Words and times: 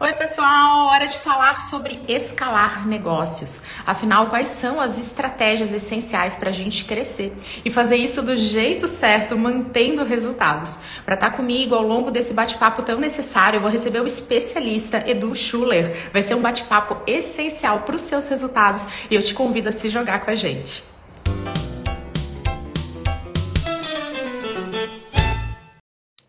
Oi, 0.00 0.12
pessoal! 0.14 0.88
Hora 0.88 1.06
de 1.06 1.16
falar 1.16 1.60
sobre 1.60 2.00
escalar 2.08 2.84
negócios. 2.84 3.62
Afinal, 3.86 4.26
quais 4.26 4.48
são 4.48 4.80
as 4.80 4.98
estratégias 4.98 5.72
essenciais 5.72 6.34
para 6.34 6.50
a 6.50 6.52
gente 6.52 6.84
crescer 6.84 7.32
e 7.64 7.70
fazer 7.70 7.94
isso 7.94 8.20
do 8.20 8.36
jeito 8.36 8.88
certo, 8.88 9.38
mantendo 9.38 10.02
resultados? 10.02 10.80
Para 11.04 11.14
estar 11.14 11.30
tá 11.30 11.36
comigo 11.36 11.76
ao 11.76 11.84
longo 11.84 12.10
desse 12.10 12.34
bate-papo 12.34 12.82
tão 12.82 12.98
necessário, 12.98 13.58
eu 13.58 13.60
vou 13.60 13.70
receber 13.70 14.00
o 14.00 14.06
especialista 14.06 15.08
Edu 15.08 15.32
Schuller. 15.32 16.10
Vai 16.12 16.24
ser 16.24 16.34
um 16.34 16.42
bate-papo 16.42 17.00
essencial 17.06 17.82
para 17.82 17.94
os 17.94 18.02
seus 18.02 18.26
resultados 18.26 18.88
e 19.08 19.14
eu 19.14 19.22
te 19.22 19.32
convido 19.32 19.68
a 19.68 19.72
se 19.72 19.88
jogar 19.90 20.24
com 20.24 20.30
a 20.32 20.34
gente. 20.34 20.82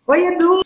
Oi, 0.05 0.27
Edu! 0.27 0.64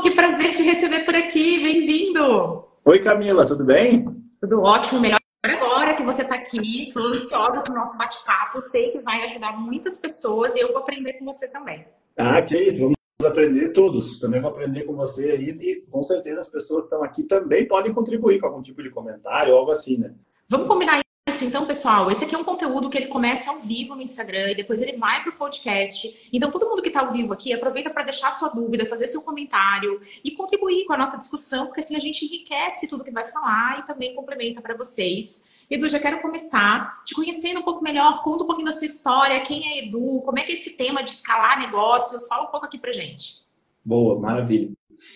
Que 0.00 0.10
prazer 0.10 0.56
te 0.56 0.62
receber 0.62 1.04
por 1.04 1.14
aqui, 1.14 1.62
bem-vindo! 1.62 2.64
Oi, 2.84 2.98
Camila, 2.98 3.44
tudo 3.46 3.62
bem? 3.64 4.04
Tudo 4.40 4.60
ótimo, 4.60 5.00
melhor 5.00 5.18
agora 5.44 5.94
que 5.94 6.02
você 6.02 6.22
está 6.22 6.34
aqui. 6.34 6.88
Estou 6.88 7.06
ansiosa 7.08 7.60
para 7.60 7.72
o 7.72 7.74
nosso 7.74 7.98
bate-papo. 7.98 8.60
Sei 8.60 8.90
que 8.90 9.00
vai 9.00 9.22
ajudar 9.24 9.52
muitas 9.60 9.96
pessoas 9.96 10.56
e 10.56 10.60
eu 10.60 10.68
vou 10.68 10.78
aprender 10.78 11.12
com 11.14 11.26
você 11.26 11.46
também. 11.46 11.86
Ah, 12.16 12.40
que 12.42 12.56
isso, 12.56 12.80
vamos 12.80 12.96
aprender 13.24 13.68
todos. 13.68 14.18
Também 14.18 14.40
vou 14.40 14.50
aprender 14.50 14.82
com 14.84 14.94
você 14.94 15.30
aí 15.30 15.50
e 15.50 15.82
com 15.88 16.02
certeza 16.02 16.40
as 16.40 16.48
pessoas 16.48 16.84
que 16.84 16.94
estão 16.94 17.04
aqui 17.04 17.22
também 17.24 17.68
podem 17.68 17.92
contribuir 17.92 18.40
com 18.40 18.46
algum 18.46 18.62
tipo 18.62 18.82
de 18.82 18.90
comentário 18.90 19.52
ou 19.52 19.58
algo 19.58 19.72
assim, 19.72 19.98
né? 19.98 20.14
Vamos 20.48 20.66
combinar 20.66 21.01
então, 21.42 21.66
pessoal. 21.66 22.10
Esse 22.10 22.24
aqui 22.24 22.34
é 22.34 22.38
um 22.38 22.44
conteúdo 22.44 22.88
que 22.88 22.96
ele 22.96 23.06
começa 23.06 23.50
ao 23.50 23.60
vivo 23.60 23.94
no 23.94 24.02
Instagram 24.02 24.50
e 24.50 24.54
depois 24.54 24.80
ele 24.80 24.96
vai 24.96 25.22
para 25.22 25.30
o 25.30 25.36
podcast. 25.36 26.28
Então, 26.32 26.50
todo 26.50 26.68
mundo 26.68 26.80
que 26.80 26.88
está 26.88 27.00
ao 27.00 27.12
vivo 27.12 27.32
aqui, 27.32 27.52
aproveita 27.52 27.90
para 27.90 28.04
deixar 28.04 28.30
sua 28.32 28.48
dúvida, 28.48 28.86
fazer 28.86 29.08
seu 29.08 29.22
comentário 29.22 30.00
e 30.24 30.30
contribuir 30.30 30.84
com 30.84 30.92
a 30.92 30.98
nossa 30.98 31.18
discussão, 31.18 31.66
porque 31.66 31.80
assim 31.80 31.96
a 31.96 32.00
gente 32.00 32.24
enriquece 32.24 32.88
tudo 32.88 33.04
que 33.04 33.10
vai 33.10 33.26
falar 33.26 33.80
e 33.80 33.86
também 33.86 34.14
complementa 34.14 34.60
para 34.60 34.76
vocês. 34.76 35.66
Edu, 35.70 35.88
já 35.88 35.98
quero 35.98 36.20
começar 36.20 37.02
te 37.04 37.14
conhecendo 37.14 37.60
um 37.60 37.64
pouco 37.64 37.82
melhor. 37.82 38.22
Conta 38.22 38.44
um 38.44 38.46
pouquinho 38.46 38.66
da 38.66 38.72
sua 38.72 38.86
história, 38.86 39.40
quem 39.40 39.66
é 39.68 39.84
Edu, 39.84 40.20
como 40.24 40.38
é 40.38 40.42
que 40.42 40.52
é 40.52 40.54
esse 40.54 40.76
tema 40.76 41.02
de 41.02 41.10
escalar 41.10 41.58
negócios. 41.58 42.28
Fala 42.28 42.44
um 42.44 42.50
pouco 42.50 42.66
aqui 42.66 42.78
para 42.78 42.92
gente. 42.92 43.42
Boa, 43.84 44.18
maravilha. 44.18 44.70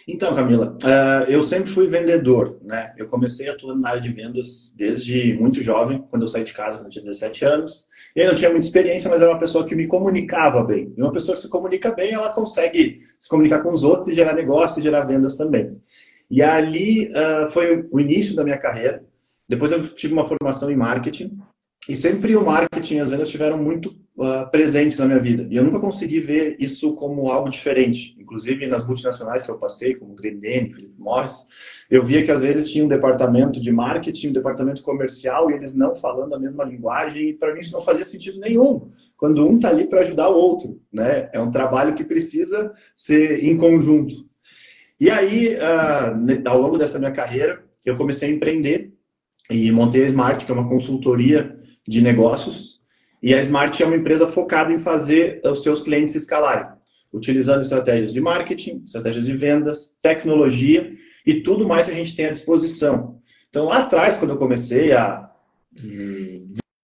Então, 0.09 0.35
Camila, 0.35 0.77
uh, 0.85 1.31
eu 1.31 1.43
sempre 1.43 1.71
fui 1.71 1.87
vendedor, 1.87 2.59
né? 2.63 2.95
Eu 2.97 3.07
comecei 3.07 3.49
atuando 3.49 3.81
na 3.81 3.91
área 3.91 4.01
de 4.01 4.13
vendas 4.13 4.73
desde 4.77 5.35
muito 5.35 5.63
jovem, 5.63 6.05
quando 6.11 6.23
eu 6.23 6.29
saí 6.29 6.45
de 6.45 6.53
casa, 6.53 6.79
quando 6.79 6.87
eu 6.87 6.91
tinha 6.91 7.03
17 7.03 7.45
anos. 7.45 7.87
Eu 8.15 8.29
não 8.29 8.35
tinha 8.35 8.51
muita 8.51 8.67
experiência, 8.67 9.11
mas 9.11 9.21
era 9.21 9.31
uma 9.31 9.39
pessoa 9.39 9.65
que 9.67 9.75
me 9.75 9.87
comunicava 9.87 10.63
bem. 10.63 10.93
E 10.97 11.03
uma 11.03 11.13
pessoa 11.13 11.35
que 11.35 11.43
se 11.43 11.49
comunica 11.49 11.93
bem, 11.93 12.13
ela 12.13 12.33
consegue 12.33 13.01
se 13.19 13.29
comunicar 13.29 13.63
com 13.63 13.73
os 13.73 13.83
outros 13.83 14.09
e 14.09 14.15
gerar 14.15 14.35
negócio 14.35 14.79
e 14.79 14.83
gerar 14.83 15.05
vendas 15.05 15.37
também. 15.37 15.77
E 16.31 16.43
ali 16.43 17.11
uh, 17.11 17.49
foi 17.51 17.87
o 17.91 17.99
início 17.99 18.37
da 18.37 18.45
minha 18.45 18.59
carreira. 18.59 19.05
Depois 19.49 19.73
eu 19.73 19.83
tive 19.83 20.13
uma 20.13 20.25
formação 20.25 20.71
em 20.71 20.77
marketing. 20.77 21.39
E 21.89 21.95
sempre 21.95 22.37
o 22.37 22.45
marketing 22.45 22.97
e 22.97 23.01
as 23.01 23.11
vendas 23.11 23.29
estiveram 23.29 23.59
muito 23.59 23.95
uh, 24.17 24.51
presentes 24.51 24.99
na 24.99 25.07
minha 25.07 25.21
vida. 25.21 25.47
E 25.51 25.57
eu 25.57 25.65
nunca 25.65 25.79
consegui 25.79 26.21
ver 26.21 26.57
isso 26.59 26.95
como 26.95 27.31
algo 27.31 27.51
diferente. 27.51 28.17
Inclusive 28.19 28.67
nas 28.67 28.87
multinacionais 28.87 29.43
que 29.43 29.51
eu 29.51 29.59
passei, 29.59 29.95
como 29.95 30.15
Grendene, 30.15 30.73
Philip 30.73 30.95
Morris, 30.99 31.47
eu 31.91 32.03
via 32.03 32.23
que 32.23 32.31
às 32.31 32.41
vezes 32.41 32.71
tinha 32.71 32.85
um 32.85 32.89
departamento 32.89 33.61
de 33.61 33.71
marketing, 33.71 34.29
um 34.29 34.33
departamento 34.33 34.83
comercial, 34.83 35.51
e 35.51 35.55
eles 35.55 35.75
não 35.75 35.95
falando 35.95 36.35
a 36.35 36.39
mesma 36.39 36.65
linguagem, 36.65 37.31
e 37.31 37.35
para 37.35 37.55
mim 37.55 37.61
isso 37.61 37.73
não 37.73 37.81
fazia 37.81 38.05
sentido 38.05 38.41
nenhum. 38.41 38.91
Quando 39.17 39.47
um 39.47 39.57
está 39.57 39.71
ali 39.71 39.87
para 39.87 40.01
ajudar 40.01 40.29
o 40.29 40.37
outro, 40.37 40.81
né? 40.93 41.31
É 41.33 41.41
um 41.41 41.51
trabalho 41.51 41.95
que 41.95 42.05
precisa 42.05 42.73
ser 42.95 43.45
em 43.45 43.57
conjunto. 43.57 44.15
E 45.01 45.11
aí, 45.11 45.55
uh, 45.55 46.49
ao 46.49 46.61
longo 46.61 46.79
dessa 46.79 46.99
minha 46.99 47.13
carreira, 47.13 47.63
eu 47.85 47.97
comecei 47.97 48.31
a 48.31 48.33
empreender 48.33 48.93
e 49.51 49.71
montei 49.71 50.05
a 50.05 50.07
Smart, 50.07 50.45
que 50.45 50.51
é 50.51 50.55
uma 50.55 50.69
consultoria 50.69 51.57
de 51.87 52.03
negócios, 52.03 52.76
e 53.27 53.35
a 53.35 53.43
Smart 53.43 53.83
é 53.83 53.85
uma 53.85 53.97
empresa 53.97 54.25
focada 54.25 54.73
em 54.73 54.79
fazer 54.79 55.41
os 55.45 55.65
seus 55.65 55.83
clientes 55.83 56.15
escalarem, 56.15 56.69
utilizando 57.13 57.61
estratégias 57.61 58.13
de 58.13 58.21
marketing, 58.21 58.83
estratégias 58.85 59.25
de 59.25 59.33
vendas, 59.33 59.99
tecnologia 60.01 60.93
e 61.27 61.43
tudo 61.43 61.67
mais 61.67 61.87
que 61.87 61.93
a 61.93 61.97
gente 61.97 62.15
tem 62.15 62.27
à 62.27 62.31
disposição. 62.31 63.21
Então, 63.51 63.65
lá 63.65 63.79
atrás, 63.79 64.17
quando 64.17 64.31
eu 64.31 64.37
comecei, 64.37 64.93
há 64.93 65.29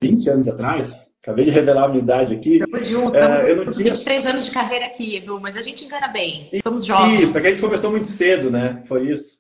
20 0.03 0.30
anos 0.30 0.48
atrás, 0.48 1.14
acabei 1.22 1.44
de 1.44 1.53
revelar 1.53 1.84
a 1.84 1.88
minha 1.88 2.03
idade 2.03 2.34
aqui. 2.34 2.59
Junto, 2.82 3.16
é, 3.16 3.48
eu 3.48 3.64
não 3.64 3.70
tinha 3.70 3.92
23 3.92 4.26
anos 4.26 4.44
de 4.47 4.50
carreira 4.50 4.86
aqui, 4.86 5.19
Edu, 5.19 5.38
mas 5.41 5.56
a 5.56 5.62
gente 5.62 5.84
engana 5.84 6.09
bem. 6.09 6.50
Somos 6.60 6.84
jovens. 6.84 7.20
Isso, 7.20 7.38
aqui 7.38 7.47
a 7.47 7.50
gente 7.50 7.62
começou 7.62 7.92
muito 7.92 8.09
cedo, 8.09 8.50
né? 8.50 8.82
Foi 8.86 9.09
isso. 9.09 9.38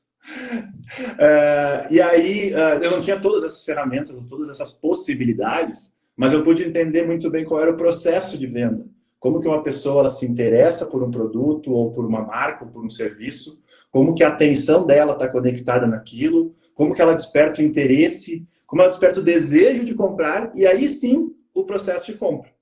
É, 1.18 1.86
e 1.90 2.00
aí, 2.00 2.54
é, 2.54 2.86
eu 2.86 2.92
não 2.92 3.00
tinha 3.00 3.18
todas 3.18 3.42
essas 3.42 3.64
ferramentas, 3.64 4.16
todas 4.28 4.48
essas 4.48 4.70
possibilidades 4.70 5.92
mas 6.22 6.32
eu 6.32 6.44
pude 6.44 6.62
entender 6.62 7.04
muito 7.04 7.28
bem 7.28 7.44
qual 7.44 7.60
era 7.60 7.72
o 7.72 7.76
processo 7.76 8.38
de 8.38 8.46
venda. 8.46 8.86
Como 9.18 9.40
que 9.40 9.48
uma 9.48 9.60
pessoa 9.60 10.08
se 10.08 10.24
interessa 10.24 10.86
por 10.86 11.02
um 11.02 11.10
produto 11.10 11.72
ou 11.72 11.90
por 11.90 12.06
uma 12.06 12.22
marca 12.22 12.64
ou 12.64 12.70
por 12.70 12.84
um 12.84 12.88
serviço, 12.88 13.60
como 13.90 14.14
que 14.14 14.22
a 14.22 14.28
atenção 14.28 14.86
dela 14.86 15.14
está 15.14 15.26
conectada 15.26 15.84
naquilo, 15.84 16.54
como 16.74 16.94
que 16.94 17.02
ela 17.02 17.14
desperta 17.14 17.60
o 17.60 17.64
interesse, 17.64 18.46
como 18.68 18.82
ela 18.82 18.90
desperta 18.92 19.18
o 19.18 19.22
desejo 19.24 19.84
de 19.84 19.96
comprar? 19.96 20.52
E 20.54 20.64
aí 20.64 20.86
sim 20.86 21.34
o 21.52 21.64
processo 21.64 22.12
de 22.12 22.16
compra. 22.16 22.52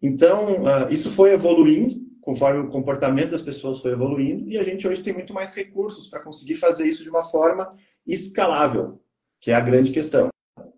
Então, 0.00 0.62
uh, 0.62 0.88
isso 0.88 1.10
foi 1.10 1.32
evoluindo. 1.32 1.96
Conforme 2.20 2.60
o 2.60 2.68
comportamento 2.68 3.32
das 3.32 3.42
pessoas 3.42 3.80
foi 3.80 3.90
evoluindo. 3.90 4.48
E 4.48 4.56
a 4.56 4.62
gente 4.62 4.86
hoje 4.86 5.02
tem 5.02 5.12
muito 5.12 5.34
mais 5.34 5.52
recursos 5.52 6.06
para 6.06 6.20
conseguir 6.20 6.54
fazer 6.54 6.86
isso 6.86 7.02
de 7.02 7.10
uma 7.10 7.24
forma 7.24 7.74
escalável, 8.06 9.00
que 9.40 9.50
é 9.50 9.54
a 9.54 9.60
grande 9.60 9.90
questão 9.90 10.30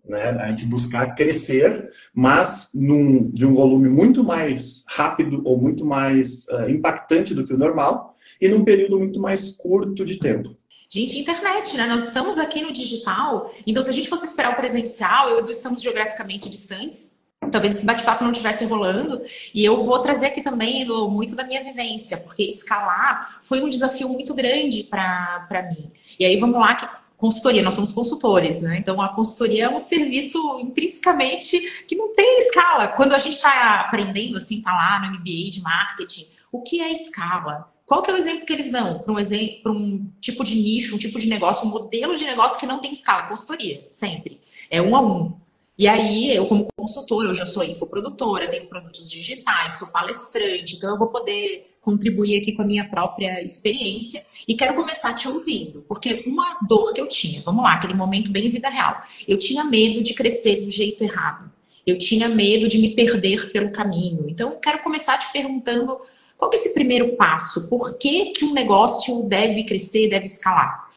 né? 0.07 0.29
A 0.31 0.49
gente 0.49 0.65
buscar 0.65 1.15
crescer, 1.15 1.89
mas 2.13 2.69
num, 2.73 3.29
de 3.31 3.45
um 3.45 3.53
volume 3.53 3.89
muito 3.89 4.23
mais 4.23 4.83
rápido 4.87 5.41
ou 5.45 5.57
muito 5.57 5.85
mais 5.85 6.45
uh, 6.49 6.69
impactante 6.69 7.33
do 7.33 7.45
que 7.45 7.53
o 7.53 7.57
normal 7.57 8.15
e 8.39 8.49
num 8.49 8.63
período 8.63 8.99
muito 8.99 9.19
mais 9.19 9.51
curto 9.51 10.05
de 10.05 10.19
tempo. 10.19 10.55
Gente, 10.89 11.17
internet, 11.17 11.75
né? 11.75 11.87
Nós 11.87 12.05
estamos 12.05 12.37
aqui 12.37 12.61
no 12.61 12.71
digital, 12.71 13.51
então 13.65 13.81
se 13.81 13.89
a 13.89 13.93
gente 13.93 14.09
fosse 14.09 14.25
esperar 14.25 14.53
o 14.53 14.55
presencial, 14.55 15.29
eu 15.29 15.49
estamos 15.49 15.81
geograficamente 15.81 16.47
distantes, 16.47 17.17
talvez 17.51 17.73
esse 17.73 17.85
bate-papo 17.85 18.23
não 18.23 18.31
estivesse 18.31 18.65
rolando. 18.65 19.21
E 19.53 19.63
eu 19.65 19.83
vou 19.83 19.99
trazer 19.99 20.27
aqui 20.27 20.41
também 20.41 20.85
Lu, 20.85 21.09
muito 21.09 21.35
da 21.35 21.43
minha 21.43 21.63
vivência, 21.63 22.17
porque 22.17 22.43
escalar 22.43 23.39
foi 23.41 23.61
um 23.61 23.69
desafio 23.69 24.07
muito 24.07 24.33
grande 24.33 24.83
para 24.83 25.67
mim. 25.71 25.91
E 26.19 26.25
aí 26.25 26.37
vamos 26.37 26.59
lá, 26.59 26.75
que 26.75 26.85
consultoria, 27.23 27.63
nós 27.63 27.73
somos 27.73 27.93
consultores, 27.93 28.59
né? 28.59 28.79
Então 28.79 29.01
a 29.01 29.07
consultoria 29.07 29.63
é 29.63 29.69
um 29.69 29.79
serviço 29.79 30.59
intrinsecamente 30.59 31.85
que 31.87 31.95
não 31.95 32.13
tem 32.13 32.39
escala. 32.39 32.89
Quando 32.89 33.13
a 33.13 33.19
gente 33.19 33.35
está 33.35 33.79
aprendendo 33.79 34.35
assim, 34.35 34.61
falar 34.61 34.99
no 34.99 35.17
MBA 35.17 35.49
de 35.49 35.61
marketing, 35.61 36.27
o 36.51 36.61
que 36.61 36.81
é 36.81 36.91
escala? 36.91 37.71
Qual 37.85 38.01
que 38.01 38.11
é 38.11 38.13
o 38.13 38.17
exemplo 38.17 38.45
que 38.45 38.51
eles 38.51 38.69
dão 38.69 38.99
para 38.99 39.13
um 39.13 39.17
exemplo, 39.17 39.63
para 39.63 39.71
um 39.71 40.05
tipo 40.19 40.43
de 40.43 40.55
nicho, 40.55 40.95
um 40.95 40.99
tipo 40.99 41.17
de 41.17 41.27
negócio, 41.27 41.65
um 41.65 41.69
modelo 41.69 42.17
de 42.17 42.25
negócio 42.25 42.59
que 42.59 42.65
não 42.65 42.79
tem 42.79 42.91
escala? 42.91 43.23
Consultoria, 43.23 43.87
sempre. 43.89 44.41
É 44.69 44.81
um 44.81 44.93
a 44.93 44.99
um. 44.99 45.31
E 45.77 45.87
aí, 45.87 46.35
eu, 46.35 46.45
como 46.45 46.67
consultora, 46.75 47.29
eu 47.29 47.35
já 47.35 47.45
sou 47.45 47.63
infoprodutora, 47.63 48.49
tenho 48.49 48.67
produtos 48.67 49.09
digitais, 49.09 49.79
sou 49.79 49.87
palestrante, 49.87 50.75
então 50.75 50.89
eu 50.89 50.99
vou 50.99 51.07
poder 51.07 51.72
contribuir 51.83 52.39
aqui 52.39 52.53
com 52.53 52.63
a 52.63 52.65
minha 52.65 52.89
própria 52.89 53.43
experiência 53.43 54.23
e 54.47 54.55
quero 54.55 54.73
começar 54.73 55.13
te 55.13 55.27
ouvindo, 55.27 55.83
porque 55.87 56.23
uma 56.25 56.57
dor 56.67 56.93
que 56.93 57.01
eu 57.01 57.07
tinha, 57.07 57.41
vamos 57.41 57.63
lá, 57.63 57.73
aquele 57.73 57.93
momento 57.93 58.31
bem 58.31 58.49
vida 58.49 58.69
real, 58.69 59.01
eu 59.27 59.37
tinha 59.37 59.63
medo 59.63 60.01
de 60.01 60.13
crescer 60.13 60.61
do 60.61 60.71
jeito 60.71 61.03
errado, 61.03 61.51
eu 61.85 61.97
tinha 61.97 62.29
medo 62.29 62.67
de 62.67 62.79
me 62.79 62.95
perder 62.95 63.51
pelo 63.51 63.71
caminho. 63.71 64.29
Então, 64.29 64.57
quero 64.61 64.81
começar 64.81 65.17
te 65.17 65.31
perguntando 65.33 65.99
qual 66.37 66.49
é 66.51 66.55
esse 66.55 66.73
primeiro 66.73 67.15
passo? 67.17 67.69
Por 67.69 67.97
que, 67.97 68.31
que 68.31 68.45
um 68.45 68.53
negócio 68.53 69.23
deve 69.27 69.63
crescer, 69.65 70.09
deve 70.09 70.25
escalar? 70.25 70.89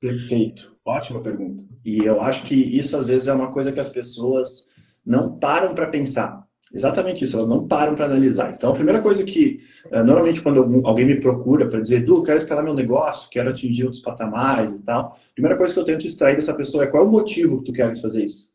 Perfeito. 0.00 0.74
Ótima 0.84 1.20
pergunta. 1.20 1.64
E 1.84 1.98
eu 1.98 2.20
acho 2.20 2.44
que 2.44 2.54
isso 2.54 2.96
às 2.96 3.06
vezes 3.06 3.28
é 3.28 3.32
uma 3.32 3.50
coisa 3.50 3.72
que 3.72 3.80
as 3.80 3.88
pessoas 3.88 4.68
não 5.04 5.38
param 5.38 5.74
para 5.74 5.88
pensar. 5.88 6.45
Exatamente 6.76 7.24
isso, 7.24 7.38
elas 7.38 7.48
não 7.48 7.66
param 7.66 7.94
para 7.94 8.04
analisar. 8.04 8.52
Então, 8.52 8.70
a 8.70 8.74
primeira 8.74 9.00
coisa 9.00 9.24
que, 9.24 9.60
eh, 9.90 10.02
normalmente, 10.02 10.42
quando 10.42 10.82
alguém 10.84 11.06
me 11.06 11.18
procura 11.18 11.66
para 11.70 11.80
dizer, 11.80 12.04
Du, 12.04 12.22
quero 12.22 12.36
escalar 12.36 12.62
meu 12.62 12.74
negócio, 12.74 13.30
quero 13.30 13.48
atingir 13.48 13.84
outros 13.84 14.02
patamares 14.02 14.74
e 14.74 14.82
tal, 14.82 15.16
a 15.16 15.32
primeira 15.32 15.56
coisa 15.56 15.72
que 15.72 15.80
eu 15.80 15.84
tento 15.84 16.04
extrair 16.04 16.36
dessa 16.36 16.52
pessoa 16.52 16.84
é 16.84 16.86
qual 16.86 17.02
é 17.02 17.06
o 17.06 17.10
motivo 17.10 17.60
que 17.60 17.64
tu 17.64 17.72
queres 17.72 17.98
fazer 17.98 18.26
isso? 18.26 18.52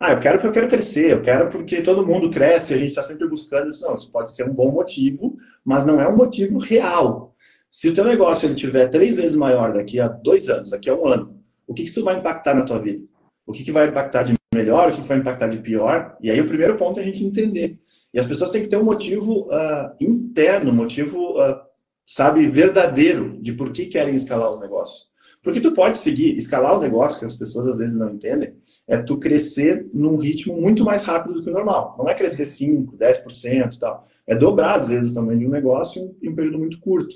Ah, 0.00 0.12
eu 0.14 0.18
quero 0.18 0.38
porque 0.38 0.48
eu 0.48 0.52
quero 0.52 0.68
crescer, 0.68 1.12
eu 1.12 1.22
quero 1.22 1.48
porque 1.48 1.80
todo 1.80 2.04
mundo 2.04 2.28
cresce, 2.28 2.74
a 2.74 2.76
gente 2.76 2.88
está 2.88 3.02
sempre 3.02 3.28
buscando 3.28 3.70
isso. 3.70 3.86
Não, 3.86 3.94
isso 3.94 4.10
pode 4.10 4.32
ser 4.32 4.50
um 4.50 4.52
bom 4.52 4.72
motivo, 4.72 5.36
mas 5.64 5.86
não 5.86 6.00
é 6.00 6.08
um 6.08 6.16
motivo 6.16 6.58
real. 6.58 7.36
Se 7.70 7.88
o 7.88 7.94
teu 7.94 8.04
negócio 8.04 8.48
ele 8.48 8.56
tiver 8.56 8.88
três 8.88 9.14
vezes 9.14 9.36
maior 9.36 9.72
daqui 9.72 10.00
a 10.00 10.08
dois 10.08 10.48
anos, 10.48 10.70
daqui 10.70 10.90
a 10.90 10.96
um 10.96 11.06
ano, 11.06 11.38
o 11.68 11.72
que, 11.72 11.84
isso 11.84 12.02
vai 12.02 12.18
impactar 12.18 12.54
na 12.54 12.64
tua 12.64 12.80
vida? 12.80 13.04
O 13.46 13.52
que, 13.52 13.62
que 13.62 13.70
vai 13.70 13.86
impactar 13.86 14.24
de 14.24 14.39
melhor, 14.52 14.90
o 14.90 14.94
que, 14.94 15.06
vai 15.06 15.18
impactar 15.18 15.48
de 15.48 15.58
pior? 15.58 16.16
E 16.20 16.30
aí 16.30 16.40
o 16.40 16.46
primeiro 16.46 16.76
ponto 16.76 16.98
é 16.98 17.02
a 17.02 17.06
gente 17.06 17.24
entender. 17.24 17.78
E 18.12 18.18
as 18.18 18.26
pessoas 18.26 18.50
têm 18.50 18.62
que 18.62 18.68
ter 18.68 18.76
um 18.76 18.84
motivo 18.84 19.46
uh, 19.46 19.94
interno, 20.00 20.72
um 20.72 20.74
motivo, 20.74 21.40
uh, 21.40 21.60
sabe, 22.04 22.48
verdadeiro 22.48 23.38
de 23.40 23.52
por 23.52 23.72
que 23.72 23.86
querem 23.86 24.14
escalar 24.14 24.50
os 24.50 24.58
negócios. 24.58 25.08
Porque 25.40 25.60
tu 25.60 25.72
pode 25.72 25.98
seguir, 25.98 26.36
escalar 26.36 26.76
o 26.76 26.80
negócio, 26.80 27.20
que 27.20 27.24
as 27.24 27.36
pessoas 27.36 27.68
às 27.68 27.78
vezes 27.78 27.96
não 27.96 28.10
entendem, 28.10 28.52
é 28.88 28.98
tu 28.98 29.16
crescer 29.18 29.88
num 29.94 30.16
ritmo 30.16 30.60
muito 30.60 30.84
mais 30.84 31.04
rápido 31.04 31.34
do 31.34 31.42
que 31.42 31.48
o 31.48 31.52
normal. 31.52 31.94
Não 31.96 32.08
é 32.08 32.14
crescer 32.14 32.44
5, 32.44 32.96
10% 32.96 33.74
e 33.74 33.78
tal. 33.78 34.06
É 34.26 34.34
dobrar, 34.34 34.74
às 34.74 34.88
vezes, 34.88 35.12
o 35.12 35.14
tamanho 35.14 35.38
de 35.38 35.46
um 35.46 35.50
negócio 35.50 36.14
em 36.20 36.28
um 36.28 36.34
período 36.34 36.58
muito 36.58 36.80
curto. 36.80 37.14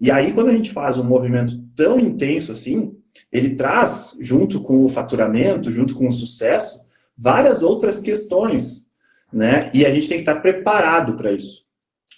E 0.00 0.10
aí, 0.10 0.32
quando 0.32 0.48
a 0.48 0.52
gente 0.52 0.70
faz 0.70 0.96
um 0.96 1.04
movimento 1.04 1.60
tão 1.76 1.98
intenso 1.98 2.52
assim, 2.52 2.96
ele 3.30 3.54
traz, 3.54 4.16
junto 4.20 4.60
com 4.62 4.84
o 4.84 4.88
faturamento, 4.88 5.70
junto 5.70 5.94
com 5.94 6.08
o 6.08 6.12
sucesso, 6.12 6.86
várias 7.16 7.62
outras 7.62 8.00
questões, 8.00 8.90
né? 9.32 9.70
E 9.74 9.86
a 9.86 9.90
gente 9.90 10.08
tem 10.08 10.18
que 10.18 10.28
estar 10.28 10.40
preparado 10.40 11.14
para 11.14 11.32
isso. 11.32 11.64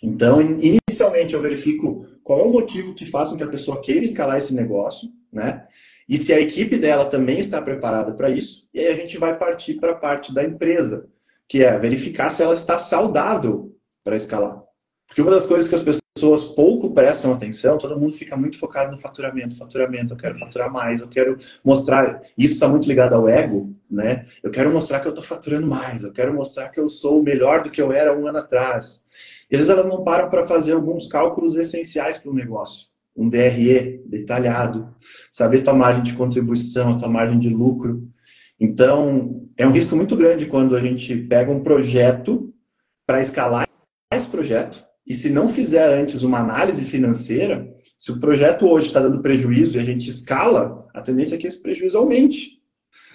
Então, 0.03 0.41
inicialmente, 0.41 1.35
eu 1.35 1.41
verifico 1.41 2.07
qual 2.23 2.41
é 2.41 2.43
o 2.43 2.53
motivo 2.53 2.95
que 2.95 3.07
faz 3.07 3.29
com 3.29 3.37
que 3.37 3.43
a 3.43 3.49
pessoa 3.49 3.81
queira 3.81 4.05
escalar 4.05 4.39
esse 4.39 4.55
negócio, 4.55 5.09
né? 5.33 5.67
E 6.09 6.17
se 6.17 6.33
a 6.33 6.41
equipe 6.41 6.77
dela 6.77 7.07
também 7.07 7.39
está 7.39 7.63
preparada 7.63 8.13
para 8.13 8.29
isso, 8.29 8.69
e 8.75 8.81
aí 8.81 8.89
a 8.89 8.97
gente 8.97 9.17
vai 9.17 9.39
partir 9.39 9.75
para 9.75 9.93
a 9.93 9.97
parte 9.97 10.35
da 10.35 10.45
empresa, 10.45 11.09
que 11.49 11.63
é 11.63 11.79
verificar 11.79 12.31
se 12.31 12.43
ela 12.43 12.55
está 12.55 12.79
saudável 12.79 13.75
para 14.03 14.17
escalar. 14.17 14.63
Porque 15.07 15.23
uma 15.23 15.31
das 15.31 15.47
coisas 15.47 15.69
que 15.69 15.75
as 15.75 15.83
pessoas 15.83 16.04
pouco 16.55 16.93
prestam 16.93 17.33
atenção, 17.33 17.79
todo 17.79 17.99
mundo 17.99 18.15
fica 18.15 18.37
muito 18.37 18.59
focado 18.59 18.91
no 18.91 18.99
faturamento, 18.99 19.57
faturamento, 19.57 20.15
eu 20.15 20.17
quero 20.17 20.39
faturar 20.39 20.73
mais, 20.73 21.01
eu 21.01 21.09
quero 21.09 21.37
mostrar, 21.65 22.23
isso 22.37 22.55
está 22.55 22.69
muito 22.69 22.89
ligado 22.89 23.15
ao 23.15 23.29
ego, 23.29 23.75
né? 23.91 24.27
Eu 24.43 24.51
quero 24.51 24.73
mostrar 24.73 25.01
que 25.01 25.07
eu 25.07 25.11
estou 25.11 25.25
faturando 25.25 25.67
mais, 25.67 26.03
eu 26.03 26.13
quero 26.13 26.35
mostrar 26.35 26.69
que 26.69 26.81
eu 26.81 26.89
sou 26.89 27.23
melhor 27.23 27.63
do 27.63 27.71
que 27.71 27.81
eu 27.81 27.93
era 27.93 28.17
um 28.17 28.27
ano 28.27 28.39
atrás. 28.39 29.05
E 29.51 29.55
às 29.55 29.61
vezes 29.61 29.71
elas 29.71 29.87
não 29.87 30.03
param 30.03 30.31
para 30.31 30.47
fazer 30.47 30.73
alguns 30.73 31.07
cálculos 31.07 31.57
essenciais 31.57 32.19
para 32.19 32.31
o 32.31 32.35
negócio. 32.35 32.89
Um 33.17 33.29
DRE 33.29 34.03
detalhado, 34.07 34.95
saber 35.31 35.63
tua 35.63 35.75
margem 35.75 36.03
de 36.03 36.15
contribuição, 36.15 36.99
tua 36.99 37.09
margem 37.09 37.39
de 37.39 37.49
lucro. 37.49 38.09
Então, 38.59 39.47
é 39.57 39.67
um 39.67 39.71
risco 39.71 39.95
muito 39.95 40.17
grande 40.17 40.47
quando 40.47 40.75
a 40.75 40.81
gente 40.81 41.17
pega 41.17 41.51
um 41.51 41.63
projeto 41.63 42.53
para 43.07 43.21
escalar 43.21 43.69
esse 44.13 44.29
projeto 44.29 44.85
e 45.07 45.13
se 45.15 45.31
não 45.31 45.49
fizer 45.49 45.87
antes 45.99 46.23
uma 46.23 46.39
análise 46.39 46.85
financeira, 46.85 47.69
se 47.97 48.13
o 48.13 48.21
projeto 48.21 48.67
hoje 48.67 48.89
está 48.89 49.01
dando 49.01 49.23
prejuízo 49.23 49.77
e 49.77 49.81
a 49.81 49.85
gente 49.85 50.09
escala, 50.09 50.87
a 50.95 51.01
tendência 51.01 51.35
é 51.35 51.39
que 51.39 51.47
esse 51.47 51.61
prejuízo 51.61 51.99
aumente. 51.99 52.63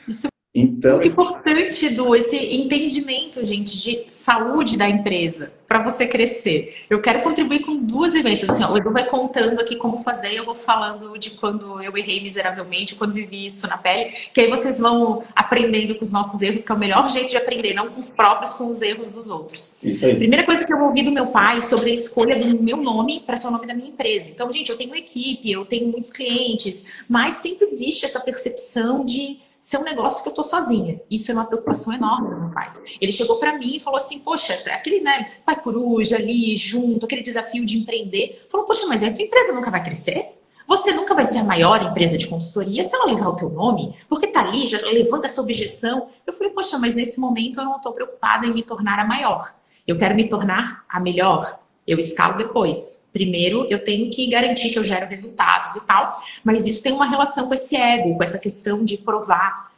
Isso 0.07 0.27
então, 0.61 0.95
Muito 0.97 1.09
importante, 1.09 1.85
Edu, 1.85 2.15
esse 2.15 2.35
entendimento, 2.55 3.43
gente, 3.45 3.79
de 3.81 4.03
saúde 4.07 4.77
da 4.77 4.89
empresa 4.89 5.51
para 5.69 5.83
você 5.83 6.07
crescer. 6.07 6.83
Eu 6.89 6.99
quero 6.99 7.21
contribuir 7.21 7.59
com 7.59 7.75
duas 7.75 8.13
vivências. 8.13 8.49
Assim, 8.49 8.63
ó, 8.63 8.73
o 8.73 8.77
Edu 8.77 8.91
vai 8.91 9.05
contando 9.05 9.61
aqui 9.61 9.75
como 9.75 10.01
fazer, 10.01 10.33
eu 10.33 10.43
vou 10.43 10.55
falando 10.55 11.15
de 11.19 11.29
quando 11.31 11.81
eu 11.83 11.95
errei 11.95 12.19
miseravelmente, 12.21 12.95
quando 12.95 13.13
vivi 13.13 13.45
isso 13.45 13.67
na 13.67 13.77
pele, 13.77 14.11
que 14.33 14.41
aí 14.41 14.49
vocês 14.49 14.79
vão 14.79 15.23
aprendendo 15.35 15.93
com 15.93 16.03
os 16.03 16.11
nossos 16.11 16.41
erros, 16.41 16.63
que 16.63 16.71
é 16.71 16.75
o 16.75 16.79
melhor 16.79 17.07
jeito 17.09 17.29
de 17.29 17.37
aprender, 17.37 17.75
não 17.75 17.87
com 17.87 17.99
os 17.99 18.09
próprios, 18.09 18.51
com 18.53 18.67
os 18.67 18.81
erros 18.81 19.11
dos 19.11 19.29
outros. 19.29 19.77
Isso 19.83 20.05
aí. 20.07 20.15
Primeira 20.15 20.43
coisa 20.43 20.65
que 20.65 20.73
eu 20.73 20.81
ouvi 20.81 21.03
do 21.03 21.11
meu 21.11 21.27
pai 21.27 21.61
sobre 21.61 21.91
a 21.91 21.93
escolha 21.93 22.35
do 22.35 22.61
meu 22.63 22.77
nome 22.77 23.19
para 23.19 23.37
ser 23.37 23.47
o 23.47 23.51
nome 23.51 23.67
da 23.67 23.75
minha 23.75 23.89
empresa. 23.89 24.31
Então, 24.31 24.51
gente, 24.51 24.71
eu 24.71 24.77
tenho 24.77 24.89
uma 24.89 24.97
equipe, 24.97 25.51
eu 25.51 25.65
tenho 25.65 25.87
muitos 25.87 26.09
clientes, 26.09 27.03
mas 27.07 27.35
sempre 27.35 27.65
existe 27.65 28.05
essa 28.05 28.19
percepção 28.19 29.05
de 29.05 29.37
ser 29.59 29.77
um 29.77 29.83
negócio 29.83 30.23
que 30.23 30.29
eu 30.29 30.33
tô 30.33 30.43
sozinha. 30.43 31.01
Isso 31.11 31.29
é 31.29 31.33
uma 31.33 31.45
preocupação 31.45 31.91
enorme 31.91 32.29
do 32.29 32.39
meu 32.39 32.49
pai. 32.51 32.71
Ele 33.01 33.11
chegou 33.11 33.37
para 33.37 33.57
mim 33.57 33.75
e 33.75 33.79
falou 33.79 33.97
assim: 33.97 34.19
Poxa, 34.19 34.53
aquele 34.53 35.01
né, 35.01 35.31
pai 35.45 35.61
coruja 35.61 36.15
ali 36.15 36.55
junto, 36.55 37.05
aquele 37.05 37.21
desafio 37.21 37.65
de 37.65 37.77
empreender. 37.77 38.45
Falou: 38.49 38.65
Poxa, 38.65 38.87
mas 38.87 39.03
a 39.03 39.11
tua 39.11 39.23
empresa 39.23 39.51
nunca 39.51 39.69
vai 39.69 39.83
crescer? 39.83 40.39
Você 40.65 40.93
nunca 40.93 41.15
vai 41.15 41.25
ser 41.25 41.39
a 41.39 41.43
maior 41.43 41.81
empresa 41.81 42.17
de 42.17 42.27
consultoria 42.27 42.83
se 42.83 42.95
ela 42.95 43.05
levar 43.05 43.29
o 43.29 43.35
teu 43.35 43.49
nome, 43.49 43.95
porque 44.07 44.27
tá 44.27 44.41
ali, 44.41 44.67
já 44.67 44.79
levanta 44.81 45.27
essa 45.27 45.41
objeção. 45.41 46.07
Eu 46.25 46.33
falei: 46.33 46.53
Poxa, 46.53 46.77
mas 46.77 46.95
nesse 46.95 47.19
momento 47.19 47.59
eu 47.59 47.65
não 47.65 47.75
estou 47.75 47.91
preocupada 47.91 48.45
em 48.45 48.53
me 48.53 48.63
tornar 48.63 48.97
a 48.97 49.05
maior. 49.05 49.53
Eu 49.85 49.97
quero 49.97 50.15
me 50.15 50.29
tornar 50.29 50.85
a 50.87 50.99
melhor. 50.99 51.59
Eu 51.89 51.97
escalo 51.97 52.37
depois. 52.37 53.09
Primeiro, 53.11 53.65
eu 53.67 53.83
tenho 53.83 54.11
que 54.11 54.27
garantir 54.27 54.69
que 54.69 54.77
eu 54.77 54.83
gero 54.83 55.07
resultados 55.07 55.75
e 55.75 55.87
tal, 55.87 56.21
mas 56.43 56.67
isso 56.67 56.83
tem 56.83 56.91
uma 56.91 57.07
relação 57.07 57.47
com 57.47 57.53
esse 57.55 57.75
ego, 57.75 58.15
com 58.15 58.23
essa 58.23 58.37
questão 58.37 58.85
de 58.85 58.99
provar. 58.99 59.71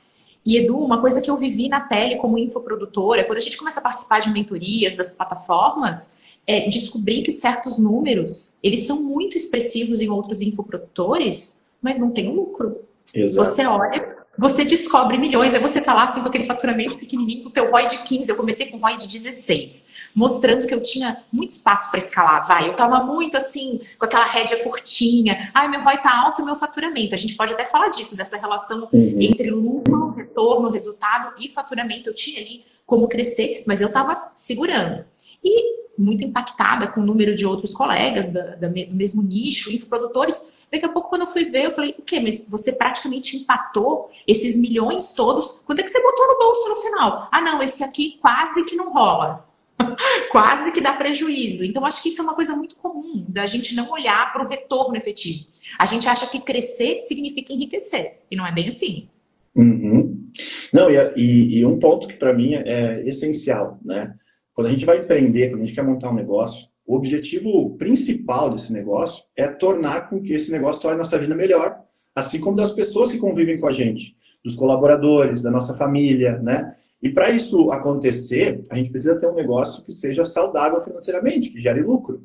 E 0.45 0.57
Edu, 0.57 0.77
uma 0.77 0.99
coisa 0.99 1.21
que 1.21 1.31
eu 1.31 1.37
vivi 1.37 1.69
na 1.69 1.79
pele 1.79 2.17
como 2.17 2.37
infoprodutora, 2.37 3.23
quando 3.23 3.37
a 3.37 3.41
gente 3.41 3.55
começa 3.55 3.79
a 3.79 3.83
participar 3.83 4.19
de 4.19 4.29
mentorias 4.29 4.97
das 4.97 5.11
plataformas, 5.11 6.13
é 6.45 6.67
descobrir 6.67 7.21
que 7.21 7.31
certos 7.31 7.79
números, 7.79 8.57
eles 8.61 8.85
são 8.85 9.01
muito 9.01 9.37
expressivos 9.37 10.01
em 10.01 10.09
outros 10.09 10.41
infoprodutores, 10.41 11.61
mas 11.81 11.97
não 11.97 12.11
tem 12.11 12.29
lucro. 12.29 12.81
Exato. 13.13 13.49
Você 13.49 13.65
olha, 13.65 14.17
você 14.37 14.65
descobre 14.65 15.17
milhões, 15.17 15.53
é 15.53 15.59
você 15.59 15.81
falar 15.81 16.05
assim 16.05 16.19
com 16.19 16.27
aquele 16.27 16.43
faturamento 16.43 16.97
pequenininho, 16.97 17.43
com 17.43 17.49
o 17.49 17.53
teu 17.53 17.71
ROI 17.71 17.87
de 17.87 17.99
15, 17.99 18.29
eu 18.29 18.35
comecei 18.35 18.65
com 18.65 18.77
ROI 18.79 18.97
de 18.97 19.07
16 19.07 19.90
mostrando 20.15 20.67
que 20.67 20.73
eu 20.73 20.81
tinha 20.81 21.23
muito 21.31 21.51
espaço 21.51 21.89
para 21.89 21.99
escalar, 21.99 22.47
vai. 22.47 22.67
Eu 22.67 22.71
estava 22.71 23.03
muito 23.03 23.37
assim, 23.37 23.81
com 23.97 24.05
aquela 24.05 24.25
rédea 24.25 24.63
curtinha. 24.63 25.51
Ai, 25.53 25.67
meu 25.67 25.83
ROI 25.83 25.97
tá 25.97 26.21
alto, 26.25 26.45
meu 26.45 26.55
faturamento. 26.55 27.15
A 27.15 27.17
gente 27.17 27.35
pode 27.35 27.53
até 27.53 27.65
falar 27.65 27.89
disso, 27.89 28.15
dessa 28.15 28.37
relação 28.37 28.87
uhum. 28.91 29.17
entre 29.19 29.49
lucro, 29.49 30.11
retorno, 30.11 30.69
resultado 30.69 31.33
e 31.39 31.49
faturamento. 31.49 32.09
Eu 32.09 32.13
tinha 32.13 32.41
ali 32.41 32.63
como 32.85 33.07
crescer, 33.07 33.63
mas 33.65 33.79
eu 33.79 33.87
estava 33.87 34.29
segurando. 34.33 35.05
E 35.43 35.81
muito 35.97 36.23
impactada 36.23 36.87
com 36.87 37.01
o 37.01 37.05
número 37.05 37.35
de 37.35 37.45
outros 37.45 37.73
colegas 37.73 38.31
da, 38.31 38.55
da, 38.55 38.67
do 38.67 38.95
mesmo 38.95 39.21
nicho, 39.21 39.71
infoprodutores. 39.71 40.53
Daqui 40.71 40.85
a 40.85 40.89
pouco, 40.89 41.09
quando 41.09 41.21
eu 41.21 41.27
fui 41.27 41.45
ver, 41.45 41.65
eu 41.65 41.71
falei, 41.71 41.93
o 41.97 42.01
quê? 42.01 42.19
Mas 42.19 42.47
você 42.49 42.71
praticamente 42.71 43.37
empatou 43.37 44.09
esses 44.25 44.59
milhões 44.59 45.13
todos. 45.13 45.63
Quanto 45.65 45.79
é 45.79 45.83
que 45.83 45.89
você 45.89 46.01
botou 46.01 46.27
no 46.27 46.37
bolso 46.37 46.69
no 46.69 46.75
final? 46.77 47.27
Ah, 47.31 47.41
não, 47.41 47.61
esse 47.61 47.83
aqui 47.83 48.17
quase 48.21 48.65
que 48.65 48.75
não 48.75 48.91
rola. 48.91 49.45
quase 50.31 50.71
que 50.71 50.81
dá 50.81 50.93
prejuízo. 50.93 51.63
Então, 51.65 51.85
acho 51.85 52.01
que 52.01 52.09
isso 52.09 52.21
é 52.21 52.23
uma 52.23 52.35
coisa 52.35 52.55
muito 52.55 52.75
comum, 52.75 53.25
da 53.27 53.47
gente 53.47 53.75
não 53.75 53.91
olhar 53.91 54.31
para 54.31 54.45
o 54.45 54.49
retorno 54.49 54.95
efetivo. 54.95 55.45
A 55.77 55.85
gente 55.85 56.07
acha 56.07 56.27
que 56.27 56.39
crescer 56.39 57.01
significa 57.01 57.53
enriquecer, 57.53 58.19
e 58.29 58.35
não 58.35 58.45
é 58.45 58.51
bem 58.51 58.67
assim. 58.67 59.09
Uhum. 59.55 60.29
Não, 60.71 60.89
e, 60.89 60.95
e, 61.17 61.59
e, 61.59 61.65
um 61.65 61.77
ponto 61.77 62.07
que 62.07 62.13
para 62.13 62.33
mim 62.33 62.53
é 62.53 63.05
essencial, 63.05 63.79
né? 63.83 64.13
Quando 64.53 64.67
a 64.67 64.71
gente 64.71 64.85
vai 64.85 64.99
empreender, 64.99 65.49
quando 65.49 65.61
a 65.61 65.65
gente 65.65 65.75
quer 65.75 65.83
montar 65.83 66.09
um 66.09 66.15
negócio, 66.15 66.67
o 66.85 66.95
objetivo 66.95 67.77
principal 67.77 68.49
desse 68.49 68.71
negócio 68.71 69.23
é 69.35 69.47
tornar 69.47 70.09
com 70.09 70.21
que 70.21 70.33
esse 70.33 70.51
negócio 70.51 70.81
torne 70.81 70.95
a 70.95 70.97
nossa 70.99 71.17
vida 71.17 71.35
melhor, 71.35 71.79
assim 72.15 72.39
como 72.39 72.57
das 72.57 72.71
pessoas 72.71 73.11
que 73.11 73.17
convivem 73.17 73.59
com 73.59 73.67
a 73.67 73.73
gente, 73.73 74.15
dos 74.43 74.55
colaboradores, 74.55 75.41
da 75.41 75.51
nossa 75.51 75.73
família, 75.75 76.37
né? 76.39 76.75
E 77.01 77.09
para 77.09 77.31
isso 77.31 77.71
acontecer, 77.71 78.63
a 78.69 78.75
gente 78.75 78.91
precisa 78.91 79.17
ter 79.17 79.27
um 79.27 79.33
negócio 79.33 79.83
que 79.83 79.91
seja 79.91 80.23
saudável 80.23 80.79
financeiramente, 80.81 81.49
que 81.49 81.61
gere 81.61 81.81
lucro. 81.81 82.21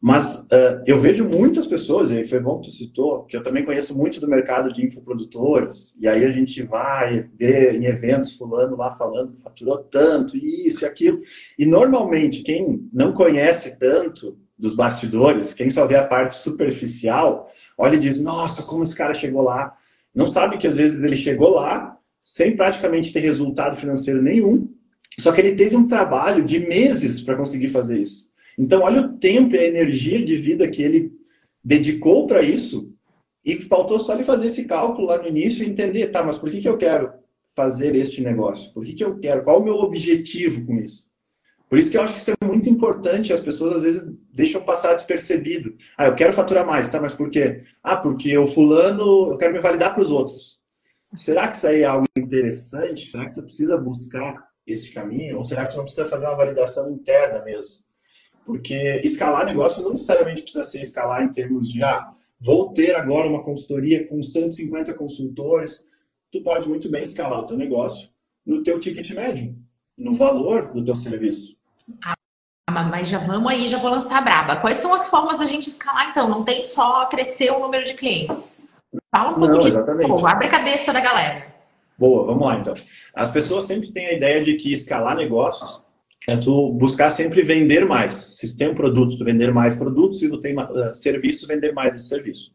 Mas 0.00 0.40
uh, 0.40 0.82
eu 0.84 0.98
vejo 0.98 1.26
muitas 1.26 1.66
pessoas, 1.66 2.10
e 2.10 2.26
foi 2.26 2.38
bom 2.38 2.60
que 2.60 2.68
tu 2.68 2.74
citou, 2.74 3.24
que 3.24 3.34
eu 3.34 3.42
também 3.42 3.64
conheço 3.64 3.96
muito 3.96 4.20
do 4.20 4.28
mercado 4.28 4.70
de 4.70 4.84
infoprodutores, 4.84 5.96
e 5.98 6.06
aí 6.06 6.24
a 6.26 6.30
gente 6.30 6.62
vai 6.62 7.26
ver 7.34 7.74
em 7.74 7.86
eventos 7.86 8.36
fulano 8.36 8.76
lá 8.76 8.94
falando, 8.96 9.38
faturou 9.42 9.78
tanto, 9.78 10.36
isso 10.36 10.84
e 10.84 10.86
aquilo. 10.86 11.22
E 11.58 11.64
normalmente 11.64 12.42
quem 12.42 12.86
não 12.92 13.14
conhece 13.14 13.78
tanto 13.78 14.36
dos 14.58 14.74
bastidores, 14.74 15.54
quem 15.54 15.70
só 15.70 15.86
vê 15.86 15.96
a 15.96 16.06
parte 16.06 16.34
superficial, 16.34 17.50
olha 17.76 17.96
e 17.96 17.98
diz, 17.98 18.22
nossa, 18.22 18.62
como 18.62 18.82
esse 18.82 18.94
cara 18.94 19.14
chegou 19.14 19.40
lá. 19.40 19.74
Não 20.14 20.28
sabe 20.28 20.58
que 20.58 20.68
às 20.68 20.76
vezes 20.76 21.02
ele 21.02 21.16
chegou 21.16 21.54
lá 21.54 21.98
sem 22.24 22.56
praticamente 22.56 23.12
ter 23.12 23.20
resultado 23.20 23.76
financeiro 23.76 24.22
nenhum. 24.22 24.66
Só 25.20 25.30
que 25.30 25.42
ele 25.42 25.54
teve 25.54 25.76
um 25.76 25.86
trabalho 25.86 26.42
de 26.42 26.58
meses 26.58 27.20
para 27.20 27.36
conseguir 27.36 27.68
fazer 27.68 28.00
isso. 28.00 28.30
Então, 28.58 28.80
olha 28.80 29.02
o 29.02 29.18
tempo 29.18 29.54
e 29.54 29.58
a 29.58 29.66
energia 29.66 30.24
de 30.24 30.34
vida 30.36 30.66
que 30.66 30.82
ele 30.82 31.12
dedicou 31.62 32.26
para 32.26 32.40
isso. 32.40 32.90
E 33.44 33.56
faltou 33.56 33.98
só 33.98 34.14
ele 34.14 34.24
fazer 34.24 34.46
esse 34.46 34.64
cálculo 34.64 35.08
lá 35.08 35.18
no 35.18 35.28
início 35.28 35.62
e 35.62 35.68
entender, 35.68 36.06
tá, 36.06 36.24
mas 36.24 36.38
por 36.38 36.50
que, 36.50 36.62
que 36.62 36.68
eu 36.68 36.78
quero 36.78 37.12
fazer 37.54 37.94
este 37.94 38.22
negócio? 38.22 38.72
Por 38.72 38.86
que, 38.86 38.94
que 38.94 39.04
eu 39.04 39.18
quero? 39.18 39.44
Qual 39.44 39.60
o 39.60 39.64
meu 39.64 39.74
objetivo 39.74 40.64
com 40.64 40.78
isso? 40.78 41.06
Por 41.68 41.78
isso 41.78 41.90
que 41.90 41.98
eu 41.98 42.02
acho 42.02 42.14
que 42.14 42.20
isso 42.20 42.30
é 42.30 42.46
muito 42.46 42.70
importante. 42.70 43.34
As 43.34 43.40
pessoas 43.42 43.76
às 43.76 43.82
vezes 43.82 44.10
deixam 44.32 44.62
passar 44.62 44.94
despercebido. 44.94 45.76
Ah, 45.98 46.06
eu 46.06 46.14
quero 46.14 46.32
faturar 46.32 46.66
mais, 46.66 46.88
tá? 46.88 46.98
Mas 46.98 47.12
por 47.12 47.28
quê? 47.28 47.64
Ah, 47.82 47.98
porque 47.98 48.36
o 48.38 48.46
fulano, 48.46 49.32
eu 49.32 49.36
quero 49.36 49.52
me 49.52 49.60
validar 49.60 49.92
para 49.92 50.02
os 50.02 50.10
outros. 50.10 50.63
Será 51.14 51.48
que 51.48 51.56
isso 51.56 51.66
aí 51.66 51.82
é 51.82 51.84
algo 51.84 52.06
interessante? 52.16 53.10
Será 53.10 53.26
que 53.26 53.34
tu 53.34 53.42
precisa 53.42 53.76
buscar 53.76 54.48
esse 54.66 54.92
caminho? 54.92 55.38
Ou 55.38 55.44
será 55.44 55.64
que 55.64 55.72
tu 55.72 55.76
não 55.76 55.84
precisa 55.84 56.08
fazer 56.08 56.26
uma 56.26 56.36
validação 56.36 56.90
interna 56.90 57.42
mesmo? 57.44 57.84
Porque 58.44 59.00
escalar 59.04 59.46
negócio 59.46 59.82
não 59.82 59.92
necessariamente 59.92 60.42
precisa 60.42 60.64
ser 60.64 60.80
escalar 60.80 61.22
em 61.22 61.30
termos 61.30 61.68
de, 61.68 61.82
ah, 61.82 62.12
vou 62.40 62.72
ter 62.72 62.94
agora 62.94 63.28
uma 63.28 63.42
consultoria 63.42 64.06
com 64.06 64.22
150 64.22 64.92
consultores. 64.94 65.84
Tu 66.30 66.42
pode 66.42 66.68
muito 66.68 66.90
bem 66.90 67.02
escalar 67.02 67.40
o 67.40 67.46
teu 67.46 67.56
negócio 67.56 68.10
no 68.44 68.62
teu 68.62 68.78
ticket 68.78 69.10
médio, 69.12 69.56
no 69.96 70.14
valor 70.14 70.72
do 70.72 70.84
teu 70.84 70.96
serviço. 70.96 71.56
Ah, 72.04 72.14
mas 72.90 73.08
já 73.08 73.18
vamos 73.18 73.50
aí, 73.50 73.68
já 73.68 73.78
vou 73.78 73.90
lançar 73.90 74.18
a 74.18 74.20
braba. 74.20 74.56
Quais 74.56 74.78
são 74.78 74.92
as 74.92 75.08
formas 75.08 75.38
da 75.38 75.46
gente 75.46 75.68
escalar, 75.68 76.10
então? 76.10 76.28
Não 76.28 76.44
tem 76.44 76.64
só 76.64 77.06
crescer 77.06 77.50
o 77.52 77.60
número 77.60 77.84
de 77.84 77.94
clientes. 77.94 78.64
Fala 79.10 79.30
um 79.30 79.40
pouco. 79.40 80.20
Pô, 80.20 80.26
abre 80.26 80.46
a 80.46 80.50
cabeça 80.50 80.92
da 80.92 81.00
galera. 81.00 81.54
Boa, 81.98 82.26
vamos 82.26 82.44
lá 82.44 82.58
então. 82.58 82.74
As 83.14 83.30
pessoas 83.30 83.64
sempre 83.64 83.92
têm 83.92 84.06
a 84.06 84.12
ideia 84.12 84.42
de 84.42 84.54
que 84.54 84.72
escalar 84.72 85.16
negócios 85.16 85.82
é 86.26 86.36
tu 86.36 86.72
buscar 86.72 87.10
sempre 87.10 87.42
vender 87.42 87.84
mais. 87.84 88.14
Se 88.14 88.52
tu 88.52 88.56
tem 88.56 88.68
um 88.68 88.74
produto, 88.74 89.16
tu 89.16 89.24
vender 89.24 89.52
mais 89.52 89.76
produtos. 89.76 90.18
Se 90.18 90.28
tu 90.28 90.40
tem 90.40 90.58
uh, 90.58 90.94
serviço, 90.94 91.46
vender 91.46 91.72
mais 91.72 91.94
esse 91.94 92.08
serviço. 92.08 92.52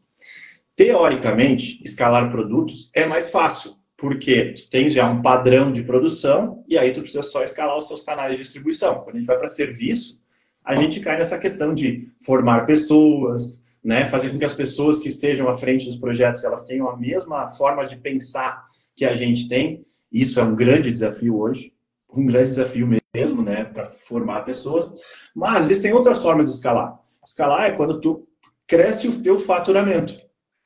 Teoricamente, 0.74 1.80
escalar 1.84 2.30
produtos 2.30 2.90
é 2.94 3.06
mais 3.06 3.30
fácil, 3.30 3.72
porque 3.96 4.54
tu 4.54 4.70
tens 4.70 4.94
já 4.94 5.08
um 5.08 5.22
padrão 5.22 5.72
de 5.72 5.82
produção 5.82 6.64
e 6.68 6.76
aí 6.78 6.92
tu 6.92 7.00
precisa 7.00 7.22
só 7.22 7.42
escalar 7.42 7.76
os 7.76 7.86
seus 7.86 8.04
canais 8.04 8.32
de 8.32 8.38
distribuição. 8.38 9.00
Quando 9.00 9.16
a 9.16 9.18
gente 9.18 9.26
vai 9.26 9.38
para 9.38 9.48
serviço, 9.48 10.18
a 10.64 10.74
gente 10.74 11.00
cai 11.00 11.18
nessa 11.18 11.38
questão 11.38 11.74
de 11.74 12.08
formar 12.24 12.66
pessoas, 12.66 13.64
né, 13.82 14.04
fazer 14.06 14.30
com 14.30 14.38
que 14.38 14.44
as 14.44 14.54
pessoas 14.54 14.98
que 14.98 15.08
estejam 15.08 15.48
à 15.48 15.56
frente 15.56 15.86
dos 15.86 15.96
projetos 15.96 16.44
elas 16.44 16.64
tenham 16.64 16.88
a 16.88 16.96
mesma 16.96 17.48
forma 17.48 17.86
de 17.86 17.96
pensar 17.96 18.64
que 18.94 19.04
a 19.04 19.16
gente 19.16 19.48
tem. 19.48 19.84
Isso 20.12 20.38
é 20.38 20.42
um 20.42 20.54
grande 20.54 20.92
desafio 20.92 21.38
hoje, 21.38 21.72
um 22.12 22.26
grande 22.26 22.50
desafio 22.50 22.88
mesmo, 23.14 23.42
né, 23.42 23.64
para 23.64 23.86
formar 23.86 24.42
pessoas. 24.42 24.92
Mas 25.34 25.64
existem 25.64 25.92
outras 25.92 26.20
formas 26.20 26.48
de 26.48 26.54
escalar. 26.54 26.98
Escalar 27.24 27.66
é 27.66 27.72
quando 27.72 28.00
tu 28.00 28.28
cresce 28.66 29.08
o 29.08 29.22
teu 29.22 29.38
faturamento. 29.38 30.14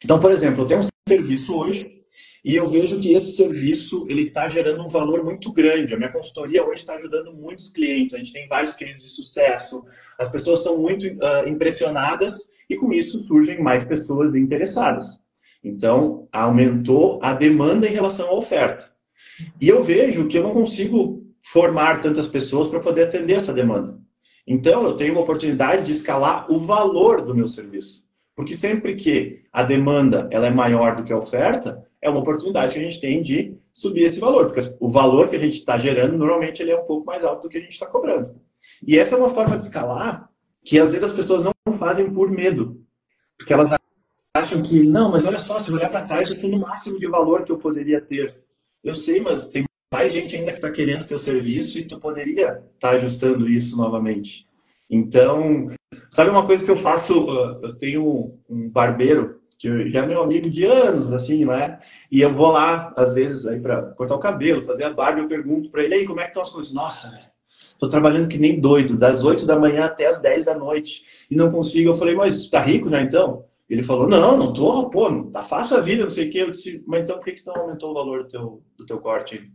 Então, 0.03 0.21
por 0.21 0.31
exemplo, 0.31 0.63
eu 0.63 0.67
tenho 0.67 0.81
um 0.81 0.89
serviço 1.09 1.57
hoje 1.57 1.95
e 2.45 2.55
eu 2.55 2.69
vejo 2.69 3.01
que 3.01 3.15
esse 3.15 3.33
serviço 3.33 4.07
ele 4.09 4.25
está 4.25 4.49
gerando 4.49 4.83
um 4.83 4.89
valor 4.89 5.25
muito 5.25 5.51
grande. 5.53 5.95
A 5.95 5.97
minha 5.97 6.13
consultoria 6.13 6.63
hoje 6.63 6.81
está 6.81 6.97
ajudando 6.97 7.33
muitos 7.33 7.71
clientes. 7.71 8.15
A 8.15 8.19
gente 8.19 8.33
tem 8.33 8.47
vários 8.49 8.75
cases 8.75 9.03
de 9.03 9.09
sucesso. 9.09 9.85
As 10.19 10.29
pessoas 10.31 10.59
estão 10.59 10.77
muito 10.77 11.07
uh, 11.07 11.49
impressionadas 11.49 12.51
e 12.69 12.77
com 12.77 12.93
isso 12.93 13.19
surgem 13.19 13.63
mais 13.63 13.85
pessoas 13.85 14.35
interessadas. 14.35 15.21
Então, 15.63 16.29
aumentou 16.31 17.19
a 17.23 17.33
demanda 17.33 17.89
em 17.89 17.93
relação 17.93 18.29
à 18.29 18.35
oferta. 18.35 18.93
E 19.61 19.69
eu 19.69 19.83
vejo 19.83 20.29
que 20.29 20.39
eu 20.39 20.43
não 20.43 20.51
consigo 20.51 21.25
formar 21.43 22.01
tantas 22.01 22.27
pessoas 22.27 22.69
para 22.69 22.81
poder 22.81 23.05
atender 23.05 23.35
essa 23.35 23.53
demanda. 23.53 23.99
Então, 24.47 24.85
eu 24.85 24.95
tenho 24.95 25.13
uma 25.13 25.23
oportunidade 25.23 25.85
de 25.85 25.93
escalar 25.93 26.51
o 26.53 26.59
valor 26.59 27.23
do 27.23 27.35
meu 27.35 27.49
serviço. 27.49 28.05
Porque 28.37 28.55
sempre 28.55 28.97
que 28.97 29.43
a 29.53 29.63
demanda 29.63 30.29
ela 30.31 30.47
é 30.47 30.51
maior 30.51 30.97
do 30.97 31.05
que 31.05 31.13
a 31.13 31.17
oferta, 31.17 31.83
é 32.03 32.11
uma 32.11 32.21
oportunidade 32.21 32.75
que 32.75 32.79
a 32.81 32.83
gente 32.83 33.01
tem 33.01 33.23
de 33.23 33.57
subir 33.73 34.03
esse 34.03 34.21
valor. 34.21 34.47
Porque 34.47 34.75
o 34.79 34.89
valor 34.89 35.29
que 35.29 35.37
a 35.37 35.41
gente 35.41 35.59
está 35.59 35.79
gerando, 35.79 36.19
normalmente, 36.19 36.61
ele 36.61 36.73
é 36.73 36.77
um 36.79 36.85
pouco 36.85 37.07
mais 37.07 37.25
alto 37.25 37.43
do 37.43 37.49
que 37.49 37.57
a 37.57 37.61
gente 37.61 37.73
está 37.73 37.87
cobrando. 37.87 38.35
E 38.87 38.99
essa 38.99 39.15
é 39.15 39.19
uma 39.19 39.31
forma 39.31 39.57
de 39.57 39.65
escalar 39.65 40.29
que, 40.65 40.79
às 40.79 40.91
vezes, 40.91 41.11
as 41.11 41.17
pessoas 41.17 41.43
não 41.43 41.53
fazem 41.75 42.11
por 42.11 42.31
medo. 42.31 42.83
Porque 43.39 43.53
elas 43.53 43.71
acham 44.35 44.63
que, 44.63 44.85
não, 44.85 45.11
mas 45.11 45.25
olha 45.25 45.39
só, 45.39 45.61
se 45.61 45.71
eu 45.71 45.77
olhar 45.77 45.91
para 45.91 46.07
trás, 46.07 46.29
eu 46.29 46.37
estou 46.37 46.51
no 46.51 46.59
máximo 46.59 46.99
de 46.99 47.07
valor 47.07 47.45
que 47.45 47.53
eu 47.53 47.59
poderia 47.59 48.01
ter. 48.01 48.43
Eu 48.83 48.95
sei, 48.95 49.21
mas 49.21 49.51
tem 49.51 49.65
mais 49.93 50.13
gente 50.13 50.35
ainda 50.35 50.51
que 50.51 50.59
está 50.59 50.71
querendo 50.71 51.07
teu 51.07 51.19
serviço 51.19 51.79
e 51.79 51.85
tu 51.85 52.01
poderia 52.01 52.49
estar 52.49 52.65
tá 52.79 52.91
ajustando 52.91 53.49
isso 53.49 53.77
novamente. 53.77 54.49
Então, 54.91 55.71
sabe 56.11 56.31
uma 56.31 56.47
coisa 56.47 56.65
que 56.65 56.71
eu 56.71 56.77
faço? 56.77 57.13
Eu 57.63 57.77
tenho 57.77 58.39
um 58.49 58.69
barbeiro 58.69 59.41
que 59.59 59.91
já 59.91 60.03
é 60.03 60.07
meu 60.07 60.23
amigo 60.23 60.51
de 60.51 60.65
anos, 60.65 61.13
assim, 61.13 61.45
né? 61.45 61.79
E 62.11 62.21
eu 62.21 62.35
vou 62.35 62.49
lá, 62.49 62.93
às 62.97 63.15
vezes, 63.15 63.47
aí 63.47 63.61
para 63.61 63.83
cortar 63.93 64.17
o 64.17 64.21
cabelo, 64.21 64.65
fazer 64.65 64.85
a 64.85 64.93
barba, 64.93 65.21
eu 65.21 65.29
pergunto 65.29 65.71
para 65.71 65.85
ele, 65.85 65.95
aí, 65.95 66.07
como 66.07 66.21
é 66.21 66.25
que 66.25 66.31
estão 66.31 66.43
as 66.43 66.51
coisas? 66.51 66.73
Nossa, 66.73 67.33
tô 67.79 67.89
trabalhando 67.89 68.29
que 68.29 68.39
nem 68.39 68.61
doido, 68.61 68.97
das 68.97 69.25
8 69.25 69.47
da 69.47 69.59
manhã 69.59 69.85
até 69.85 70.07
as 70.07 70.21
10 70.21 70.45
da 70.47 70.55
noite, 70.55 71.27
e 71.31 71.37
não 71.37 71.51
consigo. 71.51 71.91
Eu 71.91 71.95
falei, 71.95 72.15
mas 72.15 72.49
tá 72.49 72.61
rico 72.61 72.89
já 72.89 73.01
então? 73.03 73.45
Ele 73.69 73.83
falou, 73.83 74.07
não, 74.07 74.37
não 74.37 74.53
tô, 74.53 74.91
pô, 74.91 75.25
tá 75.25 75.43
fácil 75.43 75.77
a 75.77 75.81
vida, 75.81 76.05
não 76.05 76.11
sei 76.11 76.29
o 76.29 76.31
quê. 76.31 76.43
Eu 76.43 76.51
disse, 76.51 76.85
mas 76.87 77.03
então 77.03 77.17
por 77.17 77.25
que, 77.25 77.33
que 77.33 77.47
não 77.47 77.57
aumentou 77.57 77.91
o 77.91 77.95
valor 77.95 78.25
do 78.25 78.29
teu, 78.29 78.63
do 78.77 78.87
teu 78.87 78.99
corte? 78.99 79.51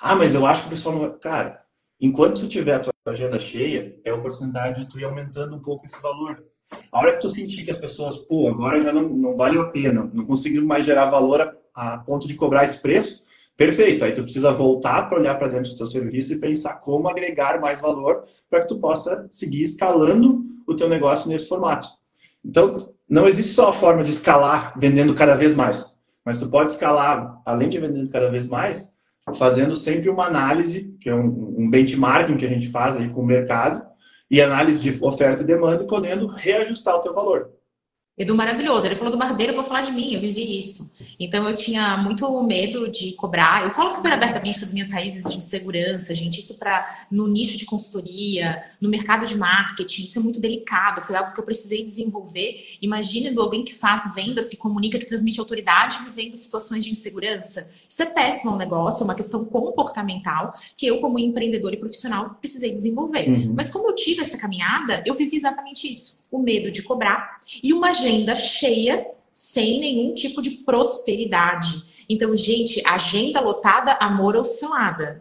Ah, 0.00 0.16
mas 0.16 0.34
eu 0.34 0.46
acho 0.46 0.62
que 0.62 0.66
o 0.68 0.70
pessoal 0.70 0.96
não. 0.96 1.18
Cara, 1.18 1.62
enquanto 2.00 2.40
tu 2.40 2.48
tiver 2.48 2.74
a 2.74 2.80
tua 2.80 2.92
agenda 3.06 3.38
cheia, 3.38 3.96
é 4.04 4.10
a 4.10 4.14
oportunidade 4.14 4.80
de 4.80 4.88
tu 4.88 4.98
ir 4.98 5.04
aumentando 5.04 5.54
um 5.54 5.60
pouco 5.60 5.84
esse 5.84 6.00
valor. 6.00 6.42
A 6.90 6.98
hora 6.98 7.12
que 7.12 7.20
tu 7.20 7.28
sentir 7.28 7.64
que 7.64 7.70
as 7.70 7.78
pessoas, 7.78 8.16
pô, 8.16 8.48
agora 8.48 8.82
já 8.82 8.92
não, 8.92 9.08
não 9.08 9.36
vale 9.36 9.58
a 9.58 9.64
pena, 9.64 10.10
não 10.12 10.24
conseguiu 10.24 10.64
mais 10.64 10.86
gerar 10.86 11.10
valor 11.10 11.40
a, 11.74 11.94
a 11.94 11.98
ponto 11.98 12.26
de 12.26 12.34
cobrar 12.34 12.64
esse 12.64 12.80
preço, 12.80 13.21
perfeito. 13.56 14.04
Aí 14.04 14.12
tu 14.12 14.22
precisa 14.22 14.52
voltar 14.52 15.08
para 15.08 15.18
olhar 15.18 15.38
para 15.38 15.48
dentro 15.48 15.70
do 15.70 15.76
teu 15.76 15.86
serviço 15.86 16.32
e 16.32 16.38
pensar 16.38 16.74
como 16.80 17.08
agregar 17.08 17.60
mais 17.60 17.80
valor 17.80 18.24
para 18.48 18.62
que 18.62 18.68
tu 18.68 18.78
possa 18.78 19.26
seguir 19.30 19.62
escalando 19.62 20.44
o 20.66 20.74
teu 20.74 20.88
negócio 20.88 21.28
nesse 21.28 21.48
formato. 21.48 21.88
Então, 22.44 22.76
não 23.08 23.28
existe 23.28 23.52
só 23.52 23.68
a 23.68 23.72
forma 23.72 24.02
de 24.02 24.10
escalar 24.10 24.78
vendendo 24.78 25.14
cada 25.14 25.34
vez 25.34 25.54
mais, 25.54 26.02
mas 26.24 26.38
tu 26.38 26.48
pode 26.48 26.72
escalar, 26.72 27.40
além 27.44 27.68
de 27.68 27.78
vendendo 27.78 28.10
cada 28.10 28.30
vez 28.30 28.46
mais, 28.46 28.96
fazendo 29.36 29.76
sempre 29.76 30.08
uma 30.08 30.26
análise, 30.26 30.96
que 31.00 31.08
é 31.08 31.14
um, 31.14 31.54
um 31.58 31.70
benchmarking 31.70 32.36
que 32.36 32.44
a 32.44 32.48
gente 32.48 32.68
faz 32.68 32.96
aí 32.96 33.08
com 33.08 33.20
o 33.20 33.26
mercado, 33.26 33.82
e 34.30 34.40
análise 34.40 34.80
de 34.80 35.04
oferta 35.04 35.42
e 35.42 35.46
demanda, 35.46 35.84
e 35.84 35.86
podendo 35.86 36.26
reajustar 36.26 36.96
o 36.96 37.00
teu 37.00 37.14
valor. 37.14 37.50
Edu 38.16 38.34
maravilhoso. 38.34 38.84
Ele 38.84 38.94
falou 38.94 39.10
do 39.10 39.16
barbeiro, 39.16 39.52
eu 39.52 39.56
vou 39.56 39.64
falar 39.64 39.80
de 39.80 39.90
mim, 39.90 40.12
eu 40.12 40.20
vivi 40.20 40.58
isso. 40.58 40.92
Então 41.18 41.48
eu 41.48 41.54
tinha 41.54 41.96
muito 41.96 42.42
medo 42.42 42.86
de 42.90 43.12
cobrar. 43.12 43.64
Eu 43.64 43.70
falo 43.70 43.88
super 43.88 44.12
abertamente 44.12 44.58
sobre 44.58 44.74
minhas 44.74 44.90
raízes 44.90 45.30
de 45.30 45.38
insegurança, 45.38 46.14
gente. 46.14 46.38
Isso 46.38 46.58
para 46.58 47.06
no 47.10 47.26
nicho 47.26 47.56
de 47.56 47.64
consultoria, 47.64 48.62
no 48.78 48.90
mercado 48.90 49.24
de 49.24 49.36
marketing, 49.36 50.02
isso 50.02 50.18
é 50.18 50.22
muito 50.22 50.40
delicado. 50.40 51.00
Foi 51.00 51.16
algo 51.16 51.32
que 51.32 51.40
eu 51.40 51.44
precisei 51.44 51.82
desenvolver. 51.82 52.76
Imagine 52.82 53.30
do 53.30 53.40
alguém 53.40 53.64
que 53.64 53.74
faz 53.74 54.14
vendas, 54.14 54.46
que 54.46 54.58
comunica, 54.58 54.98
que 54.98 55.06
transmite 55.06 55.40
autoridade, 55.40 56.04
vivendo 56.04 56.36
situações 56.36 56.84
de 56.84 56.90
insegurança. 56.90 57.70
Isso 57.88 58.02
é 58.02 58.06
péssimo 58.06 58.50
ao 58.50 58.58
negócio, 58.58 59.02
é 59.02 59.04
uma 59.04 59.14
questão 59.14 59.46
comportamental 59.46 60.52
que 60.76 60.86
eu, 60.86 61.00
como 61.00 61.18
empreendedor 61.18 61.72
e 61.72 61.78
profissional, 61.78 62.36
precisei 62.38 62.72
desenvolver. 62.72 63.26
Uhum. 63.30 63.54
Mas 63.56 63.70
como 63.70 63.88
eu 63.88 63.94
tive 63.94 64.20
essa 64.20 64.36
caminhada, 64.36 65.02
eu 65.06 65.14
vivi 65.14 65.36
exatamente 65.36 65.90
isso 65.90 66.22
o 66.32 66.38
medo 66.38 66.70
de 66.70 66.82
cobrar 66.82 67.38
e 67.62 67.74
uma 67.74 67.92
agenda 68.02 68.34
cheia 68.34 69.06
sem 69.32 69.80
nenhum 69.80 70.12
tipo 70.12 70.42
de 70.42 70.50
prosperidade. 70.50 71.82
Então, 72.08 72.36
gente, 72.36 72.82
agenda 72.84 73.40
lotada, 73.40 73.92
amor 73.94 74.36
ou? 74.36 74.44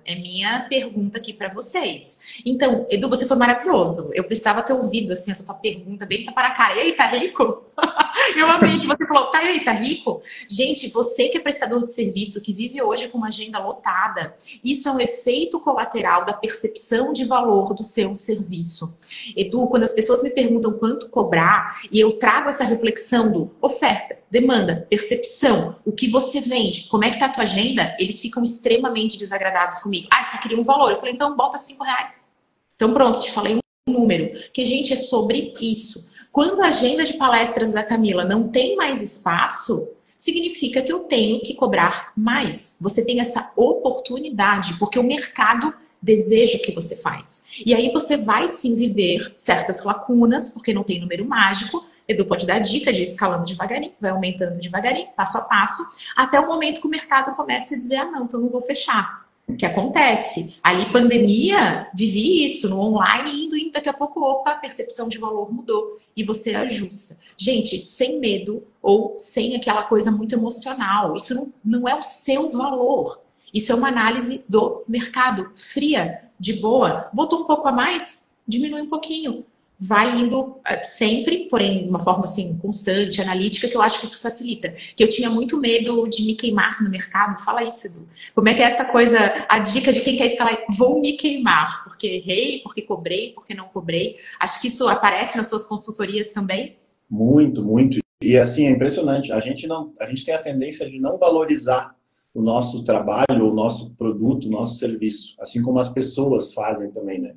É 0.04 0.16
minha 0.16 0.62
pergunta 0.68 1.20
aqui 1.20 1.32
para 1.32 1.54
vocês. 1.54 2.42
Então, 2.46 2.88
Edu, 2.90 3.08
você 3.08 3.26
foi 3.26 3.38
maravilhoso. 3.38 4.10
Eu 4.14 4.24
precisava 4.24 4.64
ter 4.64 4.74
ouvido 4.74 5.14
assim 5.14 5.32
essa 5.32 5.46
tua 5.46 5.56
pergunta 5.56 6.06
bem 6.06 6.26
para 6.26 6.52
cara. 6.52 6.76
E 6.76 6.80
aí, 6.82 6.94
tá 6.94 7.06
rico? 7.06 7.64
Eu 8.36 8.48
amei 8.48 8.80
que 8.80 8.88
você 8.88 9.06
falou, 9.06 9.28
tá 9.28 9.40
aí, 9.40 9.64
tá 9.64 9.72
rico? 9.72 10.22
Gente, 10.48 10.90
você 10.90 11.30
que 11.30 11.38
é 11.38 11.42
prestador 11.42 11.84
de 11.84 11.92
serviço, 11.92 12.42
que 12.42 12.54
vive 12.54 12.82
hoje 12.82 13.08
com 13.08 13.18
uma 13.18 13.28
agenda 13.28 13.60
lotada, 13.60 14.36
isso 14.64 14.88
é 14.88 14.92
um 14.92 15.00
efeito 15.00 15.60
colateral 15.60 16.26
da 16.26 16.34
percepção 16.34 17.14
de 17.14 17.26
valor 17.26 17.74
do 17.74 17.84
seu 17.84 18.16
serviço. 18.16 18.98
Edu, 19.36 19.68
quando 19.68 19.84
as 19.84 19.94
pessoas 19.94 20.24
me 20.24 20.30
perguntam 20.30 20.74
quanto 20.74 21.10
cobrar, 21.10 21.82
e 21.92 22.00
eu 22.00 22.14
trago 22.14 22.50
essa 22.50 22.64
reflexão 22.64 23.32
do 23.32 23.52
oferta, 23.62 24.18
demanda, 24.30 24.88
percepção, 24.90 25.76
o 25.86 25.92
que 25.92 26.10
você 26.10 26.40
vende, 26.40 26.88
como 26.88 27.04
é 27.04 27.12
que 27.12 27.20
tá 27.20 27.26
a 27.26 27.30
tua 27.30 27.44
agenda, 27.44 27.96
eles 28.00 28.20
ficam 28.20 28.42
extremamente 28.44 29.18
desagradados 29.18 29.80
comigo. 29.80 30.08
Ah, 30.12 30.24
você 30.24 30.38
queria 30.38 30.60
um 30.60 30.64
valor. 30.64 30.92
Eu 30.92 30.98
falei, 30.98 31.14
então 31.14 31.36
bota 31.36 31.58
cinco 31.58 31.84
reais. 31.84 32.32
Então 32.76 32.94
pronto, 32.94 33.20
te 33.20 33.32
falei 33.32 33.56
um 33.56 33.92
número. 33.92 34.32
Que, 34.54 34.66
gente, 34.66 34.94
é 34.94 34.98
sobre 34.98 35.54
isso. 35.60 36.11
Quando 36.32 36.62
a 36.62 36.68
agenda 36.68 37.04
de 37.04 37.14
palestras 37.14 37.74
da 37.74 37.84
Camila 37.84 38.24
não 38.24 38.48
tem 38.48 38.78
mais 38.78 39.02
espaço, 39.02 39.90
significa 40.18 40.82
que 40.82 40.92
eu 40.92 41.00
tenho 41.00 41.42
que 41.42 41.54
cobrar 41.54 42.14
mais. 42.16 42.78
Você 42.80 43.04
tem 43.04 43.20
essa 43.20 43.52
oportunidade, 43.54 44.76
porque 44.80 44.98
o 44.98 45.04
mercado 45.04 45.74
deseja 46.02 46.58
que 46.58 46.72
você 46.72 46.96
faz. 46.96 47.46
E 47.66 47.76
aí 47.76 47.92
você 47.92 48.16
vai 48.16 48.48
sim 48.48 48.76
viver 48.76 49.34
certas 49.36 49.84
lacunas, 49.84 50.50
porque 50.50 50.74
não 50.74 50.84
tem 50.84 51.02
número 51.02 51.26
mágico. 51.26 51.86
Edu 52.08 52.26
pode 52.26 52.46
dar 52.46 52.60
dica 52.60 52.94
de 52.94 53.04
escalando 53.04 53.46
devagarinho, 53.46 53.94
vai 54.00 54.12
aumentando 54.12 54.58
devagarinho, 54.58 55.10
passo 55.16 55.38
a 55.38 55.42
passo, 55.42 55.84
até 56.16 56.40
o 56.40 56.48
momento 56.48 56.80
que 56.80 56.88
o 56.88 56.90
mercado 56.90 57.36
começa 57.36 57.76
a 57.76 57.78
dizer: 57.78 57.98
ah, 57.98 58.06
não, 58.06 58.24
então 58.24 58.40
não 58.40 58.50
vou 58.50 58.62
fechar 58.62 59.21
que 59.56 59.66
acontece. 59.66 60.56
Ali, 60.64 60.86
pandemia, 60.92 61.88
vivi 61.94 62.46
isso 62.46 62.70
no 62.70 62.80
online, 62.80 63.46
indo, 63.46 63.58
indo, 63.58 63.72
daqui 63.72 63.90
a 63.90 63.94
pouco, 63.94 64.22
opa, 64.22 64.52
a 64.52 64.56
percepção 64.56 65.08
de 65.08 65.18
valor 65.18 65.52
mudou 65.54 65.98
e 66.16 66.24
você 66.24 66.56
ajusta. 66.56 67.18
Gente, 67.38 67.80
sem 67.82 68.20
medo 68.20 68.64
ou 68.82 69.16
sem 69.18 69.56
aquela 69.56 69.84
coisa 69.84 70.12
muito 70.12 70.34
emocional. 70.34 71.16
Isso 71.16 71.34
não, 71.34 71.54
não 71.64 71.88
é 71.88 71.96
o 71.96 72.02
seu 72.02 72.50
valor. 72.52 73.20
Isso 73.54 73.72
é 73.72 73.76
uma 73.76 73.88
análise 73.88 74.44
do 74.48 74.84
mercado, 74.88 75.52
fria, 75.56 76.30
de 76.40 76.54
boa. 76.54 77.10
Botou 77.14 77.42
um 77.42 77.46
pouco 77.46 77.68
a 77.68 77.72
mais? 77.72 78.32
Diminui 78.48 78.82
um 78.82 78.90
pouquinho 78.90 79.46
vai 79.82 80.20
indo 80.20 80.60
eh, 80.64 80.84
sempre, 80.84 81.48
porém 81.50 81.84
de 81.84 81.90
uma 81.90 82.00
forma 82.00 82.26
assim 82.26 82.56
constante, 82.58 83.20
analítica, 83.20 83.68
que 83.68 83.76
eu 83.76 83.82
acho 83.82 84.00
que 84.00 84.06
isso 84.06 84.22
facilita. 84.22 84.76
Que 84.96 85.04
eu 85.04 85.10
tinha 85.10 85.28
muito 85.28 85.58
medo 85.60 86.08
de 86.08 86.24
me 86.24 86.36
queimar 86.36 86.84
no 86.84 86.90
mercado. 86.90 87.44
Fala 87.44 87.64
isso, 87.64 87.88
Edu. 87.88 88.08
Como 88.36 88.48
é 88.48 88.54
que 88.54 88.62
é 88.62 88.66
essa 88.66 88.86
coisa, 88.86 89.18
a 89.50 89.58
dica 89.58 89.92
de 89.92 90.02
quem 90.02 90.16
quer 90.16 90.28
escalar, 90.28 90.56
vou 90.70 91.02
me 91.02 91.14
queimar, 91.14 91.84
porque 91.84 92.06
errei, 92.08 92.60
porque 92.60 92.84
cobrei, 92.84 93.32
porque 93.34 93.56
não 93.56 93.66
cobrei. 93.70 94.18
Acho 94.40 94.62
que 94.62 94.68
isso 94.68 94.88
aparece 94.88 95.36
nas 95.36 95.48
suas 95.48 95.66
consultorias 95.66 96.30
também. 96.30 96.78
Muito, 97.10 97.64
muito. 97.64 98.00
E 98.22 98.38
assim, 98.38 98.68
é 98.68 98.70
impressionante. 98.70 99.32
A 99.32 99.40
gente, 99.40 99.66
não, 99.66 99.94
a 100.00 100.06
gente 100.06 100.24
tem 100.24 100.36
a 100.36 100.42
tendência 100.42 100.88
de 100.88 101.00
não 101.00 101.18
valorizar 101.18 101.96
o 102.34 102.42
nosso 102.42 102.84
trabalho, 102.84 103.50
o 103.50 103.54
nosso 103.54 103.96
produto, 103.96 104.46
o 104.46 104.52
nosso 104.52 104.76
serviço, 104.76 105.36
assim 105.42 105.62
como 105.62 105.80
as 105.80 105.90
pessoas 105.90 106.54
fazem 106.54 106.92
também, 106.92 107.20
né? 107.20 107.36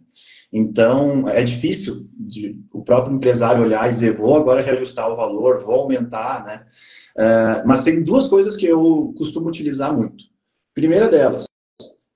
Então, 0.56 1.28
é 1.28 1.42
difícil 1.42 2.08
de, 2.16 2.56
o 2.73 2.84
próprio 2.84 3.16
empresário 3.16 3.64
olhar 3.64 3.88
e 3.88 3.90
dizer, 3.90 4.14
vou 4.14 4.37
agora 4.37 4.62
reajustar 4.62 5.11
o 5.11 5.16
valor, 5.16 5.58
vou 5.58 5.75
aumentar, 5.75 6.44
né? 6.44 6.64
Uh, 7.16 7.66
mas 7.66 7.82
tem 7.82 8.04
duas 8.04 8.28
coisas 8.28 8.56
que 8.56 8.64
eu 8.64 9.12
costumo 9.18 9.49
utilizar 9.49 9.92
muito. 9.92 10.26
Primeira 10.73 11.08
delas 11.08 11.44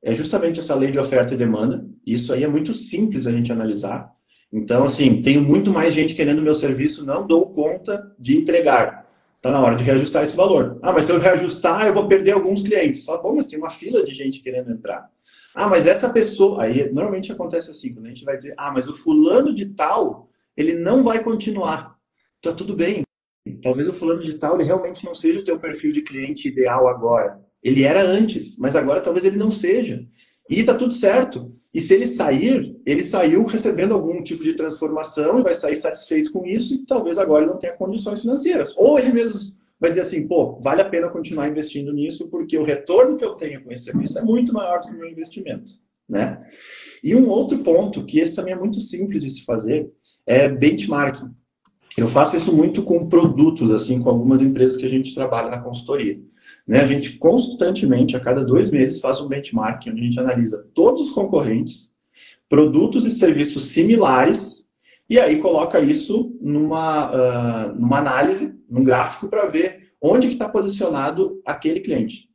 é 0.00 0.14
justamente 0.14 0.60
essa 0.60 0.76
lei 0.76 0.92
de 0.92 1.00
oferta 1.00 1.34
e 1.34 1.36
demanda. 1.36 1.84
Isso 2.06 2.32
aí 2.32 2.44
é 2.44 2.48
muito 2.48 2.72
simples 2.72 3.26
a 3.26 3.32
gente 3.32 3.50
analisar. 3.50 4.08
Então, 4.52 4.84
assim, 4.84 5.20
tenho 5.20 5.42
muito 5.42 5.72
mais 5.72 5.92
gente 5.92 6.14
querendo 6.14 6.40
meu 6.40 6.54
serviço, 6.54 7.04
não 7.04 7.26
dou 7.26 7.50
conta 7.50 8.14
de 8.16 8.38
entregar. 8.38 9.04
Está 9.36 9.50
na 9.50 9.60
hora 9.60 9.74
de 9.74 9.82
reajustar 9.82 10.22
esse 10.22 10.36
valor. 10.36 10.78
Ah, 10.80 10.92
mas 10.92 11.06
se 11.06 11.10
eu 11.10 11.18
reajustar, 11.18 11.88
eu 11.88 11.94
vou 11.94 12.06
perder 12.06 12.32
alguns 12.32 12.62
clientes. 12.62 13.04
Só, 13.04 13.20
bom, 13.20 13.34
mas 13.34 13.48
tem 13.48 13.58
uma 13.58 13.70
fila 13.70 14.04
de 14.04 14.14
gente 14.14 14.40
querendo 14.40 14.70
entrar. 14.70 15.10
Ah, 15.54 15.68
mas 15.68 15.86
essa 15.86 16.08
pessoa. 16.10 16.64
Aí 16.64 16.90
normalmente 16.92 17.32
acontece 17.32 17.70
assim, 17.70 17.92
quando 17.92 18.06
a 18.06 18.08
gente 18.10 18.24
vai 18.24 18.36
dizer, 18.36 18.54
ah, 18.56 18.70
mas 18.72 18.88
o 18.88 18.94
fulano 18.94 19.54
de 19.54 19.66
tal, 19.74 20.28
ele 20.56 20.74
não 20.74 21.02
vai 21.02 21.22
continuar. 21.22 21.96
Tá 22.40 22.52
tudo 22.52 22.74
bem. 22.74 23.02
Talvez 23.62 23.88
o 23.88 23.92
fulano 23.92 24.22
de 24.22 24.34
tal 24.34 24.54
ele 24.54 24.64
realmente 24.64 25.04
não 25.04 25.14
seja 25.14 25.40
o 25.40 25.44
teu 25.44 25.58
perfil 25.58 25.92
de 25.92 26.02
cliente 26.02 26.48
ideal 26.48 26.86
agora. 26.86 27.40
Ele 27.62 27.82
era 27.82 28.02
antes, 28.02 28.56
mas 28.56 28.76
agora 28.76 29.00
talvez 29.00 29.24
ele 29.24 29.36
não 29.36 29.50
seja. 29.50 30.06
E 30.48 30.62
tá 30.62 30.74
tudo 30.74 30.94
certo. 30.94 31.54
E 31.72 31.80
se 31.80 31.94
ele 31.94 32.06
sair, 32.06 32.76
ele 32.86 33.04
saiu 33.04 33.44
recebendo 33.44 33.92
algum 33.92 34.22
tipo 34.22 34.42
de 34.42 34.54
transformação 34.54 35.38
e 35.38 35.42
vai 35.42 35.54
sair 35.54 35.76
satisfeito 35.76 36.32
com 36.32 36.46
isso 36.46 36.74
e 36.74 36.86
talvez 36.86 37.18
agora 37.18 37.44
ele 37.44 37.52
não 37.52 37.58
tenha 37.58 37.76
condições 37.76 38.22
financeiras. 38.22 38.74
Ou 38.76 38.98
ele 38.98 39.12
mesmo 39.12 39.38
vai 39.80 39.90
dizer 39.90 40.02
assim, 40.02 40.26
pô, 40.26 40.58
vale 40.60 40.82
a 40.82 40.88
pena 40.88 41.08
continuar 41.08 41.48
investindo 41.48 41.92
nisso 41.92 42.28
porque 42.30 42.58
o 42.58 42.64
retorno 42.64 43.16
que 43.16 43.24
eu 43.24 43.34
tenho 43.34 43.62
com 43.62 43.72
esse 43.72 43.84
serviço 43.84 44.18
é 44.18 44.22
muito 44.22 44.52
maior 44.52 44.80
do 44.80 44.88
que 44.88 44.94
o 44.94 44.98
meu 44.98 45.08
investimento, 45.08 45.72
né? 46.08 46.44
E 47.02 47.14
um 47.14 47.28
outro 47.28 47.58
ponto, 47.58 48.04
que 48.04 48.18
esse 48.18 48.34
também 48.34 48.54
é 48.54 48.58
muito 48.58 48.80
simples 48.80 49.22
de 49.22 49.30
se 49.30 49.44
fazer, 49.44 49.90
é 50.26 50.48
benchmarking. 50.48 51.30
Eu 51.96 52.06
faço 52.06 52.36
isso 52.36 52.54
muito 52.54 52.82
com 52.82 53.08
produtos, 53.08 53.70
assim, 53.70 54.00
com 54.00 54.10
algumas 54.10 54.42
empresas 54.42 54.76
que 54.76 54.86
a 54.86 54.90
gente 54.90 55.14
trabalha 55.14 55.50
na 55.50 55.60
consultoria. 55.60 56.20
Né? 56.66 56.80
A 56.80 56.86
gente 56.86 57.18
constantemente, 57.18 58.16
a 58.16 58.20
cada 58.20 58.44
dois 58.44 58.70
meses, 58.70 59.00
faz 59.00 59.20
um 59.20 59.28
benchmark 59.28 59.86
onde 59.88 60.00
a 60.00 60.04
gente 60.04 60.20
analisa 60.20 60.66
todos 60.74 61.08
os 61.08 61.12
concorrentes, 61.12 61.94
produtos 62.48 63.04
e 63.04 63.10
serviços 63.10 63.70
similares, 63.70 64.68
e 65.08 65.18
aí 65.18 65.38
coloca 65.38 65.80
isso 65.80 66.36
numa, 66.40 67.10
uh, 67.10 67.74
numa 67.74 67.98
análise, 67.98 68.57
num 68.68 68.84
gráfico, 68.84 69.28
para 69.28 69.46
ver 69.46 69.92
onde 70.00 70.28
que 70.28 70.34
está 70.34 70.48
posicionado 70.48 71.40
aquele 71.44 71.80
cliente. 71.80 72.28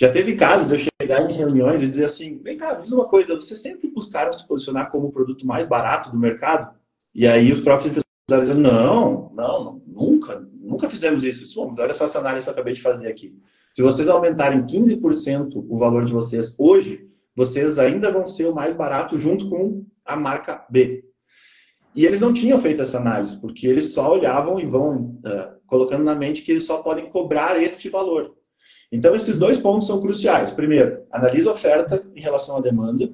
Já 0.00 0.10
teve 0.10 0.34
casos 0.34 0.68
de 0.68 0.74
eu 0.74 0.90
chegar 1.02 1.30
em 1.30 1.34
reuniões 1.34 1.82
e 1.82 1.88
dizer 1.88 2.06
assim, 2.06 2.40
vem 2.42 2.56
cá, 2.56 2.74
diz 2.74 2.90
uma 2.90 3.06
coisa, 3.06 3.36
vocês 3.36 3.60
sempre 3.60 3.88
buscaram 3.90 4.32
se 4.32 4.46
posicionar 4.46 4.90
como 4.90 5.08
o 5.08 5.12
produto 5.12 5.46
mais 5.46 5.66
barato 5.66 6.10
do 6.10 6.18
mercado? 6.18 6.74
E 7.14 7.26
aí 7.26 7.52
os 7.52 7.60
próprios 7.60 7.90
empresários 7.90 8.48
dizem, 8.48 8.62
não, 8.62 9.30
não, 9.34 9.82
nunca, 9.86 10.42
nunca 10.54 10.88
fizemos 10.88 11.22
isso. 11.22 11.54
Bom, 11.54 11.74
olha 11.78 11.92
só 11.92 12.04
essa 12.04 12.18
análise 12.18 12.44
que 12.44 12.48
eu 12.48 12.54
acabei 12.54 12.72
de 12.72 12.80
fazer 12.80 13.08
aqui. 13.08 13.36
Se 13.74 13.82
vocês 13.82 14.08
aumentarem 14.08 14.64
15% 14.64 15.66
o 15.68 15.76
valor 15.76 16.04
de 16.04 16.12
vocês 16.12 16.54
hoje, 16.58 17.06
vocês 17.36 17.78
ainda 17.78 18.10
vão 18.10 18.24
ser 18.24 18.46
o 18.46 18.54
mais 18.54 18.74
barato 18.74 19.18
junto 19.18 19.48
com 19.48 19.84
a 20.04 20.16
marca 20.16 20.64
B. 20.70 21.04
E 21.94 22.06
eles 22.06 22.20
não 22.20 22.32
tinham 22.32 22.60
feito 22.60 22.82
essa 22.82 22.98
análise, 22.98 23.36
porque 23.40 23.66
eles 23.66 23.92
só 23.92 24.12
olhavam 24.12 24.60
e 24.60 24.66
vão 24.66 25.18
uh, 25.24 25.60
colocando 25.66 26.04
na 26.04 26.14
mente 26.14 26.42
que 26.42 26.52
eles 26.52 26.64
só 26.64 26.78
podem 26.78 27.10
cobrar 27.10 27.60
este 27.60 27.88
valor. 27.88 28.34
Então, 28.92 29.14
esses 29.14 29.38
dois 29.38 29.58
pontos 29.58 29.86
são 29.86 30.00
cruciais. 30.00 30.52
Primeiro, 30.52 31.02
analisa 31.10 31.50
a 31.50 31.52
oferta 31.52 32.04
em 32.14 32.20
relação 32.20 32.56
à 32.56 32.60
demanda. 32.60 33.08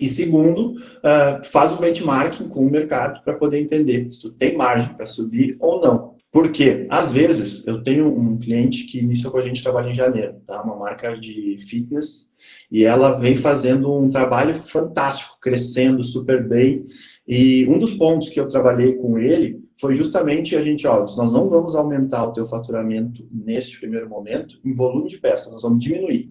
E 0.00 0.08
segundo, 0.08 0.72
uh, 0.72 1.44
faz 1.44 1.72
um 1.72 1.76
benchmarking 1.76 2.48
com 2.48 2.66
o 2.66 2.70
mercado 2.70 3.22
para 3.22 3.34
poder 3.34 3.60
entender 3.60 4.12
se 4.12 4.20
tu 4.20 4.30
tem 4.30 4.56
margem 4.56 4.94
para 4.94 5.06
subir 5.06 5.56
ou 5.60 5.80
não. 5.80 6.14
Porque, 6.32 6.88
às 6.90 7.12
vezes, 7.12 7.64
eu 7.64 7.80
tenho 7.80 8.08
um 8.08 8.36
cliente 8.36 8.86
que 8.86 8.98
iniciou 8.98 9.30
com 9.30 9.38
a 9.38 9.42
gente 9.42 9.62
trabalho 9.62 9.90
em 9.90 9.94
janeiro, 9.94 10.34
tá? 10.44 10.60
Uma 10.62 10.74
marca 10.74 11.16
de 11.16 11.56
fitness, 11.68 12.28
e 12.70 12.84
ela 12.84 13.12
vem 13.12 13.36
fazendo 13.36 13.92
um 13.92 14.10
trabalho 14.10 14.56
fantástico, 14.56 15.38
crescendo 15.40 16.02
super 16.02 16.46
bem. 16.46 16.86
E 17.26 17.66
um 17.68 17.78
dos 17.78 17.94
pontos 17.94 18.28
que 18.28 18.38
eu 18.38 18.46
trabalhei 18.46 18.94
com 18.94 19.18
ele 19.18 19.64
foi 19.80 19.94
justamente 19.94 20.54
a 20.54 20.62
gente, 20.62 20.86
ó, 20.86 21.00
nós 21.00 21.32
não 21.32 21.48
vamos 21.48 21.74
aumentar 21.74 22.24
o 22.24 22.32
teu 22.32 22.44
faturamento 22.44 23.26
neste 23.32 23.78
primeiro 23.78 24.08
momento 24.08 24.60
em 24.64 24.72
volume 24.72 25.08
de 25.08 25.18
peças, 25.18 25.52
nós 25.52 25.62
vamos 25.62 25.82
diminuir. 25.82 26.30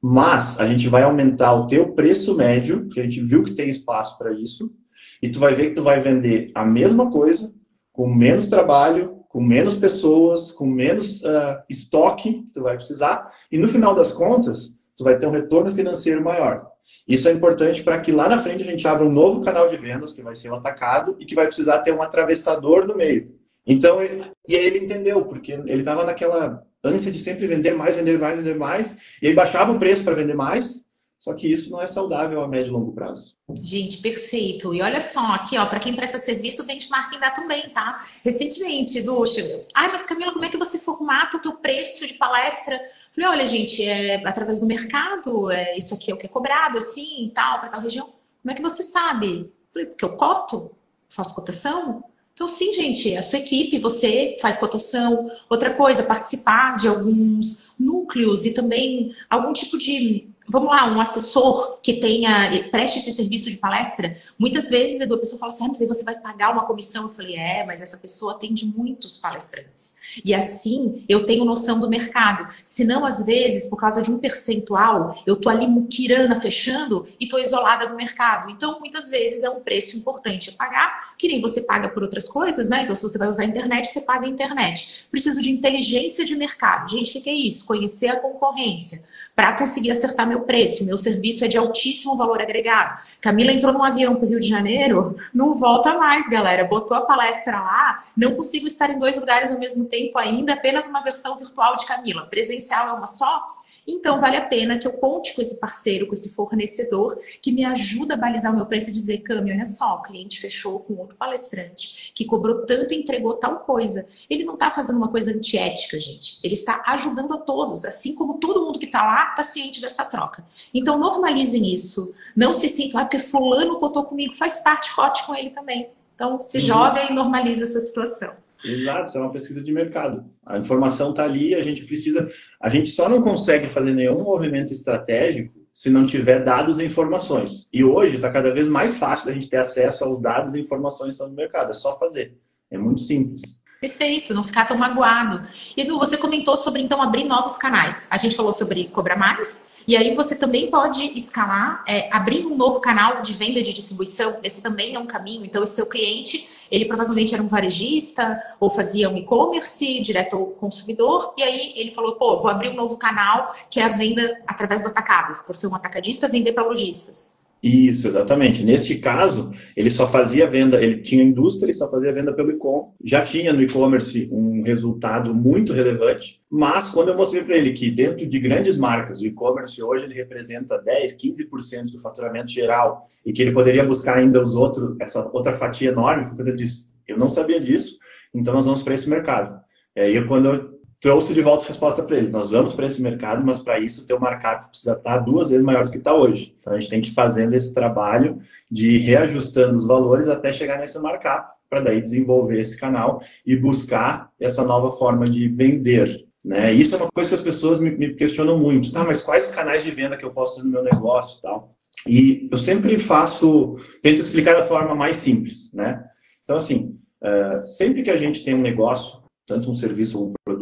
Mas 0.00 0.60
a 0.60 0.66
gente 0.66 0.88
vai 0.88 1.02
aumentar 1.02 1.54
o 1.54 1.66
teu 1.66 1.92
preço 1.92 2.36
médio, 2.36 2.84
porque 2.84 3.00
a 3.00 3.02
gente 3.02 3.20
viu 3.20 3.42
que 3.42 3.54
tem 3.54 3.68
espaço 3.68 4.16
para 4.16 4.32
isso, 4.32 4.72
e 5.20 5.28
tu 5.28 5.40
vai 5.40 5.54
ver 5.54 5.70
que 5.70 5.74
tu 5.74 5.82
vai 5.82 5.98
vender 5.98 6.52
a 6.54 6.64
mesma 6.64 7.10
coisa 7.10 7.52
com 7.92 8.06
menos 8.06 8.48
trabalho, 8.48 9.18
com 9.28 9.42
menos 9.42 9.74
pessoas, 9.74 10.52
com 10.52 10.66
menos 10.66 11.22
uh, 11.24 11.58
estoque 11.68 12.44
que 12.44 12.52
tu 12.54 12.62
vai 12.62 12.76
precisar, 12.76 13.28
e 13.50 13.58
no 13.58 13.66
final 13.66 13.92
das 13.94 14.12
contas, 14.12 14.78
tu 14.96 15.02
vai 15.02 15.18
ter 15.18 15.26
um 15.26 15.32
retorno 15.32 15.70
financeiro 15.70 16.22
maior. 16.22 16.67
Isso 17.06 17.28
é 17.28 17.32
importante 17.32 17.82
para 17.82 17.98
que 18.00 18.12
lá 18.12 18.28
na 18.28 18.40
frente 18.40 18.62
a 18.62 18.66
gente 18.66 18.86
abra 18.86 19.06
um 19.06 19.12
novo 19.12 19.40
canal 19.40 19.68
de 19.68 19.76
vendas, 19.76 20.12
que 20.12 20.22
vai 20.22 20.34
ser 20.34 20.50
o 20.50 20.54
atacado, 20.54 21.16
e 21.18 21.24
que 21.24 21.34
vai 21.34 21.46
precisar 21.46 21.80
ter 21.80 21.92
um 21.92 22.02
atravessador 22.02 22.86
no 22.86 22.96
meio. 22.96 23.34
Então, 23.66 24.02
ele, 24.02 24.24
e 24.48 24.56
aí 24.56 24.66
ele 24.66 24.78
entendeu, 24.78 25.24
porque 25.24 25.52
ele 25.52 25.80
estava 25.80 26.04
naquela 26.04 26.62
ânsia 26.82 27.12
de 27.12 27.18
sempre 27.18 27.46
vender 27.46 27.74
mais, 27.74 27.96
vender 27.96 28.18
mais, 28.18 28.38
vender 28.38 28.56
mais, 28.56 28.98
e 29.20 29.28
aí 29.28 29.34
baixava 29.34 29.72
o 29.72 29.78
preço 29.78 30.04
para 30.04 30.14
vender 30.14 30.34
mais, 30.34 30.84
só 31.20 31.34
que 31.34 31.50
isso 31.50 31.70
não 31.70 31.82
é 31.82 31.86
saudável 31.86 32.40
a 32.40 32.46
médio 32.46 32.70
e 32.70 32.72
longo 32.72 32.92
prazo. 32.92 33.36
Gente, 33.62 33.98
perfeito. 33.98 34.72
E 34.72 34.80
olha 34.80 35.00
só, 35.00 35.34
aqui, 35.34 35.58
ó, 35.58 35.66
para 35.66 35.80
quem 35.80 35.94
presta 35.94 36.16
serviço, 36.18 36.62
o 36.62 36.66
benchmarking 36.66 37.18
dá 37.18 37.30
também, 37.30 37.68
tá? 37.70 38.06
Recentemente, 38.24 39.02
Ducha, 39.02 39.66
ai, 39.74 39.90
mas 39.90 40.04
Camila, 40.04 40.32
como 40.32 40.44
é 40.44 40.48
que 40.48 40.56
você 40.56 40.78
formata 40.78 41.36
o 41.36 41.40
teu 41.40 41.54
preço 41.54 42.06
de 42.06 42.14
palestra? 42.14 42.80
Falei, 43.12 43.30
olha, 43.30 43.46
gente, 43.46 43.82
é 43.82 44.26
através 44.26 44.60
do 44.60 44.66
mercado, 44.66 45.50
é, 45.50 45.76
isso 45.76 45.94
aqui 45.94 46.10
é 46.10 46.14
o 46.14 46.16
que 46.16 46.26
é 46.26 46.28
cobrado, 46.28 46.78
assim, 46.78 47.32
tal, 47.34 47.60
para 47.60 47.70
tal 47.70 47.80
região. 47.80 48.06
Como 48.42 48.52
é 48.52 48.54
que 48.54 48.62
você 48.62 48.84
sabe? 48.84 49.52
Falei, 49.72 49.88
porque 49.88 50.04
eu 50.04 50.16
coto, 50.16 50.70
faço 51.08 51.34
cotação. 51.34 52.04
Então, 52.32 52.46
sim, 52.46 52.72
gente, 52.72 53.16
a 53.16 53.22
sua 53.24 53.40
equipe, 53.40 53.80
você 53.80 54.36
faz 54.40 54.56
cotação. 54.56 55.28
Outra 55.50 55.74
coisa, 55.74 56.04
participar 56.04 56.76
de 56.76 56.86
alguns 56.86 57.72
núcleos 57.76 58.46
e 58.46 58.54
também 58.54 59.12
algum 59.28 59.52
tipo 59.52 59.76
de 59.76 60.28
vamos 60.48 60.68
lá, 60.68 60.90
um 60.90 61.00
assessor 61.00 61.78
que 61.82 61.94
tenha, 61.94 62.30
preste 62.70 62.98
esse 62.98 63.12
serviço 63.12 63.50
de 63.50 63.58
palestra, 63.58 64.16
muitas 64.38 64.68
vezes 64.68 65.00
a 65.00 65.18
pessoa 65.18 65.38
fala 65.38 65.52
assim, 65.52 65.64
ah, 65.64 65.68
mas 65.68 65.80
aí 65.80 65.86
você 65.86 66.04
vai 66.04 66.18
pagar 66.18 66.52
uma 66.52 66.64
comissão. 66.64 67.04
Eu 67.04 67.10
falei, 67.10 67.36
é, 67.36 67.64
mas 67.64 67.82
essa 67.82 67.96
pessoa 67.98 68.32
atende 68.32 68.66
muitos 68.66 69.18
palestrantes. 69.18 69.96
E 70.24 70.34
assim 70.34 71.04
eu 71.08 71.26
tenho 71.26 71.44
noção 71.44 71.78
do 71.78 71.88
mercado. 71.88 72.48
Senão, 72.64 73.04
às 73.04 73.24
vezes, 73.24 73.66
por 73.66 73.78
causa 73.78 74.00
de 74.00 74.10
um 74.10 74.18
percentual, 74.18 75.22
eu 75.26 75.36
tô 75.36 75.48
ali 75.48 75.66
muquirana, 75.66 76.40
fechando 76.40 77.06
e 77.20 77.28
tô 77.28 77.38
isolada 77.38 77.86
do 77.86 77.94
mercado. 77.94 78.50
Então, 78.50 78.78
muitas 78.80 79.08
vezes 79.08 79.42
é 79.42 79.50
um 79.50 79.60
preço 79.60 79.96
importante 79.96 80.50
a 80.50 80.52
pagar, 80.52 81.14
que 81.18 81.28
nem 81.28 81.40
você 81.40 81.60
paga 81.60 81.88
por 81.88 82.02
outras 82.02 82.26
coisas, 82.26 82.68
né? 82.68 82.82
Então, 82.82 82.96
se 82.96 83.02
você 83.02 83.18
vai 83.18 83.28
usar 83.28 83.42
a 83.42 83.46
internet, 83.46 83.88
você 83.88 84.00
paga 84.00 84.26
a 84.26 84.28
internet. 84.28 85.06
Preciso 85.10 85.42
de 85.42 85.50
inteligência 85.50 86.24
de 86.24 86.34
mercado. 86.36 86.90
Gente, 86.90 87.10
o 87.10 87.12
que, 87.12 87.20
que 87.20 87.30
é 87.30 87.34
isso? 87.34 87.66
Conhecer 87.66 88.08
a 88.08 88.16
concorrência 88.16 89.04
para 89.34 89.56
conseguir 89.56 89.90
acertar 89.90 90.26
meu 90.26 90.37
preço. 90.40 90.84
Meu 90.84 90.98
serviço 90.98 91.44
é 91.44 91.48
de 91.48 91.58
altíssimo 91.58 92.16
valor 92.16 92.40
agregado. 92.40 93.00
Camila 93.20 93.52
entrou 93.52 93.72
num 93.72 93.82
avião 93.82 94.14
para 94.14 94.24
o 94.24 94.28
Rio 94.28 94.40
de 94.40 94.48
Janeiro, 94.48 95.16
não 95.32 95.54
volta 95.54 95.96
mais, 95.96 96.28
galera. 96.28 96.64
Botou 96.64 96.96
a 96.96 97.02
palestra 97.02 97.60
lá, 97.60 98.04
não 98.16 98.34
consigo 98.34 98.66
estar 98.66 98.90
em 98.90 98.98
dois 98.98 99.18
lugares 99.18 99.50
ao 99.50 99.58
mesmo 99.58 99.84
tempo 99.84 100.18
ainda, 100.18 100.54
apenas 100.54 100.86
uma 100.86 101.00
versão 101.00 101.36
virtual 101.36 101.76
de 101.76 101.86
Camila. 101.86 102.26
Presencial 102.26 102.88
é 102.88 102.92
uma 102.92 103.06
só? 103.06 103.57
Então, 103.90 104.20
vale 104.20 104.36
a 104.36 104.46
pena 104.46 104.78
que 104.78 104.86
eu 104.86 104.92
conte 104.92 105.34
com 105.34 105.40
esse 105.40 105.58
parceiro, 105.58 106.06
com 106.06 106.12
esse 106.12 106.34
fornecedor, 106.34 107.18
que 107.40 107.50
me 107.50 107.64
ajuda 107.64 108.12
a 108.12 108.16
balizar 108.18 108.52
o 108.52 108.56
meu 108.56 108.66
preço 108.66 108.90
e 108.90 108.92
dizer, 108.92 109.20
Cami, 109.20 109.50
olha 109.50 109.66
só, 109.66 109.94
o 109.94 110.02
cliente 110.02 110.38
fechou 110.38 110.80
com 110.80 110.92
outro 110.96 111.16
palestrante, 111.16 112.12
que 112.14 112.26
cobrou 112.26 112.66
tanto 112.66 112.92
e 112.92 112.98
entregou 112.98 113.32
tal 113.34 113.60
coisa. 113.60 114.06
Ele 114.28 114.44
não 114.44 114.54
está 114.54 114.70
fazendo 114.70 114.98
uma 114.98 115.08
coisa 115.08 115.30
antiética, 115.30 115.98
gente. 115.98 116.38
Ele 116.44 116.52
está 116.52 116.82
ajudando 116.86 117.32
a 117.32 117.38
todos, 117.38 117.86
assim 117.86 118.14
como 118.14 118.34
todo 118.34 118.66
mundo 118.66 118.78
que 118.78 118.84
está 118.84 119.02
lá 119.02 119.30
está 119.30 119.42
ciente 119.42 119.80
dessa 119.80 120.04
troca. 120.04 120.44
Então, 120.74 120.98
normalizem 120.98 121.72
isso. 121.72 122.14
Não 122.36 122.52
se 122.52 122.68
sintam, 122.68 123.00
ah, 123.00 123.04
porque 123.06 123.18
fulano 123.18 123.78
cotou 123.78 124.04
comigo, 124.04 124.34
faz 124.34 124.58
parte, 124.58 124.94
cote 124.94 125.24
com 125.24 125.34
ele 125.34 125.48
também. 125.48 125.88
Então, 126.14 126.42
se 126.42 126.58
uhum. 126.58 126.64
joga 126.64 127.10
e 127.10 127.14
normaliza 127.14 127.64
essa 127.64 127.80
situação. 127.80 128.34
Exato, 128.64 129.08
isso 129.08 129.18
é 129.18 129.20
uma 129.20 129.30
pesquisa 129.30 129.62
de 129.62 129.72
mercado. 129.72 130.24
A 130.44 130.58
informação 130.58 131.10
está 131.10 131.24
ali, 131.24 131.54
a 131.54 131.62
gente 131.62 131.84
precisa. 131.84 132.30
A 132.60 132.68
gente 132.68 132.90
só 132.90 133.08
não 133.08 133.22
consegue 133.22 133.66
fazer 133.66 133.94
nenhum 133.94 134.22
movimento 134.22 134.72
estratégico 134.72 135.54
se 135.72 135.88
não 135.90 136.04
tiver 136.04 136.42
dados 136.42 136.80
e 136.80 136.84
informações. 136.84 137.68
E 137.72 137.84
hoje 137.84 138.16
está 138.16 138.30
cada 138.30 138.52
vez 138.52 138.66
mais 138.66 138.96
fácil 138.96 139.30
a 139.30 139.32
gente 139.32 139.48
ter 139.48 139.58
acesso 139.58 140.04
aos 140.04 140.20
dados 140.20 140.54
e 140.54 140.60
informações 140.60 141.16
sobre 141.16 141.34
o 141.34 141.36
mercado. 141.36 141.70
É 141.70 141.74
só 141.74 141.96
fazer. 141.98 142.36
É 142.70 142.76
muito 142.76 143.00
simples. 143.02 143.60
Perfeito, 143.80 144.34
não 144.34 144.42
ficar 144.42 144.66
tão 144.66 144.76
magoado. 144.76 145.48
Edu, 145.76 145.98
você 145.98 146.16
comentou 146.16 146.56
sobre 146.56 146.82
então 146.82 147.00
abrir 147.00 147.22
novos 147.22 147.56
canais. 147.56 148.08
A 148.10 148.16
gente 148.16 148.34
falou 148.34 148.52
sobre 148.52 148.88
cobrar 148.88 149.16
mais, 149.16 149.68
e 149.88 149.96
aí 149.96 150.14
você 150.14 150.36
também 150.36 150.70
pode 150.70 151.02
escalar, 151.16 151.82
é, 151.88 152.14
abrir 152.14 152.44
um 152.44 152.54
novo 152.54 152.78
canal 152.78 153.22
de 153.22 153.32
venda 153.32 153.62
de 153.62 153.72
distribuição. 153.72 154.38
Esse 154.42 154.60
também 154.60 154.94
é 154.94 154.98
um 154.98 155.06
caminho. 155.06 155.46
Então, 155.46 155.62
esse 155.62 155.76
seu 155.76 155.86
cliente, 155.86 156.46
ele 156.70 156.84
provavelmente 156.84 157.32
era 157.32 157.42
um 157.42 157.48
varejista 157.48 158.38
ou 158.60 158.68
fazia 158.68 159.08
um 159.08 159.16
e-commerce 159.16 159.98
direto 160.02 160.36
ao 160.36 160.44
consumidor. 160.48 161.32
E 161.38 161.42
aí 161.42 161.72
ele 161.74 161.94
falou, 161.94 162.16
pô, 162.16 162.36
vou 162.36 162.50
abrir 162.50 162.68
um 162.68 162.74
novo 162.74 162.98
canal 162.98 163.56
que 163.70 163.80
é 163.80 163.84
a 163.84 163.88
venda 163.88 164.38
através 164.46 164.82
do 164.82 164.88
atacado. 164.88 165.34
Se 165.34 165.48
você 165.48 165.64
é 165.64 165.68
um 165.70 165.74
atacadista, 165.74 166.28
vender 166.28 166.52
para 166.52 166.64
lojistas. 166.64 167.47
Isso, 167.62 168.06
exatamente. 168.06 168.64
Neste 168.64 168.98
caso, 168.98 169.50
ele 169.76 169.90
só 169.90 170.06
fazia 170.06 170.46
venda, 170.46 170.82
ele 170.82 171.02
tinha 171.02 171.24
indústria 171.24 171.70
e 171.70 171.74
só 171.74 171.90
fazia 171.90 172.12
venda 172.12 172.32
pelo 172.32 172.52
e-com. 172.52 172.94
Já 173.02 173.22
tinha 173.22 173.52
no 173.52 173.60
e-commerce 173.60 174.28
um 174.30 174.62
resultado 174.62 175.34
muito 175.34 175.72
relevante, 175.72 176.40
mas 176.48 176.88
quando 176.90 177.08
eu 177.08 177.16
mostrei 177.16 177.42
para 177.42 177.56
ele 177.56 177.72
que 177.72 177.90
dentro 177.90 178.24
de 178.26 178.38
grandes 178.38 178.78
marcas, 178.78 179.20
o 179.20 179.26
e-commerce 179.26 179.82
hoje 179.82 180.04
ele 180.04 180.14
representa 180.14 180.78
10, 180.78 181.16
15% 181.16 181.92
do 181.92 182.00
faturamento 182.00 182.52
geral 182.52 183.08
e 183.26 183.32
que 183.32 183.42
ele 183.42 183.52
poderia 183.52 183.84
buscar 183.84 184.18
ainda 184.18 184.40
os 184.40 184.54
outros, 184.54 184.96
essa 185.00 185.28
outra 185.32 185.52
fatia 185.54 185.90
enorme, 185.90 186.30
ele 186.38 186.52
disse, 186.52 186.88
eu 187.08 187.18
não 187.18 187.28
sabia 187.28 187.60
disso, 187.60 187.98
então 188.32 188.54
nós 188.54 188.66
vamos 188.66 188.82
para 188.82 188.94
esse 188.94 189.10
mercado. 189.10 189.58
E 189.96 190.00
aí, 190.00 190.26
quando 190.28 190.46
eu 190.46 190.77
trouxe 191.00 191.32
de 191.32 191.40
volta 191.40 191.64
a 191.64 191.68
resposta 191.68 192.02
para 192.02 192.16
ele. 192.16 192.28
Nós 192.28 192.50
vamos 192.50 192.72
para 192.72 192.86
esse 192.86 193.00
mercado, 193.00 193.44
mas 193.44 193.58
para 193.58 193.78
isso 193.78 194.02
o 194.02 194.06
teu 194.06 194.18
markup 194.18 194.68
precisa 194.68 194.92
estar 194.92 195.18
duas 195.18 195.48
vezes 195.48 195.64
maior 195.64 195.84
do 195.84 195.90
que 195.90 195.98
está 195.98 196.14
hoje. 196.14 196.54
Então 196.60 196.72
a 196.72 196.80
gente 196.80 196.90
tem 196.90 197.00
que 197.00 197.08
ir 197.08 197.14
fazendo 197.14 197.54
esse 197.54 197.72
trabalho 197.72 198.40
de 198.70 198.98
reajustando 198.98 199.76
os 199.76 199.86
valores 199.86 200.28
até 200.28 200.52
chegar 200.52 200.78
nesse 200.78 200.98
markup, 200.98 201.52
para 201.70 201.80
daí 201.80 202.00
desenvolver 202.00 202.58
esse 202.58 202.78
canal 202.78 203.22
e 203.46 203.56
buscar 203.56 204.30
essa 204.40 204.64
nova 204.64 204.92
forma 204.92 205.28
de 205.28 205.48
vender. 205.48 206.26
Né? 206.44 206.72
Isso 206.72 206.94
é 206.94 206.98
uma 206.98 207.08
coisa 207.12 207.28
que 207.28 207.34
as 207.34 207.42
pessoas 207.42 207.78
me, 207.78 208.14
questionam 208.14 208.58
muito. 208.58 208.90
Tá, 208.90 209.04
mas 209.04 209.22
quais 209.22 209.48
os 209.48 209.54
canais 209.54 209.84
de 209.84 209.90
venda 209.90 210.16
que 210.16 210.24
eu 210.24 210.30
posso 210.30 210.56
ter 210.56 210.62
no 210.62 210.70
meu 210.70 210.82
negócio 210.82 211.42
tal? 211.42 211.74
E 212.06 212.48
eu 212.50 212.56
sempre 212.56 212.98
faço, 212.98 213.76
tento 214.02 214.20
explicar 214.20 214.54
da 214.54 214.64
forma 214.64 214.94
mais 214.94 215.16
simples, 215.16 215.72
né? 215.74 216.04
Então, 216.44 216.56
assim, 216.56 216.96
uh, 217.22 217.62
sempre 217.62 218.02
que 218.02 218.10
a 218.10 218.16
gente 218.16 218.44
tem 218.44 218.54
um 218.54 218.62
negócio, 218.62 219.20
tanto 219.46 219.70
um 219.70 219.74
serviço 219.74 220.18
ou 220.18 220.28
um 220.28 220.32
produto, 220.44 220.57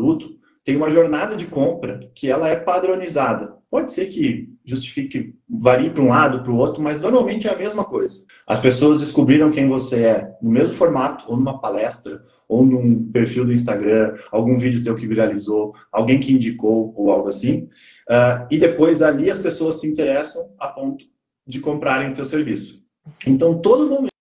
tem 0.65 0.77
uma 0.77 0.91
jornada 0.91 1.37
de 1.37 1.47
compra 1.47 2.11
que 2.13 2.29
ela 2.29 2.49
é 2.49 2.57
padronizada. 2.57 3.55
Pode 3.71 3.93
ser 3.93 4.07
que 4.07 4.49
justifique, 4.65 5.35
varie 5.49 5.91
para 5.91 6.03
um 6.03 6.09
lado, 6.09 6.43
para 6.43 6.51
o 6.51 6.57
outro, 6.57 6.83
mas 6.83 7.01
normalmente 7.01 7.47
é 7.47 7.53
a 7.53 7.57
mesma 7.57 7.85
coisa. 7.85 8.25
As 8.45 8.59
pessoas 8.59 8.99
descobriram 8.99 9.53
quem 9.53 9.69
você 9.69 10.03
é 10.03 10.33
no 10.43 10.51
mesmo 10.51 10.75
formato, 10.75 11.25
ou 11.29 11.37
numa 11.37 11.61
palestra, 11.61 12.21
ou 12.49 12.65
num 12.65 13.11
perfil 13.13 13.45
do 13.45 13.53
Instagram, 13.53 14.17
algum 14.33 14.57
vídeo 14.57 14.83
teu 14.83 14.97
que 14.97 15.07
viralizou, 15.07 15.73
alguém 15.93 16.19
que 16.19 16.33
indicou, 16.33 16.93
ou 16.97 17.11
algo 17.13 17.29
assim. 17.29 17.69
Uh, 18.09 18.47
e 18.51 18.59
depois 18.59 19.03
ali 19.03 19.31
as 19.31 19.39
pessoas 19.39 19.81
se 19.81 19.87
interessam 19.87 20.49
a 20.59 20.69
ponto 20.69 21.05
de 21.47 21.61
comprarem 21.61 22.11
o 22.11 22.15
teu 22.15 22.25
serviço. 22.25 22.83
Então, 23.25 23.61
todo 23.61 23.89
momento 23.89 24.16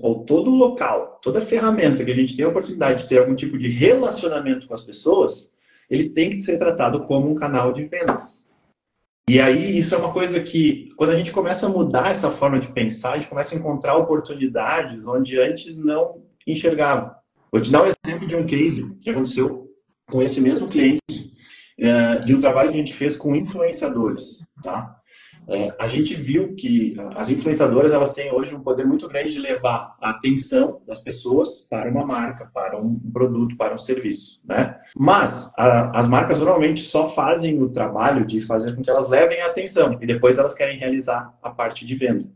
ou 0.00 0.24
todo 0.24 0.50
local, 0.50 1.18
toda 1.22 1.40
ferramenta 1.40 2.04
que 2.04 2.10
a 2.10 2.14
gente 2.14 2.36
tem 2.36 2.44
a 2.44 2.48
oportunidade 2.48 3.02
de 3.02 3.08
ter 3.08 3.18
algum 3.18 3.34
tipo 3.34 3.58
de 3.58 3.68
relacionamento 3.68 4.66
com 4.66 4.74
as 4.74 4.84
pessoas, 4.84 5.50
ele 5.88 6.08
tem 6.08 6.30
que 6.30 6.40
ser 6.40 6.58
tratado 6.58 7.04
como 7.04 7.30
um 7.30 7.34
canal 7.34 7.72
de 7.72 7.84
vendas. 7.84 8.50
E 9.28 9.40
aí, 9.40 9.78
isso 9.78 9.94
é 9.94 9.98
uma 9.98 10.12
coisa 10.12 10.40
que, 10.40 10.90
quando 10.96 11.10
a 11.10 11.16
gente 11.16 11.30
começa 11.30 11.66
a 11.66 11.68
mudar 11.68 12.10
essa 12.10 12.30
forma 12.30 12.58
de 12.58 12.72
pensar, 12.72 13.12
a 13.12 13.14
gente 13.14 13.28
começa 13.28 13.54
a 13.54 13.58
encontrar 13.58 13.96
oportunidades 13.96 15.04
onde 15.06 15.38
antes 15.38 15.78
não 15.78 16.22
enxergava. 16.46 17.16
Vou 17.50 17.60
te 17.60 17.70
dar 17.70 17.82
um 17.82 17.90
exemplo 18.06 18.26
de 18.26 18.34
um 18.34 18.44
case 18.44 18.96
que 19.00 19.10
aconteceu 19.10 19.70
com 20.10 20.22
esse 20.22 20.40
mesmo 20.40 20.66
cliente, 20.66 21.32
eh, 21.78 22.18
de 22.24 22.34
um 22.34 22.40
trabalho 22.40 22.70
que 22.70 22.74
a 22.74 22.78
gente 22.78 22.94
fez 22.94 23.16
com 23.16 23.36
influenciadores, 23.36 24.44
tá? 24.62 24.96
É, 25.48 25.74
a 25.78 25.88
gente 25.88 26.14
viu 26.14 26.54
que 26.54 26.96
as 27.16 27.28
influenciadoras 27.28 27.92
elas 27.92 28.12
têm 28.12 28.32
hoje 28.32 28.54
um 28.54 28.60
poder 28.60 28.86
muito 28.86 29.08
grande 29.08 29.32
de 29.32 29.38
levar 29.38 29.96
a 30.00 30.10
atenção 30.10 30.80
das 30.86 31.00
pessoas 31.00 31.66
para 31.68 31.90
uma 31.90 32.06
marca, 32.06 32.48
para 32.52 32.78
um 32.78 32.98
produto, 33.12 33.56
para 33.56 33.74
um 33.74 33.78
serviço, 33.78 34.40
né? 34.44 34.78
Mas 34.96 35.52
a, 35.56 35.98
as 35.98 36.08
marcas 36.08 36.38
normalmente 36.38 36.82
só 36.82 37.08
fazem 37.08 37.60
o 37.60 37.68
trabalho 37.68 38.24
de 38.24 38.40
fazer 38.40 38.74
com 38.76 38.82
que 38.82 38.90
elas 38.90 39.08
levem 39.08 39.40
a 39.40 39.46
atenção 39.46 39.98
e 40.00 40.06
depois 40.06 40.38
elas 40.38 40.54
querem 40.54 40.78
realizar 40.78 41.36
a 41.42 41.50
parte 41.50 41.84
de 41.84 41.94
venda. 41.94 42.28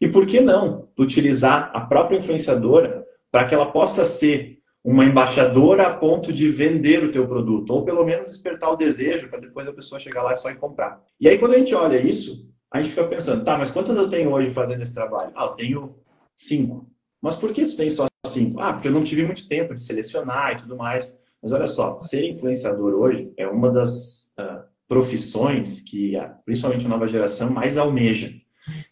E 0.00 0.08
por 0.08 0.26
que 0.26 0.40
não 0.40 0.88
utilizar 0.98 1.70
a 1.72 1.80
própria 1.80 2.18
influenciadora 2.18 3.04
para 3.30 3.46
que 3.46 3.54
ela 3.54 3.72
possa 3.72 4.04
ser 4.04 4.53
uma 4.84 5.04
embaixadora 5.04 5.86
a 5.86 5.96
ponto 5.96 6.30
de 6.30 6.46
vender 6.50 7.02
o 7.02 7.10
teu 7.10 7.26
produto, 7.26 7.70
ou 7.70 7.84
pelo 7.86 8.04
menos 8.04 8.26
despertar 8.26 8.70
o 8.70 8.76
desejo 8.76 9.30
para 9.30 9.40
depois 9.40 9.66
a 9.66 9.72
pessoa 9.72 9.98
chegar 9.98 10.22
lá 10.22 10.34
e 10.34 10.36
só 10.36 10.50
ir 10.50 10.58
comprar. 10.58 11.02
E 11.18 11.26
aí, 11.26 11.38
quando 11.38 11.54
a 11.54 11.58
gente 11.58 11.74
olha 11.74 11.98
isso, 11.98 12.46
a 12.70 12.82
gente 12.82 12.90
fica 12.90 13.06
pensando, 13.06 13.42
tá, 13.42 13.56
mas 13.56 13.70
quantas 13.70 13.96
eu 13.96 14.08
tenho 14.08 14.30
hoje 14.30 14.50
fazendo 14.50 14.82
esse 14.82 14.92
trabalho? 14.92 15.32
Ah, 15.34 15.46
eu 15.46 15.52
tenho 15.52 15.94
cinco. 16.36 16.86
Mas 17.22 17.36
por 17.36 17.50
que 17.52 17.64
tu 17.64 17.76
tem 17.76 17.88
só 17.88 18.06
cinco? 18.26 18.60
Ah, 18.60 18.74
porque 18.74 18.88
eu 18.88 18.92
não 18.92 19.02
tive 19.02 19.24
muito 19.24 19.48
tempo 19.48 19.74
de 19.74 19.80
selecionar 19.80 20.52
e 20.52 20.56
tudo 20.56 20.76
mais. 20.76 21.18
Mas 21.42 21.52
olha 21.52 21.66
só, 21.66 21.98
ser 22.00 22.28
influenciador 22.28 22.92
hoje 22.94 23.32
é 23.38 23.46
uma 23.46 23.70
das 23.70 24.34
uh, 24.38 24.64
profissões 24.86 25.80
que, 25.80 26.14
uh, 26.16 26.30
principalmente 26.44 26.84
a 26.84 26.88
nova 26.90 27.08
geração, 27.08 27.48
mais 27.48 27.78
almeja. 27.78 28.30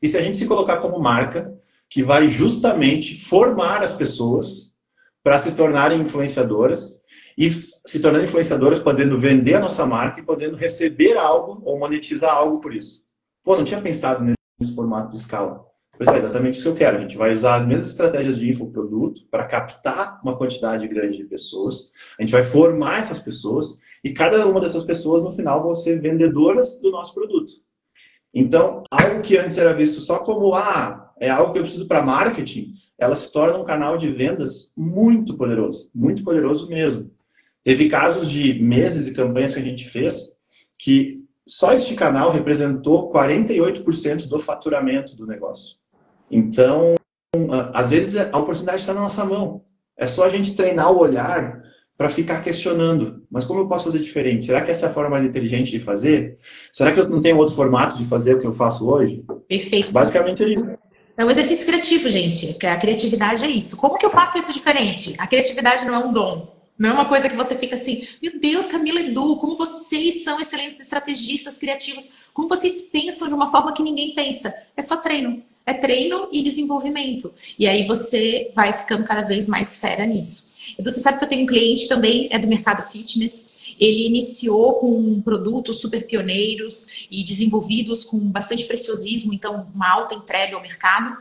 E 0.01 0.09
se 0.09 0.17
a 0.17 0.23
gente 0.23 0.39
se 0.39 0.47
colocar 0.49 0.79
como 0.79 0.99
marca, 0.99 1.53
que 1.89 2.03
vai 2.03 2.29
justamente 2.29 3.23
formar 3.23 3.83
as 3.83 3.93
pessoas 3.93 4.72
para 5.23 5.39
se 5.39 5.55
tornarem 5.55 6.01
influenciadoras 6.01 7.03
e 7.37 7.51
se 7.51 8.01
tornando 8.01 8.25
influenciadoras, 8.25 8.79
podendo 8.79 9.19
vender 9.19 9.55
a 9.55 9.61
nossa 9.61 9.87
marca 9.87 10.21
e 10.21 10.25
podendo 10.25 10.57
receber 10.57 11.17
algo 11.17 11.63
ou 11.65 11.79
monetizar 11.79 12.35
algo 12.35 12.61
por 12.61 12.75
isso. 12.75 13.05
Pô, 13.45 13.57
não 13.57 13.65
tinha 13.65 13.81
pensado 13.81 14.25
nesse 14.25 14.75
formato 14.75 15.11
de 15.11 15.17
escala. 15.17 15.65
Pois 15.97 16.09
é, 16.09 16.17
exatamente 16.17 16.55
isso 16.55 16.63
que 16.63 16.69
eu 16.69 16.75
quero. 16.75 16.99
A 16.99 17.01
gente 17.01 17.17
vai 17.17 17.33
usar 17.33 17.57
as 17.57 17.67
mesmas 17.67 17.89
estratégias 17.89 18.39
de 18.39 18.51
infoproduto 18.51 19.27
para 19.31 19.47
captar 19.47 20.21
uma 20.23 20.37
quantidade 20.37 20.87
grande 20.89 21.19
de 21.19 21.25
pessoas. 21.25 21.93
A 22.19 22.23
gente 22.23 22.33
vai 22.33 22.43
formar 22.43 23.01
essas 23.01 23.21
pessoas 23.21 23.79
e 24.03 24.13
cada 24.13 24.47
uma 24.47 24.61
dessas 24.61 24.85
pessoas, 24.85 25.23
no 25.23 25.31
final, 25.31 25.63
vão 25.63 25.75
ser 25.75 26.01
vendedoras 26.01 26.81
do 26.81 26.91
nosso 26.91 27.15
produto. 27.15 27.53
Então, 28.35 28.83
algo 28.91 29.21
que 29.21 29.37
antes 29.37 29.59
era 29.59 29.75
visto 29.75 30.01
só 30.01 30.19
como, 30.21 30.55
ah, 30.55 31.13
é 31.21 31.29
algo 31.29 31.53
que 31.53 31.59
eu 31.59 31.63
preciso 31.63 31.87
para 31.87 32.03
marketing, 32.03 32.75
ela 33.03 33.17
se 33.17 33.31
torna 33.33 33.59
um 33.59 33.65
canal 33.65 33.99
de 33.99 34.09
vendas 34.11 34.71
muito 34.77 35.37
poderoso, 35.37 35.91
muito 35.95 36.23
poderoso 36.23 36.69
mesmo. 36.69 37.11
Teve 37.63 37.89
casos 37.89 38.31
de 38.31 38.55
meses 38.63 39.07
e 39.09 39.13
campanhas 39.13 39.55
que 39.55 39.61
a 39.61 39.65
gente 39.65 39.89
fez 39.89 40.39
que 40.79 41.21
só 41.47 41.73
este 41.73 41.95
canal 41.95 42.31
representou 42.31 43.13
48% 43.13 44.29
do 44.29 44.39
faturamento 44.39 45.17
do 45.17 45.27
negócio. 45.27 45.77
Então, 46.31 46.95
às 47.73 47.91
vezes 47.91 48.17
a 48.17 48.39
oportunidade 48.39 48.81
está 48.81 48.95
na 48.95 49.03
nossa 49.03 49.25
mão. 49.25 49.65
É 49.97 50.07
só 50.07 50.25
a 50.25 50.29
gente 50.29 50.55
treinar 50.55 50.93
o 50.93 50.99
olhar 50.99 51.63
para 51.97 52.09
ficar 52.09 52.41
questionando. 52.41 53.25
Mas 53.31 53.45
como 53.45 53.61
eu 53.61 53.69
posso 53.69 53.85
fazer 53.87 53.99
diferente? 53.99 54.47
Será 54.47 54.63
que 54.63 54.71
essa 54.71 54.87
é 54.87 54.89
a 54.89 54.93
forma 54.93 55.11
mais 55.11 55.25
inteligente 55.25 55.71
de 55.71 55.81
fazer? 55.81 56.39
Será 56.73 56.93
que 56.93 57.01
eu 57.01 57.09
não 57.09 57.21
tenho 57.21 57.37
outro 57.37 57.55
formato 57.55 57.97
de 57.99 58.05
fazer 58.05 58.37
o 58.37 58.41
que 58.41 58.47
eu 58.47 58.53
faço 58.53 58.89
hoje? 58.89 59.25
Perfeito. 59.49 59.93
Basicamente 59.93 60.43
é 60.43 60.49
isso. 60.49 60.65
É 61.17 61.25
um 61.25 61.31
exercício 61.31 61.67
criativo, 61.67 62.09
gente. 62.09 62.57
A 62.67 62.77
criatividade 62.77 63.45
é 63.45 63.49
isso. 63.51 63.77
Como 63.77 63.99
que 63.99 64.07
eu 64.07 64.11
faço 64.11 64.39
isso 64.39 64.53
diferente? 64.53 65.15
A 65.19 65.27
criatividade 65.27 65.85
não 65.85 65.95
é 65.95 65.99
um 65.99 66.13
dom. 66.13 66.53
Não 66.79 66.91
é 66.91 66.93
uma 66.93 67.05
coisa 67.05 67.29
que 67.29 67.37
você 67.37 67.55
fica 67.55 67.77
assim, 67.77 68.07
meu 68.21 68.41
Deus, 68.41 68.67
Camila 68.67 69.01
Edu, 69.01 69.37
como 69.37 69.57
vocês 69.57 70.25
são 70.25 70.41
excelentes 70.41 70.81
estrategistas 70.81 71.57
criativos, 71.59 72.25
como 72.33 72.49
vocês 72.49 72.83
pensam 72.83 73.29
de 73.29 73.35
uma 73.35 73.51
forma 73.51 73.73
que 73.73 73.83
ninguém 73.83 74.15
pensa. 74.15 74.53
É 74.77 74.83
só 74.83 74.97
treino. 74.97 75.43
É 75.65 75.75
treino 75.75 76.29
e 76.33 76.43
desenvolvimento. 76.43 77.33
E 77.59 77.69
aí 77.69 77.87
você 77.87 78.51
vai 78.55 78.73
ficando 78.73 79.05
cada 79.05 79.23
vez 79.23 79.47
mais 79.47 79.77
fera 79.77 80.05
nisso. 80.05 80.51
Então, 80.79 80.93
você 80.93 81.01
sabe 81.01 81.19
que 81.19 81.25
eu 81.25 81.29
tenho 81.29 81.43
um 81.43 81.47
cliente 81.47 81.87
também, 81.87 82.29
é 82.31 82.39
do 82.39 82.49
mercado 82.49 82.91
fitness, 82.91 83.52
ele 83.79 84.07
iniciou 84.07 84.75
com 84.75 85.21
produtos 85.21 85.81
super 85.81 86.07
pioneiros 86.07 87.07
e 87.11 87.23
desenvolvidos 87.25 88.05
com 88.05 88.19
bastante 88.19 88.65
preciosismo, 88.65 89.33
então 89.33 89.69
uma 89.75 89.91
alta 89.91 90.15
entrega 90.15 90.57
ao 90.57 90.63
mercado. 90.63 91.17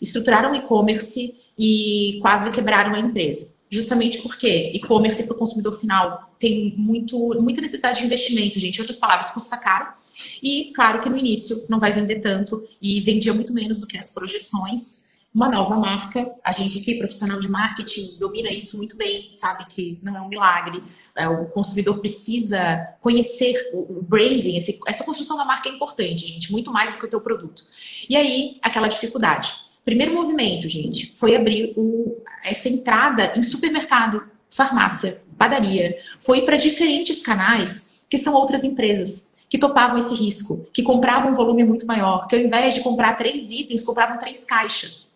Estruturaram 0.00 0.54
e-commerce 0.54 1.34
e 1.58 2.18
quase 2.20 2.50
quebraram 2.50 2.94
a 2.94 3.00
empresa. 3.00 3.54
Justamente 3.70 4.20
porque 4.20 4.72
e-commerce 4.74 5.22
para 5.24 5.34
o 5.34 5.38
consumidor 5.38 5.76
final 5.76 6.34
tem 6.38 6.74
muito, 6.76 7.16
muita 7.40 7.60
necessidade 7.60 8.00
de 8.00 8.04
investimento, 8.04 8.58
gente. 8.58 8.76
Em 8.76 8.80
outras 8.80 8.98
palavras, 8.98 9.30
custa 9.30 9.56
caro. 9.56 9.94
E 10.42 10.72
claro 10.74 11.00
que 11.00 11.08
no 11.08 11.16
início 11.16 11.64
não 11.68 11.80
vai 11.80 11.92
vender 11.92 12.20
tanto 12.20 12.62
e 12.80 13.00
vendia 13.00 13.32
muito 13.32 13.52
menos 13.52 13.80
do 13.80 13.86
que 13.86 13.96
as 13.96 14.10
projeções 14.10 15.01
uma 15.34 15.48
nova 15.48 15.76
marca. 15.76 16.30
A 16.44 16.52
gente 16.52 16.80
aqui, 16.80 16.98
profissional 16.98 17.40
de 17.40 17.48
marketing, 17.48 18.16
domina 18.18 18.50
isso 18.50 18.76
muito 18.76 18.96
bem, 18.96 19.28
sabe 19.30 19.64
que 19.66 19.98
não 20.02 20.16
é 20.16 20.20
um 20.20 20.28
milagre. 20.28 20.82
É, 21.16 21.28
o 21.28 21.46
consumidor 21.46 21.98
precisa 21.98 22.94
conhecer 23.00 23.70
o, 23.72 24.02
branding, 24.02 24.56
essa 24.86 25.04
construção 25.04 25.36
da 25.36 25.44
marca 25.44 25.68
é 25.68 25.72
importante, 25.72 26.26
gente, 26.26 26.52
muito 26.52 26.72
mais 26.72 26.92
do 26.92 26.98
que 26.98 27.04
o 27.04 27.08
teu 27.08 27.20
produto. 27.20 27.64
E 28.08 28.16
aí, 28.16 28.54
aquela 28.62 28.88
dificuldade. 28.88 29.54
Primeiro 29.84 30.14
movimento, 30.14 30.68
gente, 30.68 31.12
foi 31.16 31.34
abrir 31.34 31.74
o, 31.76 32.22
essa 32.44 32.68
entrada 32.68 33.32
em 33.36 33.42
supermercado. 33.42 34.22
farmácia, 34.48 35.22
padaria, 35.38 35.98
foi 36.20 36.42
para 36.42 36.56
diferentes 36.56 37.22
canais 37.22 38.00
que 38.08 38.18
são 38.18 38.34
outras 38.34 38.62
empresas 38.64 39.32
que 39.48 39.58
topavam 39.58 39.98
esse 39.98 40.14
risco, 40.14 40.66
que 40.72 40.82
compravam 40.82 41.32
um 41.32 41.34
volume 41.34 41.64
muito 41.64 41.86
maior, 41.86 42.26
que 42.26 42.36
ao 42.36 42.40
invés 42.40 42.74
de 42.74 42.80
comprar 42.80 43.18
três 43.18 43.50
itens, 43.50 43.82
compravam 43.82 44.18
três 44.18 44.44
caixas. 44.44 45.11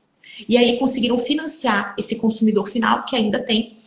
E 0.49 0.57
aí 0.57 0.79
conseguiram 0.79 1.19
financiar 1.19 1.95
esse 1.99 2.17
consumidor 2.17 2.69
final 2.69 3.05
que 3.05 3.17
ainda 3.17 3.43
tem. 3.43 3.79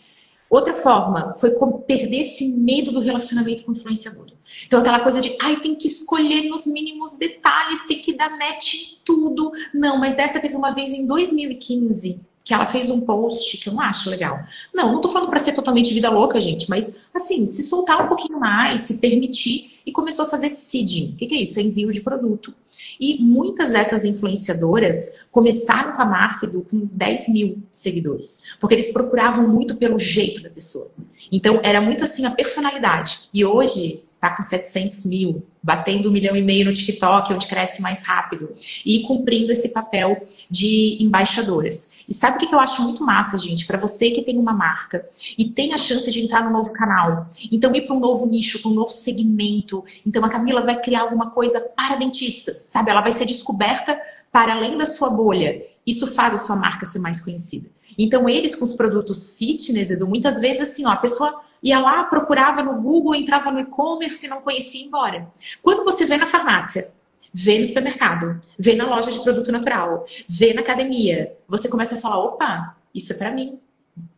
Outra 0.49 0.73
forma 0.73 1.35
foi 1.37 1.51
perder 1.85 2.21
esse 2.21 2.47
medo 2.57 2.91
do 2.91 2.99
relacionamento 2.99 3.63
com 3.63 3.71
o 3.71 3.75
influenciador. 3.75 4.27
Então, 4.65 4.79
aquela 4.79 4.99
coisa 4.99 5.21
de, 5.21 5.37
ai, 5.39 5.59
tem 5.59 5.75
que 5.75 5.85
escolher 5.85 6.49
nos 6.49 6.65
mínimos 6.65 7.15
detalhes, 7.17 7.85
tem 7.85 7.99
que 7.99 8.13
dar 8.13 8.31
match 8.31 8.73
em 8.73 8.97
tudo. 9.05 9.51
Não, 9.73 9.99
mas 9.99 10.17
essa 10.17 10.39
teve 10.39 10.55
uma 10.55 10.71
vez 10.71 10.91
em 10.91 11.05
2015 11.05 12.28
que 12.43 12.53
ela 12.53 12.65
fez 12.65 12.89
um 12.89 13.01
post 13.01 13.57
que 13.57 13.69
eu 13.69 13.73
não 13.73 13.81
acho 13.81 14.09
legal. 14.09 14.39
Não, 14.73 14.93
não 14.93 15.01
tô 15.01 15.09
falando 15.09 15.29
para 15.29 15.39
ser 15.39 15.53
totalmente 15.53 15.93
vida 15.93 16.09
louca, 16.09 16.41
gente, 16.41 16.69
mas 16.69 17.01
assim, 17.13 17.45
se 17.45 17.63
soltar 17.63 18.03
um 18.03 18.07
pouquinho 18.07 18.39
mais, 18.39 18.81
se 18.81 18.97
permitir 18.97 19.79
e 19.85 19.91
começou 19.91 20.25
a 20.25 20.29
fazer 20.29 20.49
seeding. 20.49 21.13
O 21.13 21.15
que, 21.15 21.27
que 21.27 21.35
é 21.35 21.41
isso? 21.41 21.59
É 21.59 21.63
envio 21.63 21.91
de 21.91 22.01
produto. 22.01 22.53
E 22.99 23.21
muitas 23.21 23.71
dessas 23.71 24.05
influenciadoras 24.05 25.25
começaram 25.31 25.93
com 25.93 26.01
a 26.01 26.05
marca 26.05 26.47
com 26.47 26.87
10 26.91 27.29
mil 27.29 27.63
seguidores, 27.71 28.55
porque 28.59 28.75
eles 28.75 28.91
procuravam 28.91 29.47
muito 29.47 29.75
pelo 29.77 29.97
jeito 29.99 30.41
da 30.41 30.49
pessoa. 30.49 30.91
Então, 31.31 31.59
era 31.63 31.79
muito 31.79 32.03
assim 32.03 32.25
a 32.25 32.31
personalidade. 32.31 33.19
E 33.33 33.45
hoje, 33.45 34.03
tá 34.19 34.29
com 34.31 34.43
700 34.43 35.05
mil, 35.05 35.43
batendo 35.63 36.09
um 36.09 36.11
milhão 36.11 36.35
e 36.35 36.41
meio 36.41 36.65
no 36.65 36.73
TikTok, 36.73 37.33
onde 37.33 37.47
cresce 37.47 37.81
mais 37.81 38.03
rápido, 38.03 38.51
e 38.85 39.01
cumprindo 39.03 39.51
esse 39.51 39.69
papel 39.69 40.27
de 40.49 40.97
embaixadoras. 40.99 42.03
E 42.07 42.13
sabe 42.13 42.37
o 42.43 42.47
que 42.47 42.53
eu 42.53 42.59
acho 42.59 42.81
muito 42.81 43.03
massa, 43.03 43.37
gente? 43.37 43.65
Para 43.65 43.77
você 43.77 44.11
que 44.11 44.21
tem 44.21 44.37
uma 44.37 44.51
marca 44.51 45.07
e 45.37 45.45
tem 45.45 45.73
a 45.73 45.77
chance 45.77 46.11
de 46.11 46.19
entrar 46.19 46.43
no 46.43 46.51
novo 46.51 46.71
canal, 46.71 47.29
então 47.51 47.73
ir 47.73 47.85
para 47.85 47.95
um 47.95 47.99
novo 47.99 48.25
nicho, 48.25 48.61
para 48.61 48.71
um 48.71 48.73
novo 48.73 48.91
segmento. 48.91 49.83
Então 50.05 50.23
a 50.25 50.29
Camila 50.29 50.61
vai 50.61 50.81
criar 50.81 51.01
alguma 51.01 51.29
coisa 51.29 51.61
para 51.75 51.95
dentistas, 51.95 52.57
sabe? 52.69 52.89
Ela 52.89 53.01
vai 53.01 53.13
ser 53.13 53.25
descoberta 53.25 53.99
para 54.31 54.53
além 54.53 54.77
da 54.77 54.85
sua 54.85 55.09
bolha. 55.09 55.63
Isso 55.85 56.07
faz 56.07 56.33
a 56.33 56.37
sua 56.37 56.55
marca 56.55 56.85
ser 56.85 56.99
mais 56.99 57.21
conhecida. 57.23 57.69
Então 57.97 58.27
eles 58.27 58.55
com 58.55 58.63
os 58.63 58.73
produtos 58.73 59.37
fitness, 59.37 59.91
Edu, 59.91 60.07
muitas 60.07 60.39
vezes 60.39 60.61
assim, 60.61 60.85
ó, 60.85 60.89
a 60.89 60.97
pessoa 60.97 61.41
ia 61.61 61.79
lá, 61.79 62.03
procurava 62.03 62.63
no 62.63 62.81
Google, 62.81 63.15
entrava 63.15 63.51
no 63.51 63.59
e-commerce, 63.59 64.27
não 64.27 64.41
conhecia 64.41 64.81
e 64.81 64.85
embora. 64.85 65.31
Quando 65.61 65.83
você 65.83 66.05
vê 66.05 66.17
na 66.17 66.27
farmácia, 66.27 66.93
vê 67.33 67.59
no 67.59 67.65
supermercado, 67.65 68.39
vê 68.57 68.75
na 68.75 68.87
loja 68.87 69.11
de 69.11 69.19
produto 69.19 69.51
natural, 69.51 70.05
vê 70.27 70.53
na 70.53 70.61
academia, 70.61 71.35
você 71.47 71.67
começa 71.67 71.95
a 71.95 71.99
falar: 71.99 72.19
opa, 72.19 72.75
isso 72.93 73.13
é 73.13 73.15
para 73.15 73.31
mim. 73.31 73.59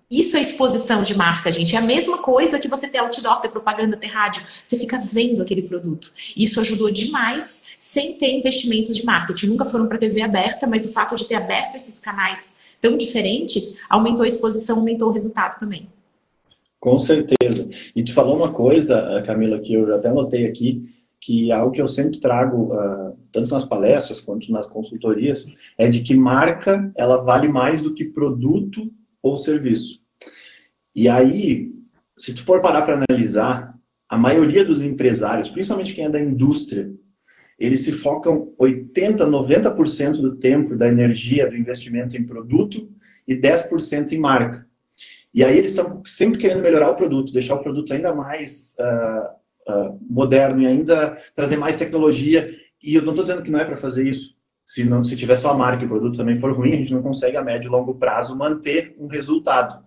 Isso 0.09 0.35
é 0.35 0.41
exposição 0.41 1.03
de 1.03 1.15
marca, 1.15 1.49
gente. 1.49 1.73
É 1.73 1.79
a 1.79 1.81
mesma 1.81 2.17
coisa 2.17 2.59
que 2.59 2.67
você 2.67 2.85
ter 2.85 2.97
outdoor, 2.97 3.39
ter 3.39 3.47
propaganda, 3.47 3.95
ter 3.95 4.07
rádio. 4.07 4.43
Você 4.61 4.77
fica 4.77 4.99
vendo 4.99 5.41
aquele 5.41 5.61
produto. 5.61 6.11
Isso 6.35 6.59
ajudou 6.59 6.91
demais 6.91 7.75
sem 7.77 8.17
ter 8.17 8.37
investimentos 8.37 8.97
de 8.97 9.05
marketing. 9.05 9.47
Nunca 9.47 9.63
foram 9.63 9.87
para 9.87 9.97
TV 9.97 10.21
aberta, 10.21 10.67
mas 10.67 10.83
o 10.83 10.91
fato 10.91 11.15
de 11.15 11.25
ter 11.25 11.35
aberto 11.35 11.75
esses 11.75 12.01
canais 12.01 12.57
tão 12.81 12.97
diferentes 12.97 13.85
aumentou 13.89 14.23
a 14.23 14.27
exposição, 14.27 14.79
aumentou 14.79 15.07
o 15.07 15.13
resultado 15.13 15.57
também. 15.57 15.87
Com 16.81 16.97
certeza. 16.97 17.69
E 17.95 18.03
tu 18.03 18.11
falou 18.11 18.35
uma 18.35 18.51
coisa, 18.51 18.97
eh, 18.97 19.21
Camila, 19.21 19.59
que 19.59 19.71
eu 19.71 19.93
até 19.93 20.11
notei 20.11 20.47
aqui, 20.47 20.91
que 21.19 21.51
é 21.51 21.53
algo 21.53 21.71
que 21.71 21.79
eu 21.79 21.87
sempre 21.87 22.19
trago, 22.19 22.73
uh, 22.73 23.15
tanto 23.31 23.51
nas 23.51 23.63
palestras 23.63 24.19
quanto 24.19 24.51
nas 24.51 24.65
consultorias, 24.65 25.45
é 25.77 25.87
de 25.87 26.01
que 26.01 26.15
marca 26.15 26.91
ela 26.97 27.17
vale 27.17 27.47
mais 27.47 27.83
do 27.83 27.93
que 27.93 28.05
produto 28.05 28.91
ou 29.21 29.37
serviço. 29.37 30.01
E 30.95 31.07
aí, 31.07 31.71
se 32.17 32.33
tu 32.33 32.41
for 32.43 32.59
parar 32.59 32.81
para 32.81 33.05
analisar, 33.07 33.77
a 34.09 34.17
maioria 34.17 34.65
dos 34.65 34.81
empresários, 34.81 35.49
principalmente 35.49 35.93
quem 35.93 36.05
é 36.05 36.09
da 36.09 36.19
indústria, 36.19 36.91
eles 37.59 37.81
se 37.81 37.91
focam 37.91 38.51
80, 38.57 39.23
90% 39.27 40.19
do 40.19 40.35
tempo 40.37 40.75
da 40.75 40.87
energia 40.87 41.47
do 41.47 41.55
investimento 41.55 42.17
em 42.17 42.25
produto 42.25 42.89
e 43.27 43.35
10% 43.35 44.13
em 44.13 44.17
marca. 44.17 44.67
E 45.33 45.43
aí 45.43 45.57
eles 45.57 45.71
estão 45.71 46.01
sempre 46.05 46.39
querendo 46.39 46.61
melhorar 46.61 46.91
o 46.91 46.95
produto, 46.95 47.31
deixar 47.31 47.55
o 47.55 47.63
produto 47.63 47.93
ainda 47.93 48.13
mais 48.13 48.75
uh, 48.79 49.71
uh, 49.71 49.99
moderno 50.09 50.61
e 50.61 50.67
ainda 50.67 51.17
trazer 51.33 51.57
mais 51.57 51.77
tecnologia. 51.77 52.53
E 52.83 52.95
eu 52.95 53.01
não 53.01 53.11
estou 53.11 53.23
dizendo 53.23 53.41
que 53.41 53.51
não 53.51 53.59
é 53.59 53.65
para 53.65 53.77
fazer 53.77 54.07
isso. 54.07 54.35
Se 54.65 54.83
não, 54.83 55.03
se 55.03 55.15
tiver 55.15 55.37
só 55.37 55.51
a 55.51 55.57
marca 55.57 55.83
e 55.83 55.85
o 55.85 55.89
produto 55.89 56.17
também 56.17 56.35
for 56.35 56.51
ruim, 56.53 56.73
a 56.73 56.77
gente 56.77 56.93
não 56.93 57.01
consegue 57.01 57.37
a 57.37 57.43
médio 57.43 57.67
e 57.67 57.71
longo 57.71 57.95
prazo 57.95 58.35
manter 58.35 58.95
um 58.99 59.07
resultado. 59.07 59.83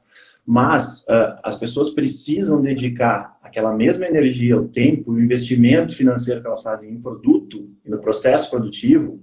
Mas 0.47 1.05
uh, 1.05 1.39
as 1.43 1.59
pessoas 1.59 1.91
precisam 1.91 2.61
dedicar 2.61 3.39
aquela 3.43 3.75
mesma 3.75 4.07
energia, 4.07 4.59
o 4.59 4.69
tempo, 4.69 5.13
o 5.13 5.21
investimento 5.21 5.95
financeiro 5.95 6.41
que 6.41 6.47
elas 6.47 6.63
fazem 6.63 6.91
em 6.91 7.01
produto 7.01 7.71
e 7.85 7.91
no 7.91 7.99
processo 7.99 8.51
produtivo 8.51 9.23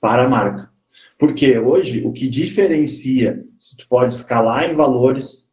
para 0.00 0.24
a 0.24 0.28
marca. 0.28 0.70
Porque 1.18 1.58
hoje 1.58 2.02
o 2.04 2.12
que 2.12 2.28
diferencia 2.28 3.44
se 3.58 3.76
tu 3.76 3.86
pode 3.88 4.14
escalar 4.14 4.70
em 4.70 4.74
valores 4.74 5.49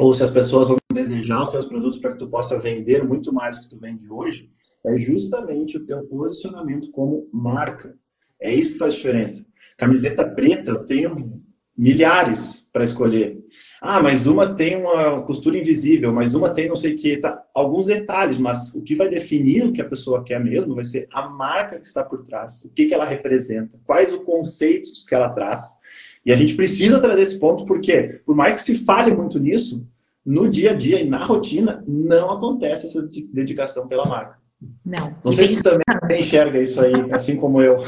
ou 0.00 0.14
se 0.14 0.24
as 0.24 0.30
pessoas 0.30 0.68
vão 0.68 0.78
desejar 0.92 1.44
os 1.44 1.52
seus 1.52 1.66
produtos 1.66 1.98
para 1.98 2.12
que 2.12 2.18
tu 2.18 2.28
possa 2.28 2.58
vender 2.58 3.04
muito 3.04 3.32
mais 3.32 3.58
do 3.58 3.64
que 3.64 3.68
tu 3.68 3.78
vende 3.78 4.10
hoje, 4.10 4.50
é 4.84 4.96
justamente 4.96 5.76
o 5.76 5.84
teu 5.84 6.02
posicionamento 6.04 6.90
como 6.90 7.28
marca. 7.30 7.94
É 8.40 8.52
isso 8.52 8.72
que 8.72 8.78
faz 8.78 8.94
diferença. 8.94 9.46
Camiseta 9.76 10.26
preta, 10.26 10.70
eu 10.70 10.86
tenho 10.86 11.42
milhares 11.76 12.68
para 12.72 12.84
escolher. 12.84 13.38
Ah, 13.80 14.02
mas 14.02 14.26
uma 14.26 14.54
tem 14.54 14.76
uma 14.76 15.22
costura 15.22 15.58
invisível, 15.58 16.12
mas 16.12 16.34
uma 16.34 16.48
tem 16.48 16.68
não 16.68 16.76
sei 16.76 16.94
o 16.94 16.96
que. 16.96 17.18
Tá? 17.18 17.42
Alguns 17.54 17.86
detalhes, 17.86 18.38
mas 18.38 18.74
o 18.74 18.82
que 18.82 18.94
vai 18.94 19.10
definir 19.10 19.66
o 19.66 19.72
que 19.72 19.82
a 19.82 19.88
pessoa 19.88 20.24
quer 20.24 20.42
mesmo 20.42 20.74
vai 20.74 20.84
ser 20.84 21.08
a 21.12 21.28
marca 21.28 21.78
que 21.78 21.84
está 21.84 22.02
por 22.02 22.24
trás, 22.24 22.64
o 22.64 22.70
que, 22.70 22.86
que 22.86 22.94
ela 22.94 23.04
representa, 23.04 23.78
quais 23.84 24.12
os 24.14 24.24
conceitos 24.24 25.04
que 25.04 25.14
ela 25.14 25.28
traz. 25.28 25.78
E 26.24 26.32
a 26.32 26.36
gente 26.36 26.54
precisa 26.54 27.00
trazer 27.00 27.22
esse 27.22 27.38
ponto 27.38 27.64
porque, 27.64 28.20
por 28.24 28.36
mais 28.36 28.56
que 28.56 28.72
se 28.72 28.84
fale 28.84 29.14
muito 29.14 29.38
nisso, 29.38 29.86
no 30.24 30.48
dia 30.50 30.72
a 30.72 30.74
dia 30.74 31.00
e 31.00 31.08
na 31.08 31.24
rotina 31.24 31.82
não 31.86 32.30
acontece 32.30 32.86
essa 32.86 33.08
dedicação 33.32 33.88
pela 33.88 34.06
marca. 34.06 34.38
Não. 34.84 35.16
Não 35.24 35.32
sei 35.32 35.48
se 35.48 35.62
tu 35.62 35.62
também 35.62 36.20
enxerga 36.20 36.60
isso 36.60 36.80
aí, 36.80 36.92
assim 37.12 37.36
como 37.36 37.62
eu. 37.62 37.78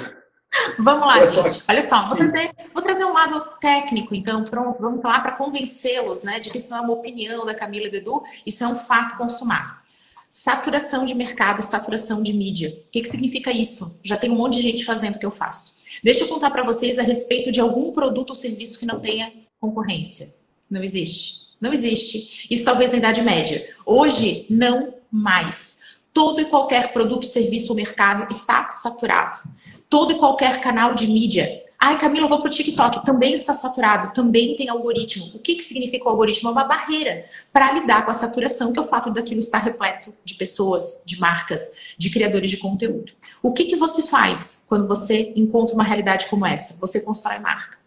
Vamos 0.79 1.07
lá, 1.07 1.25
gente. 1.25 1.65
Olha 1.69 1.83
só, 1.83 2.09
vou 2.09 2.17
trazer, 2.17 2.51
vou 2.75 2.83
trazer, 2.83 3.05
um 3.05 3.13
lado 3.13 3.41
técnico, 3.61 4.15
então, 4.15 4.45
pronto, 4.45 4.81
vamos 4.81 5.01
falar 5.01 5.21
para 5.21 5.33
convencê-los, 5.33 6.23
né, 6.25 6.41
de 6.41 6.51
que 6.51 6.59
isso 6.59 6.71
não 6.71 6.79
é 6.79 6.81
uma 6.83 6.93
opinião 6.93 7.45
da 7.45 7.55
Camila 7.55 7.87
e 7.87 7.91
do 7.91 7.97
Edu, 7.97 8.23
isso 8.47 8.63
é 8.63 8.69
um 8.69 8.77
fato 8.77 9.17
consumado. 9.17 9.83
Saturação 10.31 11.05
de 11.05 11.15
mercado, 11.15 11.63
saturação 11.63 12.23
de 12.23 12.33
mídia. 12.33 12.71
O 12.87 12.91
que, 12.91 13.03
que 13.03 13.09
significa 13.09 13.51
isso? 13.51 13.99
Já 14.03 14.17
tem 14.17 14.31
um 14.31 14.37
monte 14.37 14.57
de 14.57 14.63
gente 14.63 14.85
fazendo 14.85 15.17
o 15.17 15.19
que 15.19 15.27
eu 15.27 15.31
faço. 15.31 15.82
Deixa 16.03 16.25
eu 16.25 16.29
contar 16.29 16.51
para 16.51 16.63
vocês 16.63 16.99
a 16.99 17.03
respeito 17.03 17.51
de 17.51 17.61
algum 17.61 17.93
produto 17.93 18.31
ou 18.31 18.37
serviço 18.37 18.79
que 18.79 18.87
não 18.87 19.01
tenha 19.01 19.33
concorrência. 19.61 20.35
Não 20.71 20.83
existe. 20.83 21.49
Não 21.61 21.73
existe. 21.73 22.47
Isso 22.51 22.65
talvez 22.65 22.91
na 22.91 22.99
Idade 22.99 23.23
Média. 23.23 23.69
Hoje, 23.87 24.47
não 24.51 24.95
mais. 25.11 26.01
Todo 26.13 26.41
e 26.41 26.45
qualquer 26.45 26.93
produto, 26.93 27.27
serviço 27.27 27.71
ou 27.71 27.77
mercado 27.77 28.31
está 28.31 28.71
saturado. 28.71 29.49
Todo 29.89 30.13
e 30.13 30.19
qualquer 30.19 30.61
canal 30.61 30.95
de 30.95 31.07
mídia. 31.07 31.63
Ai, 31.85 31.99
Camila, 31.99 32.29
vou 32.29 32.39
para 32.39 32.47
o 32.47 32.53
TikTok. 32.53 33.05
Também 33.05 33.33
está 33.33 33.55
saturado, 33.55 34.15
também 34.15 34.55
tem 34.55 34.69
algoritmo. 34.69 35.33
O 35.35 35.41
que, 35.41 35.57
que 35.57 35.65
significa 35.65 36.05
o 36.05 36.11
algoritmo? 36.11 36.49
É 36.49 36.53
uma 36.53 36.63
barreira 36.63 37.25
para 37.53 37.73
lidar 37.73 38.05
com 38.05 38.13
a 38.13 38.15
saturação, 38.15 38.73
que 38.73 38.79
é 38.79 38.83
o 38.83 38.85
fato 38.85 39.11
daquilo 39.11 39.41
estar 39.41 39.59
repleto 39.59 40.15
de 40.25 40.35
pessoas, 40.35 41.03
de 41.05 41.19
marcas, 41.19 41.93
de 41.99 42.09
criadores 42.09 42.53
de 42.53 42.59
conteúdo. 42.59 43.13
O 43.43 43.53
que, 43.53 43.65
que 43.65 43.75
você 43.75 44.01
faz 44.01 44.65
quando 44.69 44.87
você 44.87 45.33
encontra 45.35 45.75
uma 45.75 45.83
realidade 45.83 46.29
como 46.29 46.47
essa? 46.47 46.79
Você 46.79 47.01
constrói 47.01 47.41
marca. 47.41 47.79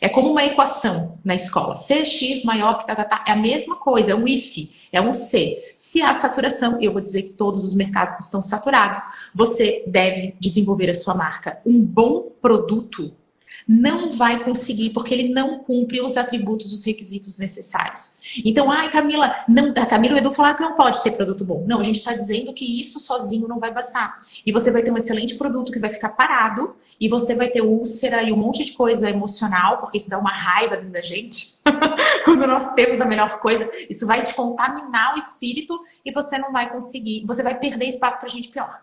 É 0.00 0.08
como 0.08 0.30
uma 0.30 0.46
equação 0.46 1.18
na 1.22 1.34
escola. 1.34 1.76
Cx 1.76 2.44
maior 2.44 2.78
que 2.78 2.86
tá, 2.86 2.96
tá, 2.96 3.04
tá. 3.04 3.24
É 3.28 3.32
a 3.32 3.36
mesma 3.36 3.76
coisa, 3.76 4.12
é 4.12 4.14
um 4.14 4.26
if, 4.26 4.70
é 4.90 4.98
um 4.98 5.12
C. 5.12 5.74
Se 5.76 6.00
há 6.00 6.14
saturação, 6.14 6.80
eu 6.80 6.90
vou 6.90 7.02
dizer 7.02 7.20
que 7.24 7.34
todos 7.34 7.64
os 7.64 7.74
mercados 7.74 8.18
estão 8.18 8.40
saturados, 8.40 8.98
você 9.34 9.84
deve 9.86 10.34
desenvolver 10.40 10.88
a 10.88 10.94
sua 10.94 11.14
marca. 11.14 11.60
Um 11.66 11.82
bom 11.82 12.32
produto 12.40 13.12
não 13.66 14.10
vai 14.10 14.42
conseguir 14.42 14.90
porque 14.90 15.14
ele 15.14 15.32
não 15.32 15.58
cumpre 15.58 16.00
os 16.00 16.16
atributos, 16.16 16.72
os 16.72 16.84
requisitos 16.84 17.38
necessários. 17.38 18.20
Então, 18.44 18.70
ai, 18.70 18.90
Camila, 18.90 19.34
não, 19.48 19.70
a 19.76 19.86
Camila 19.86 20.14
e 20.14 20.16
o 20.16 20.20
Edu 20.20 20.32
falaram 20.32 20.56
que 20.56 20.62
não 20.62 20.74
pode 20.74 21.02
ter 21.02 21.12
produto 21.12 21.44
bom. 21.44 21.64
Não, 21.66 21.80
a 21.80 21.82
gente 21.82 21.96
está 21.96 22.12
dizendo 22.12 22.52
que 22.52 22.80
isso 22.80 22.98
sozinho 22.98 23.48
não 23.48 23.58
vai 23.58 23.72
bastar. 23.72 24.22
E 24.44 24.52
você 24.52 24.70
vai 24.70 24.82
ter 24.82 24.90
um 24.90 24.96
excelente 24.96 25.34
produto 25.34 25.72
que 25.72 25.78
vai 25.78 25.90
ficar 25.90 26.10
parado 26.10 26.74
e 27.00 27.08
você 27.08 27.34
vai 27.34 27.48
ter 27.48 27.62
úlcera 27.62 28.22
e 28.22 28.32
um 28.32 28.36
monte 28.36 28.64
de 28.64 28.72
coisa 28.72 29.10
emocional, 29.10 29.78
porque 29.78 29.96
isso 29.96 30.08
dá 30.08 30.18
uma 30.18 30.30
raiva 30.30 30.76
dentro 30.76 30.92
da 30.92 31.02
gente. 31.02 31.60
Quando 32.24 32.46
nós 32.46 32.74
temos 32.74 33.00
a 33.00 33.04
melhor 33.04 33.40
coisa, 33.40 33.68
isso 33.90 34.06
vai 34.06 34.22
te 34.22 34.34
contaminar 34.34 35.14
o 35.14 35.18
espírito 35.18 35.80
e 36.04 36.12
você 36.12 36.38
não 36.38 36.52
vai 36.52 36.70
conseguir, 36.70 37.24
você 37.26 37.42
vai 37.42 37.58
perder 37.58 37.86
espaço 37.86 38.20
para 38.20 38.28
gente 38.28 38.48
pior. 38.48 38.82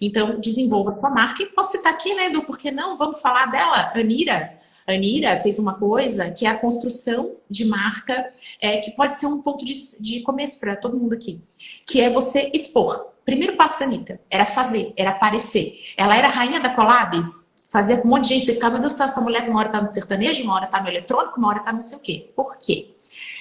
Então, 0.00 0.40
desenvolva 0.40 0.98
sua 0.98 1.10
marca. 1.10 1.42
E 1.42 1.46
posso 1.46 1.72
citar 1.72 1.92
aqui, 1.92 2.14
né, 2.14 2.26
Edu? 2.26 2.42
Porque 2.42 2.70
não? 2.70 2.96
Vamos 2.96 3.20
falar 3.20 3.46
dela, 3.46 3.92
Anira. 3.94 4.58
Anira 4.86 5.38
fez 5.38 5.58
uma 5.58 5.74
coisa 5.74 6.30
que 6.30 6.44
é 6.44 6.48
a 6.48 6.58
construção 6.58 7.36
de 7.48 7.64
marca, 7.64 8.30
é, 8.60 8.78
que 8.78 8.90
pode 8.92 9.14
ser 9.14 9.26
um 9.26 9.40
ponto 9.40 9.64
de, 9.64 9.74
de 10.00 10.20
começo 10.20 10.58
para 10.58 10.76
todo 10.76 10.96
mundo 10.96 11.14
aqui, 11.14 11.40
que 11.86 12.00
é 12.00 12.10
você 12.10 12.50
expor. 12.52 13.10
Primeiro 13.24 13.56
passo 13.56 13.78
da 13.78 13.84
Anitta 13.84 14.20
era 14.28 14.44
fazer, 14.44 14.92
era 14.96 15.10
aparecer. 15.10 15.78
Ela 15.96 16.16
era 16.16 16.28
rainha 16.28 16.58
da 16.58 16.70
collab, 16.70 17.24
fazia 17.68 17.98
com 17.98 18.08
um 18.08 18.10
monte 18.10 18.24
de 18.24 18.28
gente. 18.30 18.46
Você 18.46 18.54
ficava, 18.54 18.72
meu 18.72 18.88
Deus, 18.88 18.98
essa 18.98 19.20
mulher 19.20 19.48
uma 19.48 19.60
hora 19.60 19.68
tá 19.68 19.80
no 19.80 19.86
sertanejo, 19.86 20.42
uma 20.42 20.54
hora 20.54 20.66
tá 20.66 20.82
no 20.82 20.88
eletrônico, 20.88 21.38
uma 21.38 21.48
hora 21.48 21.60
tá 21.60 21.72
não 21.72 21.80
sei 21.80 21.98
o 21.98 22.02
quê. 22.02 22.30
Por 22.34 22.56
quê? 22.58 22.94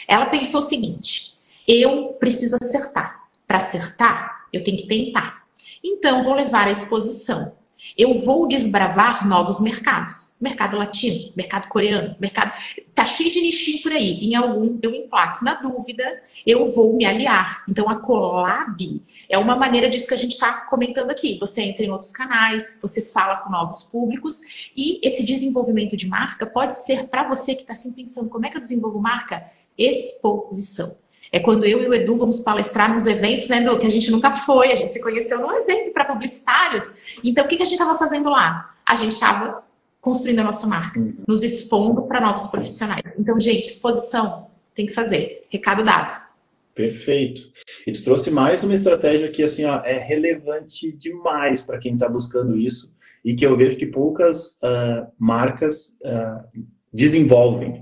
Ela 0.08 0.28
pensou 0.28 0.60
o 0.60 0.64
seguinte: 0.64 1.34
eu 1.68 2.14
preciso 2.20 2.58
acertar. 2.62 3.28
Para 3.48 3.58
acertar, 3.58 4.46
eu 4.54 4.64
tenho 4.64 4.78
que 4.78 4.88
tentar. 4.88 5.39
Então, 5.84 6.24
vou 6.24 6.34
levar 6.34 6.68
a 6.68 6.72
exposição 6.72 7.60
eu 7.98 8.14
vou 8.14 8.48
desbravar 8.48 9.28
novos 9.28 9.60
mercados. 9.62 10.38
Mercado 10.40 10.78
latino, 10.78 11.32
mercado 11.36 11.68
coreano, 11.68 12.16
mercado. 12.20 12.54
Tá 12.94 13.06
cheio 13.06 13.32
de 13.32 13.42
nichinho 13.42 13.82
por 13.82 13.92
aí. 13.92 14.20
Em 14.22 14.36
algum 14.36 14.78
eu 14.82 14.94
emplaco. 14.94 15.44
Na 15.44 15.56
dúvida, 15.56 16.22
eu 16.46 16.68
vou 16.68 16.96
me 16.96 17.06
aliar. 17.06 17.64
Então, 17.68 17.90
a 17.90 17.96
collab 17.96 19.02
é 19.28 19.38
uma 19.38 19.56
maneira 19.56 19.90
disso 19.90 20.08
que 20.08 20.14
a 20.14 20.18
gente 20.18 20.34
está 20.34 20.54
comentando 20.62 21.12
aqui. 21.12 21.38
Você 21.40 21.62
entra 21.62 21.86
em 21.86 21.90
outros 21.90 22.12
canais, 22.12 22.80
você 22.82 23.02
fala 23.02 23.38
com 23.38 23.50
novos 23.50 23.84
públicos 23.84 24.72
e 24.76 25.06
esse 25.06 25.24
desenvolvimento 25.26 25.96
de 25.96 26.08
marca 26.08 26.46
pode 26.46 26.76
ser 26.76 27.08
para 27.08 27.28
você 27.28 27.56
que 27.56 27.62
está 27.62 27.74
assim 27.74 27.94
pensando 27.94 28.30
como 28.30 28.46
é 28.46 28.50
que 28.50 28.58
eu 28.58 28.62
desenvolvo 28.62 29.00
marca? 29.00 29.44
Exposição. 29.78 30.98
É 31.32 31.40
quando 31.40 31.66
eu 31.66 31.84
e 31.84 31.88
o 31.88 31.94
Edu 31.94 32.16
vamos 32.18 32.40
palestrar 32.40 32.94
nos 32.94 33.06
eventos, 33.06 33.48
né, 33.48 33.62
Edu, 33.62 33.78
que 33.78 33.86
a 33.86 33.92
gente 33.92 34.10
nunca 34.12 34.32
foi, 34.32 34.72
a 34.72 34.76
gente 34.76 34.94
se 34.94 35.02
conheceu 35.02 35.40
num 35.40 35.52
evento 35.52 35.92
para 35.92 36.06
publicitários. 36.06 37.20
Então, 37.24 37.46
o 37.46 37.48
que, 37.48 37.58
que 37.58 37.64
a 37.64 37.66
gente 37.66 37.80
estava 37.80 37.98
fazendo 37.98 38.30
lá? 38.30 38.74
A 38.88 38.96
gente 38.96 39.14
estava 39.14 39.64
construindo 40.02 40.40
a 40.40 40.44
nossa 40.44 40.66
marca, 40.66 41.00
uhum. 41.00 41.14
nos 41.28 41.44
expondo 41.44 42.04
para 42.04 42.22
novos 42.22 42.48
profissionais. 42.48 43.04
Então, 43.18 43.40
gente, 43.40 43.70
exposição 43.70 44.48
tem 44.74 44.86
que 44.86 44.94
fazer. 44.94 45.46
Recado 45.50 45.84
dado. 45.84 46.30
Perfeito. 46.74 47.42
E 47.86 47.92
tu 47.92 48.04
trouxe 48.06 48.32
mais 48.32 48.64
uma 48.64 48.74
estratégia 48.74 49.30
que 49.30 49.44
assim 49.44 49.66
ó, 49.66 49.82
é 49.84 49.98
relevante 49.98 50.94
demais 50.94 51.62
para 51.62 51.78
quem 51.78 51.94
está 51.94 52.08
buscando 52.08 52.58
isso 52.58 52.96
e 53.24 53.36
que 53.36 53.46
eu 53.46 53.58
vejo 53.58 53.78
que 53.78 53.86
poucas 53.86 54.54
uh, 54.64 55.06
marcas 55.20 55.98
uh, 56.06 56.64
desenvolvem, 56.94 57.82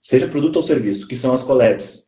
seja 0.00 0.28
produto 0.28 0.56
ou 0.56 0.62
serviço, 0.62 1.08
que 1.08 1.16
são 1.16 1.32
as 1.32 1.42
collabs. 1.42 2.07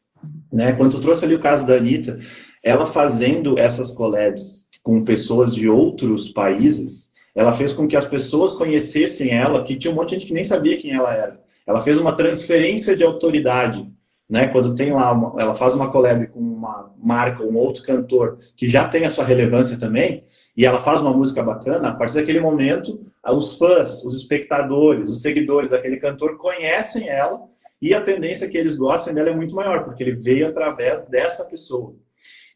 Né? 0.52 0.72
Quando 0.72 0.92
tu 0.92 1.00
trouxe 1.00 1.24
ali 1.24 1.34
o 1.34 1.40
caso 1.40 1.66
da 1.66 1.76
Anitta, 1.76 2.18
ela 2.62 2.86
fazendo 2.86 3.58
essas 3.58 3.90
collabs 3.92 4.66
com 4.82 5.04
pessoas 5.04 5.54
de 5.54 5.68
outros 5.68 6.28
países, 6.28 7.12
ela 7.34 7.52
fez 7.52 7.72
com 7.72 7.86
que 7.86 7.96
as 7.96 8.06
pessoas 8.06 8.52
conhecessem 8.52 9.30
ela, 9.30 9.62
que 9.62 9.76
tinha 9.76 9.92
um 9.92 9.96
monte 9.96 10.10
de 10.10 10.14
gente 10.16 10.26
que 10.26 10.34
nem 10.34 10.44
sabia 10.44 10.76
quem 10.76 10.92
ela 10.92 11.14
era. 11.14 11.40
Ela 11.66 11.80
fez 11.80 11.98
uma 11.98 12.14
transferência 12.14 12.96
de 12.96 13.04
autoridade, 13.04 13.88
né? 14.28 14.48
Quando 14.48 14.74
tem 14.74 14.92
lá, 14.92 15.12
uma, 15.12 15.40
ela 15.40 15.54
faz 15.54 15.74
uma 15.74 15.90
collab 15.90 16.26
com 16.28 16.40
uma 16.40 16.92
marca, 16.98 17.44
um 17.44 17.56
outro 17.56 17.82
cantor 17.82 18.38
que 18.56 18.68
já 18.68 18.88
tem 18.88 19.04
a 19.04 19.10
sua 19.10 19.24
relevância 19.24 19.78
também, 19.78 20.24
e 20.56 20.66
ela 20.66 20.80
faz 20.80 21.00
uma 21.00 21.12
música 21.12 21.42
bacana, 21.42 21.88
a 21.88 21.94
partir 21.94 22.14
daquele 22.14 22.40
momento, 22.40 23.00
os 23.24 23.56
fãs, 23.56 24.04
os 24.04 24.16
espectadores, 24.16 25.08
os 25.08 25.22
seguidores 25.22 25.70
daquele 25.70 25.98
cantor 25.98 26.36
conhecem 26.36 27.08
ela 27.08 27.40
e 27.80 27.94
a 27.94 28.00
tendência 28.00 28.48
que 28.48 28.58
eles 28.58 28.76
gostem 28.76 29.14
dela 29.14 29.30
é 29.30 29.34
muito 29.34 29.54
maior, 29.54 29.84
porque 29.84 30.02
ele 30.02 30.16
veio 30.16 30.48
através 30.48 31.06
dessa 31.06 31.44
pessoa. 31.44 31.94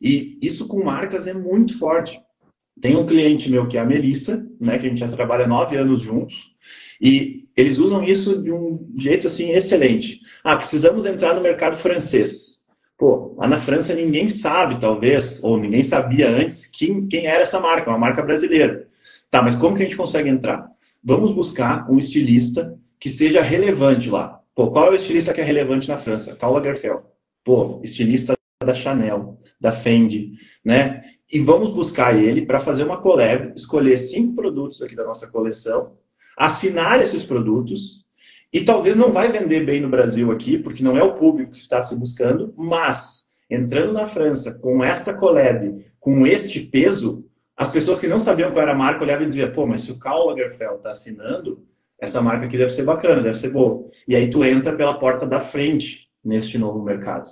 E 0.01 0.39
isso 0.43 0.69
com 0.69 0.85
marcas 0.85 1.27
é 1.27 1.33
muito 1.33 1.79
forte. 1.79 2.21
Tem 2.81 2.97
um 2.97 3.07
cliente 3.07 3.51
meu 3.51 3.67
que 3.67 3.79
é 3.79 3.81
a 3.81 3.87
Melissa, 3.87 4.47
né, 4.61 4.79
que 4.79 4.87
a 4.87 4.89
gente 4.89 4.99
já 4.99 5.09
trabalha 5.09 5.47
nove 5.47 5.77
anos 5.77 6.01
juntos, 6.01 6.55
e 7.01 7.45
eles 7.57 7.79
usam 7.79 8.03
isso 8.03 8.43
de 8.43 8.53
um 8.53 8.73
jeito 8.99 9.27
assim 9.27 9.51
excelente. 9.51 10.21
Ah, 10.43 10.57
precisamos 10.57 11.07
entrar 11.07 11.35
no 11.35 11.41
mercado 11.41 11.77
francês. 11.77 12.65
Pô, 12.97 13.35
lá 13.37 13.47
na 13.49 13.61
França 13.61 13.95
ninguém 13.95 14.29
sabe, 14.29 14.81
talvez, 14.81 15.43
ou 15.43 15.59
ninguém 15.59 15.83
sabia 15.83 16.29
antes 16.29 16.67
quem, 16.67 17.07
quem 17.07 17.27
era 17.27 17.43
essa 17.43 17.61
marca, 17.61 17.91
uma 17.91 17.99
marca 17.99 18.23
brasileira. 18.23 18.89
Tá, 19.31 19.43
mas 19.43 19.57
como 19.57 19.77
que 19.77 19.83
a 19.83 19.85
gente 19.85 19.97
consegue 19.97 20.29
entrar? 20.29 20.69
Vamos 21.03 21.33
buscar 21.33 21.91
um 21.91 21.99
estilista 21.99 22.79
que 23.01 23.09
seja 23.09 23.43
relevante 23.43 24.09
lá. 24.09 24.41
Pô, 24.55 24.71
qual 24.71 24.87
é 24.87 24.91
o 24.91 24.95
estilista 24.95 25.33
que 25.35 25.41
é 25.41 25.45
relevante 25.45 25.89
na 25.89 25.99
França? 25.99 26.37
Karl 26.37 26.55
Lagerfeld. 26.55 27.03
Pô, 27.45 27.81
estilista 27.83 28.35
da 28.65 28.73
Chanel, 28.73 29.39
da 29.61 29.73
Fendi, 29.73 30.33
né? 30.65 31.03
E 31.31 31.41
vamos 31.41 31.73
buscar 31.73 32.17
ele 32.17 32.47
para 32.47 32.61
fazer 32.61 32.85
uma 32.85 33.01
collab, 33.01 33.53
escolher 33.57 33.99
cinco 33.99 34.37
produtos 34.37 34.81
aqui 34.81 34.95
da 34.95 35.05
nossa 35.05 35.31
coleção, 35.31 35.97
assinar 36.37 37.01
esses 37.01 37.25
produtos 37.25 38.05
e 38.53 38.61
talvez 38.65 38.97
não 38.97 39.11
vai 39.11 39.33
vender 39.33 39.67
bem 39.67 39.81
no 39.81 39.89
Brasil 39.89 40.31
aqui, 40.31 40.57
porque 40.57 40.83
não 40.83 40.97
é 40.97 41.03
o 41.03 41.15
público 41.15 41.53
que 41.53 41.59
está 41.59 41.83
se 41.83 41.97
buscando, 41.97 42.55
mas 42.57 43.31
entrando 43.51 43.93
na 43.93 44.07
França 44.07 44.59
com 44.61 44.85
esta 44.85 45.13
collab, 45.13 45.85
com 45.99 46.25
este 46.25 46.61
peso, 46.61 47.29
as 47.57 47.69
pessoas 47.69 47.99
que 47.99 48.07
não 48.07 48.21
sabiam 48.21 48.53
qual 48.53 48.63
era 48.63 48.73
a 48.73 48.77
marca 48.77 49.03
olhavam 49.03 49.25
e 49.25 49.29
diziam, 49.29 49.51
pô, 49.53 49.67
mas 49.67 49.81
se 49.81 49.91
o 49.91 49.99
Karl 49.99 50.27
Lagerfeld 50.27 50.77
está 50.77 50.93
assinando, 50.93 51.67
essa 52.01 52.21
marca 52.21 52.47
aqui 52.47 52.57
deve 52.57 52.73
ser 52.73 52.83
bacana, 52.83 53.23
deve 53.23 53.39
ser 53.39 53.51
boa. 53.51 53.89
E 54.07 54.15
aí 54.15 54.29
tu 54.29 54.45
entra 54.45 54.75
pela 54.75 54.95
porta 54.95 55.27
da 55.27 55.41
frente 55.41 56.09
neste 56.25 56.59
novo 56.59 56.83
mercado. 56.83 57.29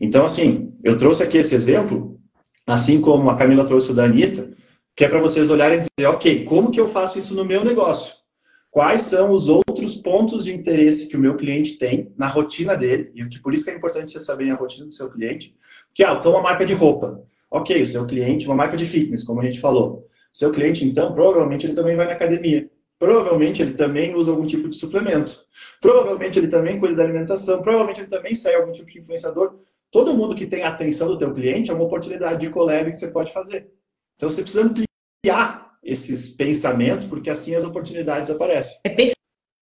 Então, 0.00 0.24
assim, 0.24 0.76
eu 0.82 0.96
trouxe 0.96 1.22
aqui 1.22 1.38
esse 1.38 1.54
exemplo, 1.54 2.18
assim 2.66 3.00
como 3.00 3.28
a 3.30 3.36
Camila 3.36 3.64
trouxe 3.64 3.90
o 3.90 3.94
da 3.94 4.04
Anitta, 4.04 4.50
que 4.96 5.04
é 5.04 5.08
para 5.08 5.20
vocês 5.20 5.50
olharem 5.50 5.78
e 5.78 5.80
dizer, 5.80 6.08
ok, 6.08 6.44
como 6.44 6.70
que 6.70 6.80
eu 6.80 6.88
faço 6.88 7.18
isso 7.18 7.34
no 7.34 7.44
meu 7.44 7.64
negócio? 7.64 8.14
Quais 8.70 9.02
são 9.02 9.32
os 9.32 9.48
outros 9.48 9.96
pontos 9.96 10.44
de 10.44 10.54
interesse 10.54 11.08
que 11.08 11.16
o 11.16 11.20
meu 11.20 11.36
cliente 11.36 11.76
tem 11.76 12.12
na 12.16 12.28
rotina 12.28 12.76
dele? 12.76 13.10
E 13.14 13.24
que 13.26 13.40
por 13.40 13.52
isso 13.52 13.64
que 13.64 13.70
é 13.70 13.74
importante 13.74 14.12
você 14.12 14.20
saber 14.20 14.50
a 14.50 14.54
rotina 14.54 14.86
do 14.86 14.94
seu 14.94 15.10
cliente. 15.10 15.56
Porque, 15.88 16.04
ah, 16.04 16.16
então 16.18 16.32
uma 16.32 16.42
marca 16.42 16.64
de 16.64 16.72
roupa. 16.72 17.20
Ok, 17.50 17.82
o 17.82 17.86
seu 17.86 18.06
cliente, 18.06 18.46
uma 18.46 18.54
marca 18.54 18.76
de 18.76 18.86
fitness, 18.86 19.24
como 19.24 19.40
a 19.40 19.44
gente 19.44 19.58
falou. 19.58 20.06
O 20.32 20.36
seu 20.36 20.52
cliente, 20.52 20.84
então, 20.84 21.12
provavelmente 21.12 21.66
ele 21.66 21.74
também 21.74 21.96
vai 21.96 22.06
na 22.06 22.12
academia. 22.12 22.70
Provavelmente 23.00 23.62
ele 23.62 23.72
também 23.72 24.14
usa 24.14 24.30
algum 24.30 24.46
tipo 24.46 24.68
de 24.68 24.76
suplemento. 24.76 25.40
Provavelmente 25.80 26.38
ele 26.38 26.48
também 26.48 26.78
cuida 26.78 26.94
da 26.96 27.02
alimentação. 27.02 27.62
Provavelmente 27.62 28.02
ele 28.02 28.10
também 28.10 28.34
segue 28.34 28.56
algum 28.56 28.72
tipo 28.72 28.90
de 28.90 28.98
influenciador. 28.98 29.54
Todo 29.90 30.12
mundo 30.12 30.34
que 30.34 30.46
tem 30.46 30.64
a 30.64 30.68
atenção 30.68 31.08
do 31.08 31.16
teu 31.16 31.32
cliente 31.32 31.70
é 31.70 31.74
uma 31.74 31.84
oportunidade 31.84 32.44
de 32.44 32.52
collab 32.52 32.90
que 32.90 32.96
você 32.98 33.08
pode 33.08 33.32
fazer. 33.32 33.72
Então 34.16 34.30
você 34.30 34.42
precisa 34.42 34.64
ampliar 34.64 35.78
esses 35.82 36.28
pensamentos, 36.36 37.06
porque 37.06 37.30
assim 37.30 37.54
as 37.54 37.64
oportunidades 37.64 38.28
aparecem. 38.28 38.78
É 38.84 39.14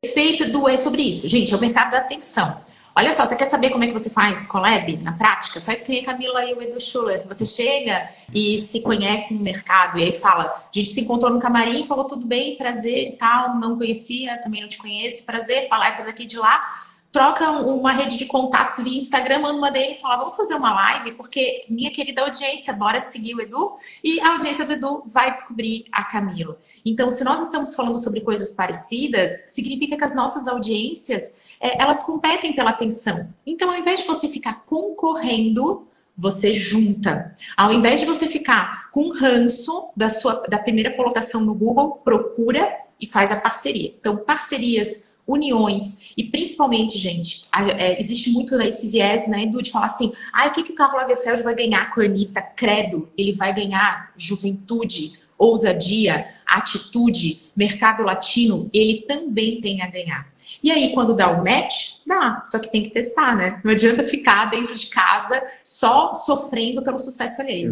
perfeito, 0.05 0.51
do 0.51 0.69
é 0.69 0.77
sobre 0.77 1.01
isso. 1.01 1.27
Gente, 1.27 1.51
é 1.51 1.57
o 1.57 1.59
mercado 1.59 1.93
da 1.93 1.97
atenção. 1.97 2.61
Olha 2.97 3.12
só, 3.12 3.25
você 3.25 3.36
quer 3.36 3.47
saber 3.47 3.71
como 3.71 3.84
é 3.84 3.88
que 3.88 3.93
você 3.93 4.10
faz 4.10 4.47
collab 4.47 4.95
na 5.03 5.12
prática? 5.12 5.60
Faz 5.60 5.81
que 5.81 5.91
nem 5.91 6.01
a 6.01 6.05
Camila 6.05 6.45
e 6.45 6.53
o 6.53 6.62
Edu 6.62 6.79
Schuller. 6.79 7.27
Você 7.27 7.45
chega 7.45 8.10
e 8.34 8.58
se 8.58 8.79
conhece 8.79 9.34
no 9.34 9.41
mercado 9.41 9.99
e 9.99 10.03
aí 10.03 10.12
fala: 10.13 10.45
a 10.45 10.69
gente 10.71 10.91
se 10.91 11.01
encontrou 11.01 11.29
no 11.29 11.38
camarim, 11.38 11.84
falou 11.84 12.05
tudo 12.05 12.25
bem, 12.25 12.55
prazer 12.55 13.10
e 13.10 13.12
tal, 13.17 13.60
não 13.60 13.77
conhecia, 13.77 14.41
também 14.41 14.62
não 14.62 14.69
te 14.69 14.77
conheço, 14.77 15.25
prazer, 15.25 15.67
palestra 15.67 16.05
daqui 16.05 16.25
de 16.25 16.38
lá. 16.38 16.84
Troca 17.12 17.51
uma 17.51 17.91
rede 17.91 18.15
de 18.17 18.25
contatos 18.25 18.81
via 18.81 18.97
Instagram, 18.97 19.39
manda 19.39 19.58
uma 19.58 19.71
dele 19.71 19.95
e 19.95 19.99
fala: 19.99 20.15
vamos 20.15 20.38
fazer 20.38 20.55
uma 20.55 20.73
live, 20.73 21.12
porque 21.15 21.65
minha 21.67 21.91
querida 21.91 22.21
audiência, 22.21 22.71
bora 22.71 23.01
seguir 23.01 23.36
o 23.36 23.41
Edu 23.41 23.75
e 24.01 24.21
a 24.21 24.31
audiência 24.31 24.65
do 24.65 24.71
Edu 24.71 25.03
vai 25.08 25.34
descobrir 25.34 25.84
a 25.91 26.05
Camila. 26.05 26.58
Então, 26.86 27.10
se 27.10 27.25
nós 27.25 27.41
estamos 27.41 27.75
falando 27.75 27.97
sobre 27.97 28.21
coisas 28.21 28.53
parecidas, 28.53 29.43
significa 29.49 29.97
que 29.97 30.03
as 30.05 30.15
nossas 30.15 30.47
audiências 30.47 31.43
é, 31.59 31.81
elas 31.81 32.03
competem 32.03 32.53
pela 32.53 32.71
atenção. 32.71 33.29
Então, 33.45 33.71
ao 33.71 33.77
invés 33.77 34.01
de 34.01 34.07
você 34.07 34.27
ficar 34.27 34.65
concorrendo, 34.65 35.87
você 36.17 36.53
junta. 36.53 37.35
Ao 37.57 37.73
invés 37.73 37.99
de 37.99 38.05
você 38.05 38.27
ficar 38.27 38.89
com 38.91 39.11
ranço 39.11 39.89
da 39.95 40.09
sua 40.09 40.43
da 40.49 40.57
primeira 40.57 40.91
colocação 40.95 41.41
no 41.41 41.53
Google, 41.53 42.01
procura 42.03 42.71
e 42.99 43.05
faz 43.05 43.31
a 43.31 43.39
parceria. 43.39 43.93
Então, 43.99 44.17
parcerias, 44.17 45.15
uniões 45.27 46.13
e 46.15 46.23
principalmente, 46.23 46.97
gente, 46.97 47.47
é, 47.77 47.99
existe 47.99 48.31
muito 48.31 48.59
esse 48.61 48.88
viés, 48.88 49.27
né, 49.27 49.43
Edu, 49.43 49.61
de 49.61 49.71
falar 49.71 49.88
assim, 49.88 50.13
ah, 50.32 50.47
o 50.47 50.51
que, 50.51 50.63
que 50.63 50.71
o 50.71 50.75
Carlos 50.75 51.01
Lagerfeld 51.01 51.41
vai 51.41 51.55
ganhar 51.55 51.93
com 51.93 52.01
a? 52.01 52.41
Credo, 52.41 53.09
ele 53.17 53.34
vai 53.34 53.53
ganhar 53.53 54.13
juventude, 54.15 55.13
ousadia, 55.38 56.34
atitude, 56.45 57.41
mercado 57.55 58.03
latino, 58.03 58.69
ele 58.73 59.01
também 59.07 59.59
tem 59.59 59.81
a 59.81 59.89
ganhar. 59.89 60.31
E 60.61 60.71
aí, 60.71 60.93
quando 60.93 61.15
dá 61.15 61.29
o 61.31 61.43
match, 61.43 61.99
dá, 62.05 62.41
só 62.45 62.59
que 62.59 62.71
tem 62.71 62.83
que 62.83 62.89
testar, 62.89 63.35
né? 63.35 63.61
Não 63.63 63.71
adianta 63.71 64.03
ficar 64.03 64.45
dentro 64.45 64.75
de 64.75 64.87
casa 64.87 65.41
só 65.63 66.13
sofrendo 66.13 66.83
pelo 66.83 66.99
sucesso 66.99 67.41
alheio. 67.41 67.71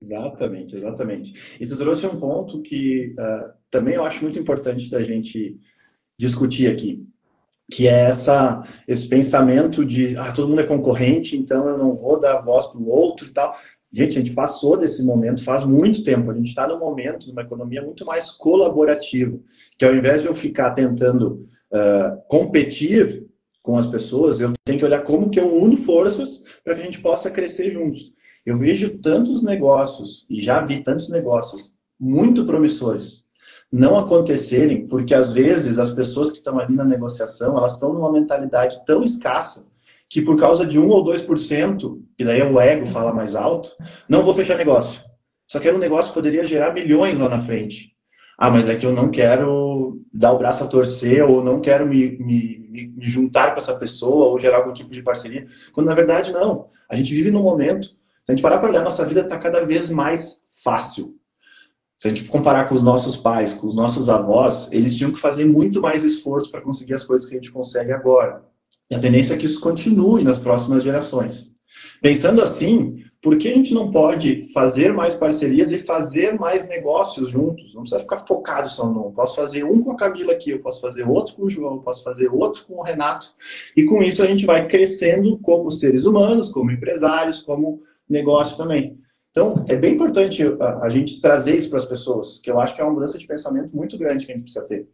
Exatamente, 0.00 0.76
exatamente. 0.76 1.56
E 1.60 1.66
tu 1.66 1.76
trouxe 1.76 2.04
um 2.06 2.18
ponto 2.18 2.60
que 2.60 3.14
uh, 3.18 3.52
também 3.70 3.94
eu 3.94 4.04
acho 4.04 4.22
muito 4.22 4.38
importante 4.38 4.90
da 4.90 5.02
gente 5.02 5.60
discutir 6.18 6.68
aqui, 6.68 7.06
que 7.70 7.86
é 7.86 8.08
essa, 8.08 8.64
esse 8.86 9.08
pensamento 9.08 9.84
de 9.84 10.16
ah, 10.16 10.32
todo 10.32 10.48
mundo 10.48 10.60
é 10.60 10.66
concorrente, 10.66 11.36
então 11.36 11.68
eu 11.68 11.78
não 11.78 11.94
vou 11.94 12.20
dar 12.20 12.40
voz 12.40 12.66
para 12.66 12.80
o 12.80 12.88
outro 12.88 13.28
e 13.28 13.30
tal. 13.30 13.56
Gente, 13.92 14.16
a 14.16 14.20
gente 14.20 14.32
passou 14.32 14.76
desse 14.76 15.04
momento 15.04 15.44
faz 15.44 15.64
muito 15.64 16.02
tempo. 16.02 16.30
A 16.30 16.34
gente 16.34 16.48
está 16.48 16.66
num 16.66 16.78
momento, 16.78 17.28
numa 17.28 17.42
economia 17.42 17.82
muito 17.82 18.06
mais 18.06 18.30
colaborativa, 18.30 19.38
que 19.78 19.84
ao 19.84 19.94
invés 19.94 20.22
de 20.22 20.28
eu 20.28 20.34
ficar 20.34 20.70
tentando 20.70 21.46
uh, 21.70 22.22
competir 22.26 23.26
com 23.62 23.76
as 23.76 23.86
pessoas, 23.86 24.40
eu 24.40 24.52
tenho 24.64 24.78
que 24.78 24.84
olhar 24.84 25.02
como 25.02 25.28
que 25.28 25.38
eu 25.38 25.54
uno 25.54 25.76
forças 25.76 26.42
para 26.64 26.74
que 26.74 26.80
a 26.80 26.84
gente 26.84 27.00
possa 27.00 27.30
crescer 27.30 27.70
juntos. 27.70 28.12
Eu 28.44 28.58
vejo 28.58 28.98
tantos 28.98 29.44
negócios, 29.44 30.26
e 30.28 30.42
já 30.42 30.60
vi 30.62 30.82
tantos 30.82 31.08
negócios 31.10 31.74
muito 32.00 32.44
promissores, 32.44 33.24
não 33.70 33.96
acontecerem, 33.96 34.88
porque 34.88 35.14
às 35.14 35.32
vezes 35.32 35.78
as 35.78 35.92
pessoas 35.92 36.32
que 36.32 36.38
estão 36.38 36.58
ali 36.58 36.74
na 36.74 36.84
negociação, 36.84 37.56
elas 37.56 37.74
estão 37.74 37.92
numa 37.92 38.10
mentalidade 38.10 38.84
tão 38.84 39.04
escassa, 39.04 39.70
que 40.12 40.20
por 40.20 40.38
causa 40.38 40.66
de 40.66 40.78
1 40.78 40.86
ou 40.90 41.02
2%, 41.02 41.98
e 42.18 42.24
daí 42.24 42.42
o 42.42 42.60
ego 42.60 42.84
fala 42.84 43.14
mais 43.14 43.34
alto, 43.34 43.70
não 44.06 44.22
vou 44.22 44.34
fechar 44.34 44.58
negócio. 44.58 45.00
Só 45.46 45.58
que 45.58 45.66
era 45.66 45.74
um 45.74 45.80
negócio 45.80 46.10
que 46.10 46.14
poderia 46.14 46.46
gerar 46.46 46.74
milhões 46.74 47.18
lá 47.18 47.30
na 47.30 47.40
frente. 47.40 47.92
Ah, 48.36 48.50
mas 48.50 48.68
é 48.68 48.76
que 48.76 48.84
eu 48.84 48.92
não 48.92 49.10
quero 49.10 50.02
dar 50.12 50.32
o 50.32 50.38
braço 50.38 50.62
a 50.62 50.66
torcer, 50.66 51.24
ou 51.24 51.42
não 51.42 51.62
quero 51.62 51.86
me, 51.86 52.18
me, 52.18 52.92
me 52.94 53.06
juntar 53.06 53.52
com 53.52 53.56
essa 53.56 53.74
pessoa, 53.78 54.26
ou 54.26 54.38
gerar 54.38 54.58
algum 54.58 54.74
tipo 54.74 54.90
de 54.90 55.02
parceria. 55.02 55.46
Quando 55.72 55.86
na 55.86 55.94
verdade 55.94 56.30
não. 56.30 56.68
A 56.90 56.94
gente 56.94 57.14
vive 57.14 57.30
num 57.30 57.42
momento, 57.42 57.86
se 57.86 57.96
a 58.28 58.32
gente 58.32 58.42
parar 58.42 58.58
para 58.58 58.68
olhar, 58.68 58.84
nossa 58.84 59.06
vida 59.06 59.22
está 59.22 59.38
cada 59.38 59.64
vez 59.64 59.88
mais 59.88 60.44
fácil. 60.62 61.14
Se 61.96 62.08
a 62.08 62.10
gente 62.10 62.24
comparar 62.24 62.68
com 62.68 62.74
os 62.74 62.82
nossos 62.82 63.16
pais, 63.16 63.54
com 63.54 63.66
os 63.66 63.74
nossos 63.74 64.10
avós, 64.10 64.70
eles 64.72 64.94
tinham 64.94 65.10
que 65.10 65.18
fazer 65.18 65.46
muito 65.46 65.80
mais 65.80 66.04
esforço 66.04 66.50
para 66.50 66.60
conseguir 66.60 66.92
as 66.92 67.04
coisas 67.04 67.26
que 67.26 67.34
a 67.34 67.38
gente 67.38 67.50
consegue 67.50 67.92
agora. 67.92 68.51
E 68.92 68.94
a 68.94 68.98
tendência 68.98 69.32
é 69.32 69.38
que 69.38 69.46
isso 69.46 69.58
continue 69.58 70.22
nas 70.22 70.38
próximas 70.38 70.84
gerações. 70.84 71.50
Pensando 72.02 72.42
assim, 72.42 73.02
por 73.22 73.38
que 73.38 73.48
a 73.48 73.54
gente 73.54 73.72
não 73.72 73.90
pode 73.90 74.52
fazer 74.52 74.92
mais 74.92 75.14
parcerias 75.14 75.72
e 75.72 75.78
fazer 75.78 76.38
mais 76.38 76.68
negócios 76.68 77.30
juntos? 77.30 77.74
Não 77.74 77.80
precisa 77.84 78.02
ficar 78.02 78.18
focado 78.26 78.68
só 78.68 78.86
num. 78.86 79.10
Posso 79.10 79.34
fazer 79.34 79.64
um 79.64 79.82
com 79.82 79.92
a 79.92 79.96
Camila 79.96 80.34
aqui, 80.34 80.50
eu 80.50 80.60
posso 80.60 80.78
fazer 80.78 81.08
outro 81.08 81.34
com 81.36 81.44
o 81.44 81.48
João, 81.48 81.76
eu 81.76 81.80
posso 81.80 82.04
fazer 82.04 82.28
outro 82.28 82.66
com 82.66 82.80
o 82.80 82.82
Renato. 82.82 83.28
E 83.74 83.84
com 83.84 84.02
isso 84.02 84.22
a 84.22 84.26
gente 84.26 84.44
vai 84.44 84.68
crescendo 84.68 85.38
como 85.38 85.70
seres 85.70 86.04
humanos, 86.04 86.52
como 86.52 86.70
empresários, 86.70 87.40
como 87.40 87.80
negócio 88.06 88.58
também. 88.58 88.98
Então, 89.30 89.64
é 89.68 89.74
bem 89.74 89.94
importante 89.94 90.42
a, 90.82 90.90
gente 90.90 91.18
trazer 91.18 91.56
isso 91.56 91.70
para 91.70 91.78
as 91.78 91.86
pessoas, 91.86 92.40
que 92.40 92.50
eu 92.50 92.60
acho 92.60 92.74
que 92.74 92.82
é 92.82 92.84
uma 92.84 92.92
mudança 92.92 93.16
de 93.16 93.26
pensamento 93.26 93.74
muito 93.74 93.96
grande 93.96 94.26
que 94.26 94.32
a 94.32 94.34
gente 94.34 94.44
precisa 94.44 94.66
ter. 94.66 94.86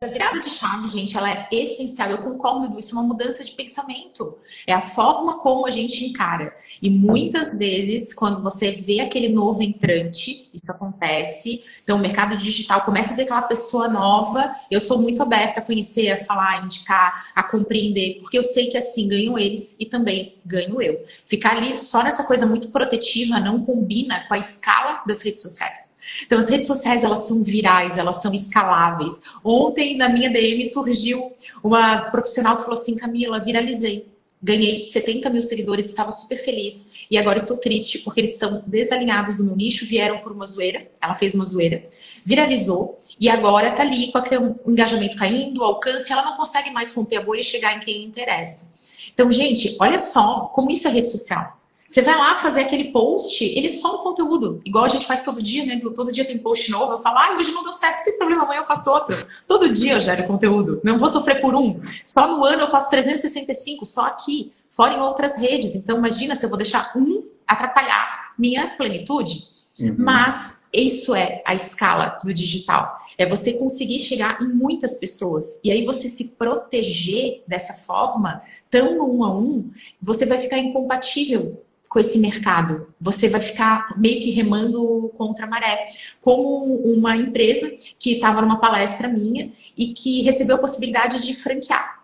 Essa 0.00 0.12
virada 0.12 0.38
de 0.38 0.48
chave, 0.48 0.86
gente, 0.86 1.16
ela 1.16 1.28
é 1.28 1.48
essencial. 1.50 2.08
Eu 2.08 2.18
concordo, 2.18 2.78
isso 2.78 2.94
é 2.94 3.00
uma 3.00 3.08
mudança 3.08 3.42
de 3.42 3.50
pensamento. 3.50 4.38
É 4.64 4.72
a 4.72 4.80
forma 4.80 5.40
como 5.40 5.66
a 5.66 5.72
gente 5.72 6.04
encara. 6.04 6.54
E 6.80 6.88
muitas 6.88 7.50
vezes, 7.50 8.14
quando 8.14 8.40
você 8.40 8.70
vê 8.70 9.00
aquele 9.00 9.28
novo 9.28 9.60
entrante, 9.60 10.48
isso 10.54 10.70
acontece. 10.70 11.64
Então, 11.82 11.96
o 11.96 12.00
mercado 12.00 12.36
digital 12.36 12.82
começa 12.82 13.12
a 13.12 13.16
ver 13.16 13.22
aquela 13.22 13.42
pessoa 13.42 13.88
nova. 13.88 14.54
Eu 14.70 14.78
sou 14.78 15.02
muito 15.02 15.20
aberta 15.20 15.58
a 15.58 15.64
conhecer, 15.64 16.12
a 16.12 16.24
falar, 16.24 16.60
a 16.60 16.64
indicar, 16.64 17.32
a 17.34 17.42
compreender, 17.42 18.20
porque 18.20 18.38
eu 18.38 18.44
sei 18.44 18.68
que 18.68 18.78
assim 18.78 19.08
ganham 19.08 19.36
eles 19.36 19.74
e 19.80 19.84
também 19.84 20.36
ganho 20.46 20.80
eu. 20.80 21.04
Ficar 21.26 21.56
ali 21.56 21.76
só 21.76 22.04
nessa 22.04 22.22
coisa 22.22 22.46
muito 22.46 22.68
protetiva 22.68 23.40
não 23.40 23.64
combina 23.64 24.24
com 24.28 24.34
a 24.34 24.38
escala 24.38 25.02
das 25.04 25.22
redes 25.22 25.42
sociais. 25.42 25.97
Então, 26.24 26.38
as 26.38 26.48
redes 26.48 26.66
sociais, 26.66 27.04
elas 27.04 27.26
são 27.26 27.42
virais, 27.42 27.98
elas 27.98 28.20
são 28.22 28.32
escaláveis. 28.32 29.20
Ontem, 29.44 29.96
na 29.96 30.08
minha 30.08 30.30
DM, 30.30 30.64
surgiu 30.66 31.32
uma 31.62 32.10
profissional 32.10 32.56
que 32.56 32.62
falou 32.62 32.78
assim, 32.78 32.96
Camila, 32.96 33.40
viralizei. 33.40 34.06
Ganhei 34.40 34.84
70 34.84 35.30
mil 35.30 35.42
seguidores, 35.42 35.86
estava 35.86 36.12
super 36.12 36.38
feliz. 36.38 36.90
E 37.10 37.18
agora 37.18 37.38
estou 37.38 37.56
triste 37.56 37.98
porque 37.98 38.20
eles 38.20 38.32
estão 38.32 38.62
desalinhados 38.66 39.36
do 39.36 39.44
meu 39.44 39.56
nicho, 39.56 39.84
vieram 39.84 40.18
por 40.18 40.30
uma 40.30 40.46
zoeira. 40.46 40.88
Ela 41.00 41.14
fez 41.14 41.34
uma 41.34 41.44
zoeira, 41.44 41.88
viralizou 42.24 42.96
e 43.20 43.28
agora 43.28 43.72
tá 43.72 43.82
ali 43.82 44.12
com 44.12 44.60
o 44.64 44.70
engajamento 44.70 45.16
caindo, 45.16 45.60
o 45.60 45.64
alcance, 45.64 46.12
ela 46.12 46.24
não 46.24 46.36
consegue 46.36 46.70
mais 46.70 46.94
romper 46.94 47.16
a 47.16 47.22
bolha 47.22 47.40
e 47.40 47.44
chegar 47.44 47.76
em 47.76 47.80
quem 47.80 48.04
interessa. 48.04 48.72
Então, 49.12 49.30
gente, 49.32 49.76
olha 49.80 49.98
só 49.98 50.42
como 50.54 50.70
isso 50.70 50.86
é 50.86 50.90
rede 50.92 51.10
social. 51.10 51.57
Você 51.88 52.02
vai 52.02 52.14
lá 52.18 52.34
fazer 52.34 52.60
aquele 52.60 52.92
post, 52.92 53.42
ele 53.42 53.70
só 53.70 53.94
um 53.94 54.02
conteúdo, 54.02 54.60
igual 54.62 54.84
a 54.84 54.88
gente 54.88 55.06
faz 55.06 55.22
todo 55.22 55.42
dia, 55.42 55.64
né? 55.64 55.80
Todo 55.80 56.12
dia 56.12 56.22
tem 56.22 56.36
post 56.36 56.70
novo. 56.70 56.92
Eu 56.92 56.98
falo, 56.98 57.16
ah, 57.16 57.34
hoje 57.38 57.50
não 57.50 57.62
deu 57.62 57.72
certo, 57.72 57.96
não 57.96 58.04
tem 58.04 58.18
problema, 58.18 58.42
amanhã 58.42 58.60
eu 58.60 58.66
faço 58.66 58.90
outro. 58.90 59.16
Todo 59.46 59.72
dia 59.72 59.94
eu 59.94 60.00
gero 60.00 60.26
conteúdo, 60.26 60.82
não 60.84 60.98
vou 60.98 61.08
sofrer 61.08 61.40
por 61.40 61.54
um. 61.54 61.80
Só 62.04 62.28
no 62.28 62.44
ano 62.44 62.60
eu 62.60 62.68
faço 62.68 62.90
365, 62.90 63.86
só 63.86 64.04
aqui, 64.04 64.52
fora 64.68 64.92
em 64.92 65.00
outras 65.00 65.38
redes. 65.38 65.74
Então, 65.74 65.96
imagina 65.96 66.36
se 66.36 66.44
eu 66.44 66.50
vou 66.50 66.58
deixar 66.58 66.92
um 66.94 67.24
atrapalhar 67.46 68.34
minha 68.38 68.68
plenitude. 68.76 69.48
Uhum. 69.80 69.94
Mas 69.96 70.66
isso 70.70 71.14
é 71.14 71.42
a 71.46 71.54
escala 71.54 72.18
do 72.22 72.34
digital. 72.34 72.98
É 73.16 73.24
você 73.24 73.54
conseguir 73.54 74.00
chegar 74.00 74.42
em 74.42 74.48
muitas 74.48 74.96
pessoas. 74.96 75.58
E 75.64 75.70
aí 75.70 75.86
você 75.86 76.06
se 76.06 76.36
proteger 76.36 77.42
dessa 77.46 77.72
forma, 77.72 78.42
tão 78.70 79.00
um 79.00 79.24
a 79.24 79.34
um, 79.34 79.70
você 80.02 80.26
vai 80.26 80.38
ficar 80.38 80.58
incompatível 80.58 81.64
com 81.88 81.98
esse 81.98 82.18
mercado. 82.18 82.92
Você 83.00 83.28
vai 83.28 83.40
ficar 83.40 83.98
meio 83.98 84.20
que 84.20 84.30
remando 84.30 85.10
contra 85.16 85.46
a 85.46 85.48
maré. 85.48 85.88
Como 86.20 86.74
uma 86.74 87.16
empresa 87.16 87.70
que 87.98 88.14
estava 88.14 88.42
numa 88.42 88.60
palestra 88.60 89.08
minha 89.08 89.52
e 89.76 89.94
que 89.94 90.22
recebeu 90.22 90.56
a 90.56 90.60
possibilidade 90.60 91.24
de 91.24 91.34
franquear. 91.34 91.98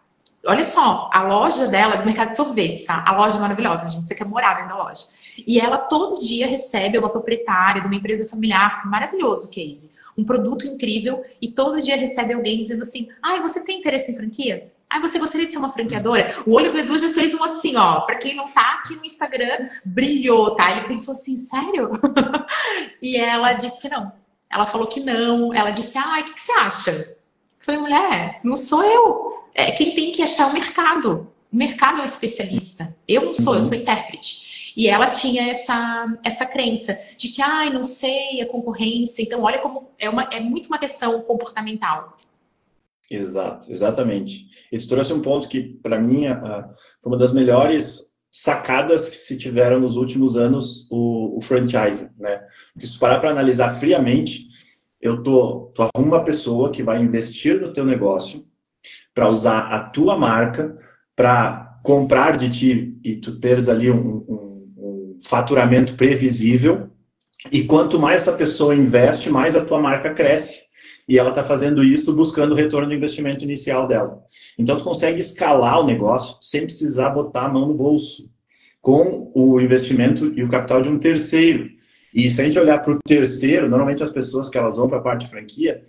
Olha 0.47 0.65
só, 0.65 1.09
a 1.13 1.23
loja 1.23 1.67
dela, 1.69 1.97
do 1.97 2.05
mercado 2.05 2.29
de 2.29 2.37
sorvetes, 2.37 2.85
tá? 2.85 3.03
A 3.07 3.17
loja 3.17 3.39
é 3.39 3.41
maravilhosa, 3.41 3.89
gente. 3.89 4.07
Você 4.07 4.15
quer 4.15 4.27
morar 4.27 4.55
dentro 4.55 4.77
da 4.77 4.83
loja. 4.85 5.07
E 5.47 5.59
ela 5.59 5.79
todo 5.79 6.21
dia 6.21 6.47
recebe 6.47 6.99
uma 6.99 7.09
proprietária 7.09 7.81
de 7.81 7.87
uma 7.87 7.97
empresa 7.97 8.29
familiar, 8.29 8.87
maravilhoso 8.87 9.51
case. 9.51 9.93
Um 10.17 10.25
produto 10.25 10.67
incrível, 10.67 11.25
e 11.41 11.51
todo 11.51 11.81
dia 11.81 11.97
recebe 11.97 12.35
alguém 12.35 12.61
dizendo 12.61 12.83
assim: 12.83 13.09
ai, 13.23 13.39
ah, 13.39 13.43
você 13.43 13.65
tem 13.65 13.79
interesse 13.79 14.13
em 14.13 14.17
franquia? 14.17 14.71
Ah, 14.95 15.01
você 15.01 15.19
gostaria 15.19 15.45
de 15.45 15.51
ser 15.51 15.59
uma 15.59 15.73
franqueadora? 15.73 16.33
O 16.47 16.53
olho 16.53 16.71
do 16.71 16.79
Edu 16.79 16.97
já 16.97 17.09
fez 17.09 17.35
um 17.35 17.43
assim, 17.43 17.75
ó. 17.75 18.03
Pra 18.03 18.15
quem 18.15 18.37
não 18.37 18.47
tá 18.47 18.79
aqui 18.79 18.95
no 18.95 19.05
Instagram, 19.05 19.69
brilhou, 19.85 20.55
tá? 20.55 20.71
Ele 20.71 20.87
pensou 20.87 21.13
assim, 21.13 21.37
sério? 21.37 21.91
e 23.03 23.17
ela 23.17 23.55
disse 23.55 23.83
que 23.83 23.89
não. 23.89 24.13
Ela 24.49 24.67
falou 24.67 24.87
que 24.87 25.01
não. 25.01 25.53
Ela 25.53 25.73
disse, 25.73 25.99
ah, 25.99 26.21
o 26.21 26.25
que, 26.25 26.35
que 26.35 26.41
você 26.41 26.53
acha? 26.53 26.93
Eu 26.93 27.17
falei, 27.59 27.81
mulher, 27.81 28.39
não 28.45 28.55
sou 28.55 28.85
eu. 28.85 29.49
É 29.53 29.73
quem 29.73 29.97
tem 29.97 30.13
que 30.13 30.23
achar 30.23 30.47
o 30.47 30.53
mercado. 30.53 31.29
O 31.53 31.57
mercado 31.57 31.99
é 31.99 32.03
o 32.03 32.07
especialista. 32.07 32.97
Eu 33.09 33.25
não 33.25 33.35
sou, 33.35 33.57
eu 33.57 33.63
sou 33.63 33.75
intérprete. 33.75 34.73
E 34.77 34.87
ela 34.87 35.11
tinha 35.11 35.51
essa, 35.51 36.19
essa 36.23 36.47
crença 36.47 36.97
de 37.17 37.31
que, 37.31 37.43
ai, 37.43 37.69
não 37.71 37.83
sei, 37.83 38.41
a 38.41 38.47
concorrência. 38.47 39.23
Então, 39.23 39.43
olha 39.43 39.59
como 39.59 39.89
é, 39.99 40.09
uma, 40.09 40.23
é 40.33 40.39
muito 40.39 40.69
uma 40.69 40.79
questão 40.79 41.21
comportamental. 41.23 42.17
Exato, 43.15 43.71
exatamente. 43.71 44.47
E 44.71 44.79
tu 44.79 44.89
trouxe 44.89 45.13
um 45.13 45.21
ponto 45.21 45.49
que, 45.49 45.79
para 45.83 46.01
mim, 46.01 46.25
foi 47.03 47.13
uma 47.13 47.19
das 47.19 47.33
melhores 47.33 48.13
sacadas 48.31 49.09
que 49.09 49.17
se 49.17 49.39
tiveram 49.39 49.79
nos 49.79 49.97
últimos 49.97 50.37
anos 50.37 50.89
o, 50.91 51.39
o 51.39 51.41
franchising, 51.41 52.11
né? 52.19 52.41
Porque 52.73 52.87
se 52.87 52.99
parar 52.99 53.21
para 53.21 53.31
analisar 53.31 53.79
friamente, 53.79 54.49
eu 55.01 55.23
tô, 55.23 55.73
tu 55.75 55.83
arruma 55.83 56.17
uma 56.17 56.25
pessoa 56.25 56.71
que 56.71 56.83
vai 56.83 57.01
investir 57.01 57.61
no 57.61 57.73
teu 57.73 57.85
negócio 57.85 58.45
para 59.15 59.29
usar 59.29 59.73
a 59.73 59.81
tua 59.81 60.17
marca 60.17 60.77
para 61.15 61.79
comprar 61.85 62.37
de 62.37 62.51
ti 62.51 62.99
e 63.05 63.17
tu 63.17 63.39
teres 63.39 63.69
ali 63.69 63.91
um, 63.91 64.25
um, 64.29 64.75
um 64.77 65.17
faturamento 65.23 65.95
previsível 65.95 66.91
e 67.53 67.63
quanto 67.65 67.99
mais 67.99 68.23
essa 68.23 68.33
pessoa 68.33 68.75
investe, 68.75 69.31
mais 69.31 69.55
a 69.55 69.65
tua 69.65 69.79
marca 69.79 70.13
cresce 70.13 70.65
e 71.07 71.19
ela 71.19 71.31
está 71.31 71.45
fazendo 71.45 71.85
isso 71.85 72.15
buscando 72.15 72.53
o 72.53 72.55
retorno 72.55 72.89
do 72.89 72.95
investimento 72.95 73.45
inicial 73.45 73.87
dela. 73.87 74.23
Então, 74.59 74.77
tu 74.77 74.85
consegue 74.85 75.21
escalar 75.21 75.81
o 75.81 75.87
negócio 75.87 76.39
sem 76.41 76.63
precisar 76.63 77.11
botar 77.11 77.47
a 77.47 77.49
mão 77.49 77.69
no 77.69 77.75
bolso, 77.75 78.31
com 78.81 79.31
o 79.35 79.61
investimento 79.61 80.33
e 80.37 80.43
o 80.43 80.49
capital 80.49 80.83
de 80.83 80.89
um 80.89 80.99
terceiro. 80.99 81.71
E 82.15 82.31
se 82.31 82.41
a 82.41 82.45
gente 82.45 82.59
olhar 82.59 82.79
para 82.79 82.93
o 82.93 82.99
terceiro, 83.07 83.69
normalmente 83.69 84.03
as 84.03 84.11
pessoas 84.11 84.49
que 84.49 84.59
elas 84.59 84.77
vão 84.77 84.89
para 84.89 84.99
a 84.99 85.03
parte 85.03 85.25
de 85.25 85.31
franquia, 85.31 85.85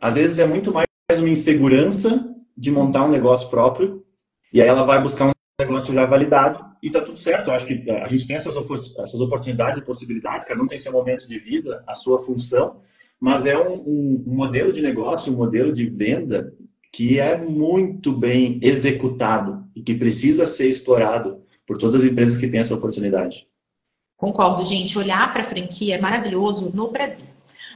às 0.00 0.14
vezes 0.14 0.38
é 0.38 0.46
muito 0.46 0.72
mais 0.72 0.86
uma 1.18 1.28
insegurança 1.28 2.34
de 2.56 2.70
montar 2.70 3.04
um 3.04 3.10
negócio 3.10 3.48
próprio, 3.48 4.04
e 4.52 4.62
aí 4.62 4.68
ela 4.68 4.84
vai 4.84 5.02
buscar 5.02 5.26
um 5.26 5.32
negócio 5.58 5.92
já 5.92 6.04
validado, 6.04 6.64
e 6.82 6.90
tá 6.90 7.00
tudo 7.00 7.18
certo. 7.18 7.48
Eu 7.48 7.54
acho 7.54 7.66
que 7.66 7.90
a 7.90 8.06
gente 8.08 8.26
tem 8.26 8.36
essas, 8.36 8.54
essas 8.54 9.20
oportunidades 9.20 9.80
e 9.80 9.84
possibilidades, 9.84 10.46
cada 10.46 10.62
um 10.62 10.66
tem 10.66 10.78
seu 10.78 10.92
momento 10.92 11.26
de 11.26 11.38
vida, 11.38 11.82
a 11.86 11.94
sua 11.94 12.18
função, 12.18 12.82
mas 13.24 13.46
é 13.46 13.56
um, 13.56 13.82
um, 13.86 14.22
modelo 14.26 14.70
de 14.70 14.82
negócio, 14.82 15.32
um 15.32 15.36
modelo 15.38 15.72
de 15.72 15.86
venda 15.86 16.52
que 16.92 17.18
é 17.18 17.38
muito 17.38 18.12
bem 18.12 18.58
executado 18.60 19.64
e 19.74 19.80
que 19.80 19.94
precisa 19.94 20.44
ser 20.44 20.68
explorado 20.68 21.38
por 21.66 21.78
todas 21.78 21.94
as 21.94 22.04
empresas 22.04 22.36
que 22.36 22.46
têm 22.46 22.60
essa 22.60 22.74
oportunidade. 22.74 23.48
Concordo, 24.14 24.62
gente. 24.66 24.98
Olhar 24.98 25.32
para 25.32 25.40
a 25.40 25.46
franquia 25.46 25.94
é 25.94 25.98
maravilhoso 25.98 26.70
no 26.76 26.90
Brasil. 26.90 27.28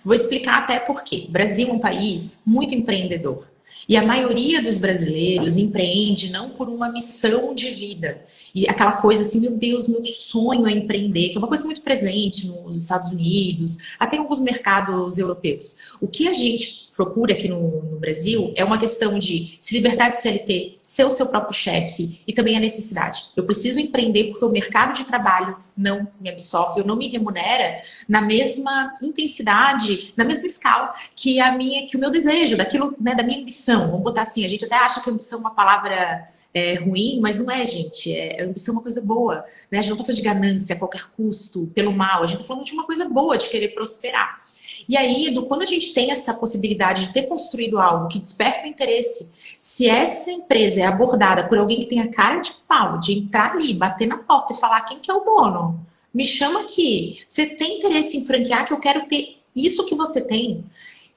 Vou 0.05 0.15
explicar 0.15 0.59
até 0.59 0.79
por 0.79 1.03
quê. 1.03 1.25
O 1.27 1.33
Brasil 1.33 1.69
é 1.69 1.73
um 1.73 1.79
país 1.79 2.43
muito 2.47 2.75
empreendedor. 2.75 3.47
E 3.89 3.97
a 3.97 4.05
maioria 4.05 4.63
dos 4.63 4.77
brasileiros 4.77 5.57
empreende 5.57 6.31
não 6.31 6.51
por 6.51 6.69
uma 6.69 6.93
missão 6.93 7.55
de 7.55 7.71
vida. 7.71 8.23
E 8.55 8.69
aquela 8.69 8.93
coisa 8.93 9.23
assim, 9.23 9.41
meu 9.41 9.57
Deus, 9.57 9.89
meu 9.89 10.05
sonho 10.07 10.67
é 10.67 10.73
empreender, 10.73 11.31
que 11.31 11.37
é 11.37 11.39
uma 11.39 11.49
coisa 11.49 11.65
muito 11.65 11.81
presente 11.81 12.47
nos 12.49 12.77
Estados 12.77 13.09
Unidos, 13.09 13.79
até 13.99 14.17
em 14.17 14.21
alguns 14.21 14.41
mercados 14.41 15.17
europeus. 15.17 15.97
O 16.03 16.07
que 16.07 16.29
a 16.29 16.35
gente 16.35 16.88
procura 16.99 17.33
aqui 17.33 17.47
no, 17.47 17.81
no, 17.81 18.01
Brasil 18.01 18.53
é 18.57 18.65
uma 18.65 18.77
questão 18.77 19.21
de 19.21 19.57
se 19.61 19.73
libertar 19.77 20.09
de 20.09 20.17
CLT, 20.17 20.81
ser 20.83 21.05
o 21.05 21.11
seu 21.13 21.29
próprio 21.29 21.55
chefe 21.55 22.21
e 22.27 22.33
também 22.33 22.57
a 22.57 22.61
necessidade. 22.61 23.27
Eu 23.37 23.45
preciso 23.45 23.79
empreender 23.79 24.31
porque 24.31 24.45
o 24.45 24.49
mercado 24.49 24.97
de 24.97 25.05
trabalho 25.05 25.57
não 25.77 26.09
me 26.21 26.29
absorve, 26.29 26.83
não 26.83 26.97
me 26.97 27.07
remunera 27.07 27.81
na 28.09 28.21
mesma 28.21 28.93
intensidade, 29.01 30.13
na 30.17 30.25
mesma 30.25 30.49
escala 30.49 30.93
que 31.15 31.39
a 31.39 31.53
minha, 31.53 31.87
que 31.87 31.97
o 31.97 32.01
meu 32.01 32.11
desejo, 32.11 32.57
daquilo, 32.57 32.93
né, 33.01 33.15
da 33.15 33.23
minha 33.23 33.41
ambição. 33.43 33.93
Vamos 33.93 34.03
botar 34.03 34.23
assim, 34.23 34.45
a 34.45 34.49
gente 34.49 34.65
até 34.65 34.75
acha 34.75 35.01
que 35.01 35.09
ambição 35.09 35.39
é 35.39 35.41
uma 35.43 35.55
palavra 35.55 36.29
é, 36.53 36.75
ruim, 36.81 37.21
mas 37.21 37.39
não 37.39 37.49
é, 37.49 37.65
gente. 37.65 38.13
É, 38.13 38.43
ambição 38.43 38.75
é 38.75 38.77
uma 38.77 38.83
coisa 38.83 39.01
boa. 39.03 39.45
Né? 39.71 39.79
A 39.79 39.83
gente 39.83 39.91
não 39.91 39.97
está 39.97 40.05
falando 40.05 40.17
de 40.17 40.23
ganância 40.23 40.75
a 40.75 40.79
qualquer 40.79 41.05
custo, 41.17 41.69
pelo 41.69 41.93
mal. 41.93 42.25
A 42.25 42.27
gente 42.27 42.41
está 42.41 42.49
falando 42.49 42.65
de 42.65 42.73
uma 42.73 42.85
coisa 42.85 43.09
boa, 43.09 43.39
de 43.39 43.49
querer 43.49 43.69
prosperar. 43.69 44.48
E 44.89 44.97
aí, 44.97 45.27
Edu, 45.27 45.45
quando 45.45 45.63
a 45.63 45.67
gente 45.67 45.93
tem 45.93 46.11
essa 46.11 46.33
possibilidade 46.33 47.09
de 47.09 47.13
ter 47.13 47.25
construído 47.25 47.79
algo 47.79 48.09
que 48.09 48.19
desperta 48.19 48.65
o 48.65 48.69
interesse, 48.69 49.31
se 49.59 49.87
essa 49.87 50.31
empresa 50.31 50.81
é 50.81 50.87
abordada 50.87 51.47
por 51.47 51.59
alguém 51.59 51.81
que 51.81 51.87
tem 51.87 52.01
a 52.01 52.11
cara 52.11 52.41
de 52.41 52.53
pau, 52.67 52.99
de 52.99 53.13
entrar 53.13 53.53
ali, 53.53 53.75
bater 53.75 54.09
na 54.09 54.17
porta 54.17 54.55
e 54.55 54.57
falar 54.57 54.81
quem 54.83 54.99
que 54.99 55.11
é 55.11 55.15
o 55.15 55.21
dono, 55.21 55.87
me 56.13 56.25
chama 56.25 56.61
aqui. 56.61 57.21
Você 57.29 57.45
tem 57.45 57.79
interesse 57.79 58.17
em 58.17 58.25
franquear 58.25 58.65
que 58.65 58.73
eu 58.73 58.81
quero 58.81 59.07
ter 59.07 59.37
isso 59.55 59.85
que 59.85 59.95
você 59.95 60.23
tem? 60.23 60.65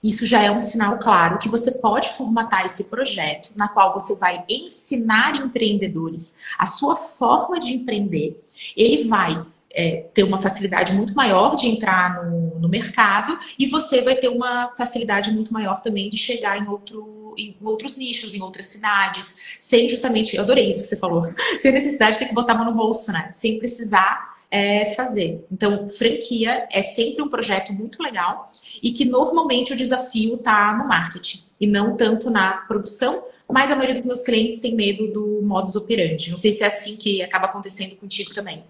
Isso 0.04 0.26
já 0.26 0.42
é 0.42 0.52
um 0.52 0.60
sinal 0.60 0.98
claro 0.98 1.38
que 1.38 1.48
você 1.48 1.72
pode 1.72 2.10
formatar 2.10 2.66
esse 2.66 2.86
projeto, 2.86 3.52
na 3.56 3.68
qual 3.68 3.94
você 3.94 4.16
vai 4.16 4.44
ensinar 4.50 5.36
empreendedores 5.36 6.40
a 6.58 6.66
sua 6.66 6.96
forma 6.96 7.60
de 7.60 7.74
empreender. 7.74 8.44
Ele 8.76 9.08
vai 9.08 9.46
é, 9.74 10.06
ter 10.14 10.24
uma 10.24 10.38
facilidade 10.38 10.94
muito 10.94 11.14
maior 11.16 11.56
de 11.56 11.68
entrar 11.68 12.24
no, 12.24 12.60
no, 12.60 12.70
mercado 12.70 13.38
e 13.58 13.68
você 13.68 14.02
vai 14.02 14.16
ter 14.16 14.30
uma 14.30 14.72
facilidade 14.78 15.32
muito 15.32 15.54
maior 15.54 15.82
também 15.82 16.10
de 16.10 16.18
chegar 16.18 16.62
em, 16.62 16.68
outro, 16.68 17.34
em 17.38 17.56
outros 17.62 17.98
nichos, 17.98 18.36
em 18.36 18.42
outras 18.42 18.68
cidades, 18.68 19.56
sem 19.58 19.88
justamente, 19.90 20.36
eu 20.36 20.44
adorei 20.44 20.70
isso 20.70 20.82
que 20.82 20.88
você 20.88 20.98
falou, 20.98 21.28
sem 21.62 21.72
necessidade 21.72 22.14
de 22.14 22.20
ter 22.20 22.28
que 22.28 22.36
botar 22.36 22.54
a 22.54 22.58
mão 22.58 22.66
no 22.66 22.74
bolso, 22.74 23.12
né? 23.12 23.30
Sem 23.34 23.58
precisar 23.60 24.32
é, 24.52 24.94
fazer. 24.94 25.46
Então, 25.50 25.88
franquia 25.88 26.68
é 26.70 26.82
sempre 26.82 27.24
um 27.24 27.30
projeto 27.30 27.72
muito 27.72 28.04
legal 28.04 28.52
e 28.84 28.92
que 28.92 29.06
normalmente 29.06 29.72
o 29.72 29.78
desafio 29.78 30.36
está 30.36 30.78
no 30.78 30.88
marketing 30.88 31.44
e 31.60 31.66
não 31.66 31.96
tanto 31.96 32.30
na 32.30 32.54
produção, 32.54 33.24
mas 33.48 33.72
a 33.72 33.76
maioria 33.76 33.96
dos 33.96 34.06
meus 34.06 34.22
clientes 34.22 34.60
tem 34.60 34.76
medo 34.76 35.08
do 35.08 35.42
modus 35.44 35.76
operandi. 35.76 36.30
Não 36.30 36.38
sei 36.38 36.52
se 36.52 36.64
é 36.64 36.68
assim 36.68 36.98
que 36.98 37.22
acaba 37.22 37.46
acontecendo 37.46 37.96
contigo 37.96 38.34
também. 38.34 38.64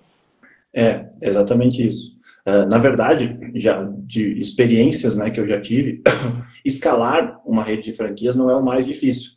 É, 0.74 1.06
exatamente 1.22 1.86
isso. 1.86 2.20
Uh, 2.48 2.66
na 2.68 2.78
verdade, 2.78 3.38
já 3.54 3.84
de 3.84 4.40
experiências 4.40 5.16
né, 5.16 5.30
que 5.30 5.40
eu 5.40 5.48
já 5.48 5.62
tive, 5.62 6.02
escalar 6.66 7.40
uma 7.46 7.64
rede 7.64 7.84
de 7.84 7.94
franquias 7.94 8.36
não 8.36 8.50
é 8.50 8.56
o 8.56 8.64
mais 8.64 8.86
difícil. 8.86 9.32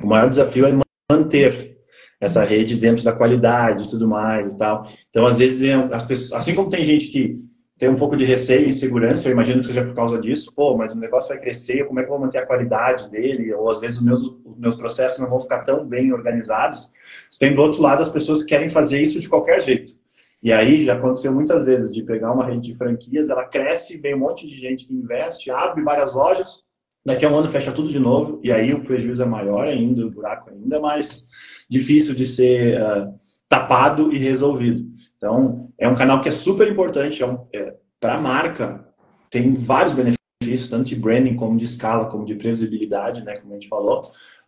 O 0.00 0.06
maior 0.06 0.28
desafio 0.28 0.66
é 0.66 0.72
manter 1.10 1.78
essa 2.20 2.42
rede 2.44 2.76
dentro 2.76 3.04
da 3.04 3.12
qualidade 3.12 3.84
e 3.84 3.88
tudo 3.88 4.08
mais 4.08 4.52
e 4.52 4.58
tal. 4.58 4.88
Então, 5.08 5.24
às 5.26 5.36
vezes, 5.36 5.68
as 5.92 6.04
pessoas, 6.04 6.32
assim 6.32 6.54
como 6.54 6.68
tem 6.68 6.84
gente 6.84 7.08
que 7.08 7.38
tem 7.78 7.88
um 7.88 7.96
pouco 7.96 8.16
de 8.16 8.24
receio 8.24 8.66
e 8.66 8.70
insegurança, 8.70 9.28
eu 9.28 9.32
imagino 9.32 9.60
que 9.60 9.66
seja 9.66 9.84
por 9.84 9.94
causa 9.94 10.20
disso, 10.20 10.52
pô, 10.52 10.76
mas 10.76 10.92
o 10.92 10.98
negócio 10.98 11.28
vai 11.28 11.38
crescer, 11.38 11.84
como 11.84 12.00
é 12.00 12.02
que 12.02 12.08
eu 12.08 12.14
vou 12.16 12.20
manter 12.20 12.38
a 12.38 12.46
qualidade 12.46 13.08
dele? 13.08 13.54
Ou 13.54 13.70
às 13.70 13.78
vezes 13.78 13.98
os 13.98 14.04
meus, 14.04 14.22
os 14.22 14.58
meus 14.58 14.74
processos 14.74 15.20
não 15.20 15.30
vão 15.30 15.40
ficar 15.40 15.60
tão 15.60 15.86
bem 15.86 16.12
organizados. 16.12 16.90
Tem 17.38 17.54
do 17.54 17.62
outro 17.62 17.80
lado 17.80 18.02
as 18.02 18.10
pessoas 18.10 18.42
que 18.42 18.48
querem 18.48 18.68
fazer 18.68 19.00
isso 19.00 19.20
de 19.20 19.28
qualquer 19.28 19.62
jeito. 19.62 19.94
E 20.42 20.52
aí 20.52 20.84
já 20.84 20.94
aconteceu 20.94 21.32
muitas 21.32 21.64
vezes 21.64 21.92
de 21.92 22.02
pegar 22.02 22.32
uma 22.32 22.44
rede 22.44 22.72
de 22.72 22.74
franquias, 22.74 23.28
ela 23.28 23.44
cresce, 23.44 24.00
vem 24.00 24.14
um 24.14 24.20
monte 24.20 24.46
de 24.46 24.54
gente 24.54 24.86
que 24.86 24.94
investe, 24.94 25.50
abre 25.50 25.82
várias 25.82 26.14
lojas, 26.14 26.62
daqui 27.04 27.24
a 27.24 27.30
um 27.30 27.36
ano 27.36 27.48
fecha 27.48 27.72
tudo 27.72 27.88
de 27.88 27.98
novo, 27.98 28.40
e 28.42 28.52
aí 28.52 28.72
o 28.72 28.82
prejuízo 28.82 29.22
é 29.22 29.26
maior 29.26 29.66
ainda, 29.66 30.06
o 30.06 30.10
buraco 30.10 30.50
ainda 30.50 30.76
é 30.76 30.80
mais 30.80 31.28
difícil 31.68 32.14
de 32.14 32.24
ser 32.24 32.80
uh, 32.80 33.12
tapado 33.48 34.12
e 34.12 34.18
resolvido. 34.18 34.86
Então, 35.16 35.70
é 35.76 35.88
um 35.88 35.96
canal 35.96 36.20
que 36.20 36.28
é 36.28 36.32
super 36.32 36.68
importante 36.68 37.22
é 37.22 37.26
um, 37.26 37.46
é, 37.52 37.74
para 37.98 38.14
a 38.14 38.20
marca, 38.20 38.86
tem 39.30 39.54
vários 39.54 39.92
benefícios, 39.92 40.70
tanto 40.70 40.84
de 40.84 40.96
branding 40.96 41.34
como 41.34 41.58
de 41.58 41.64
escala, 41.64 42.06
como 42.06 42.24
de 42.24 42.36
previsibilidade, 42.36 43.24
né, 43.24 43.36
como 43.38 43.52
a 43.52 43.56
gente 43.56 43.68
falou, 43.68 44.00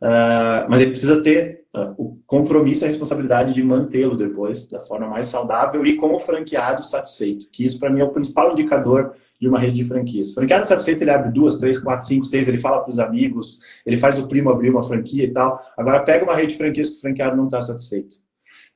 Uh, 0.03 0.65
mas 0.69 0.81
ele 0.81 0.93
precisa 0.93 1.23
ter 1.23 1.59
uh, 1.75 1.95
o 1.99 2.19
compromisso 2.27 2.83
e 2.83 2.85
a 2.87 2.89
responsabilidade 2.89 3.53
de 3.53 3.63
mantê-lo 3.63 4.17
depois 4.17 4.67
da 4.67 4.81
forma 4.81 5.07
mais 5.07 5.27
saudável 5.27 5.85
e 5.85 5.97
como 5.97 6.19
franqueado 6.19 6.85
satisfeito. 6.87 7.49
Que 7.51 7.65
isso, 7.65 7.79
para 7.79 7.91
mim, 7.91 8.01
é 8.01 8.05
o 8.05 8.11
principal 8.11 8.53
indicador 8.53 9.15
de 9.39 9.47
uma 9.49 9.59
rede 9.59 9.77
de 9.77 9.85
franquias. 9.85 10.33
Franqueado 10.33 10.67
satisfeito, 10.67 11.03
ele 11.03 11.11
abre 11.11 11.31
duas, 11.31 11.57
três, 11.57 11.79
quatro, 11.79 12.07
cinco, 12.07 12.25
seis, 12.25 12.49
ele 12.49 12.59
fala 12.59 12.81
para 12.81 12.93
os 12.93 12.99
amigos, 12.99 13.61
ele 13.85 13.97
faz 13.97 14.19
o 14.19 14.27
primo 14.27 14.51
abrir 14.51 14.71
uma 14.71 14.83
franquia 14.83 15.25
e 15.25 15.31
tal. 15.31 15.61
Agora, 15.77 16.01
pega 16.01 16.25
uma 16.25 16.35
rede 16.35 16.53
de 16.53 16.59
franquias 16.59 16.91
que 16.91 16.97
o 16.97 17.01
franqueado 17.01 17.37
não 17.37 17.45
está 17.45 17.61
satisfeito. 17.61 18.17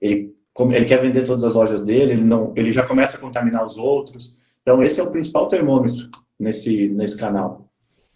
Ele, 0.00 0.34
ele 0.72 0.84
quer 0.84 1.00
vender 1.00 1.24
todas 1.24 1.44
as 1.44 1.54
lojas 1.54 1.82
dele, 1.82 2.12
ele, 2.12 2.24
não, 2.24 2.52
ele 2.54 2.72
já 2.72 2.82
começa 2.82 3.16
a 3.16 3.20
contaminar 3.20 3.64
os 3.64 3.78
outros. 3.78 4.38
Então, 4.62 4.82
esse 4.82 5.00
é 5.00 5.02
o 5.02 5.10
principal 5.10 5.48
termômetro 5.48 6.08
nesse, 6.38 6.88
nesse 6.88 7.16
canal. 7.16 7.63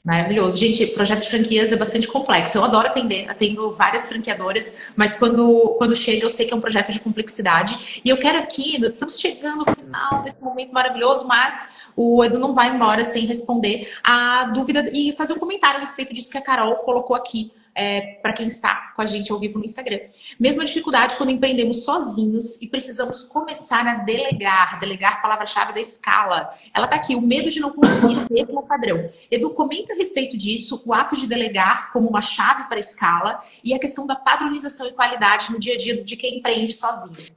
Maravilhoso. 0.05 0.57
Gente, 0.57 0.87
projeto 0.87 1.21
de 1.21 1.29
franquias 1.29 1.71
é 1.73 1.77
bastante 1.77 2.09
complexo. 2.09 2.57
Eu 2.57 2.65
adoro 2.65 2.87
atender, 2.87 3.29
atendo 3.29 3.75
várias 3.75 4.09
franqueadoras, 4.09 4.93
mas 4.97 5.17
quando, 5.17 5.75
quando 5.77 5.95
chega 5.95 6.25
eu 6.25 6.31
sei 6.31 6.47
que 6.47 6.55
é 6.55 6.57
um 6.57 6.61
projeto 6.61 6.93
de 6.93 7.01
complexidade. 7.01 8.01
E 8.05 8.09
eu 8.09 8.17
quero 8.17 8.39
aqui, 8.39 8.83
estamos 8.85 9.19
chegando 9.19 9.65
ao 9.67 9.75
final 9.75 10.23
desse 10.23 10.41
momento 10.41 10.73
maravilhoso, 10.73 11.27
mas 11.27 11.89
o 11.97 12.25
Edu 12.25 12.39
não 12.39 12.55
vai 12.55 12.75
embora 12.75 13.05
sem 13.05 13.27
responder 13.27 13.93
a 14.03 14.45
dúvida 14.45 14.89
e 14.93 15.13
fazer 15.17 15.33
um 15.33 15.39
comentário 15.39 15.79
a 15.79 15.81
respeito 15.81 16.15
disso 16.15 16.31
que 16.31 16.39
a 16.39 16.43
Carol 16.43 16.77
colocou 16.77 17.15
aqui 17.17 17.53
é, 17.79 18.19
para 18.21 18.33
quem 18.33 18.49
está 18.49 18.93
com 18.97 19.01
a 19.01 19.07
gente 19.07 19.31
ao 19.31 19.39
vivo 19.39 19.57
no 19.57 19.65
Instagram. 19.65 20.01
Mesma 20.39 20.65
dificuldade 20.65 21.15
quando 21.17 21.31
empreendemos 21.31 21.85
sozinhos 21.85 22.61
e 22.61 22.67
precisamos 22.67 23.23
começar 23.23 23.87
a 23.87 23.95
delegar, 23.95 24.81
delegar 24.81 25.23
palavra-chave 25.23 25.73
da 25.73 25.81
escala. 25.81 26.51
Ela 26.75 26.87
está 26.87 26.97
aqui, 26.97 27.15
o 27.15 27.21
medo 27.21 27.49
de 27.49 27.61
não 27.61 27.71
conseguir 27.71 28.17
ter 28.27 28.51
um 28.51 28.63
padrão. 28.63 29.09
Edu, 29.31 29.51
comenta 29.51 29.93
a 29.93 29.97
respeito 29.97 30.37
disso, 30.37 30.83
o 30.85 30.93
ato 30.93 31.15
de 31.15 31.29
delegar 31.29 31.93
como 31.93 32.09
uma 32.09 32.21
chave 32.21 32.65
para 32.65 32.79
a 32.79 32.81
escala 32.81 33.39
e 33.63 33.73
a 33.73 33.79
questão 33.79 34.09
da 34.09 34.17
padronização 34.17 34.89
e 34.89 34.93
qualidade 34.93 35.53
no 35.53 35.61
dia 35.61 35.75
a 35.75 35.79
dia 35.79 36.03
de 36.03 36.17
quem 36.17 36.39
empreende 36.39 36.73
sozinho. 36.73 37.29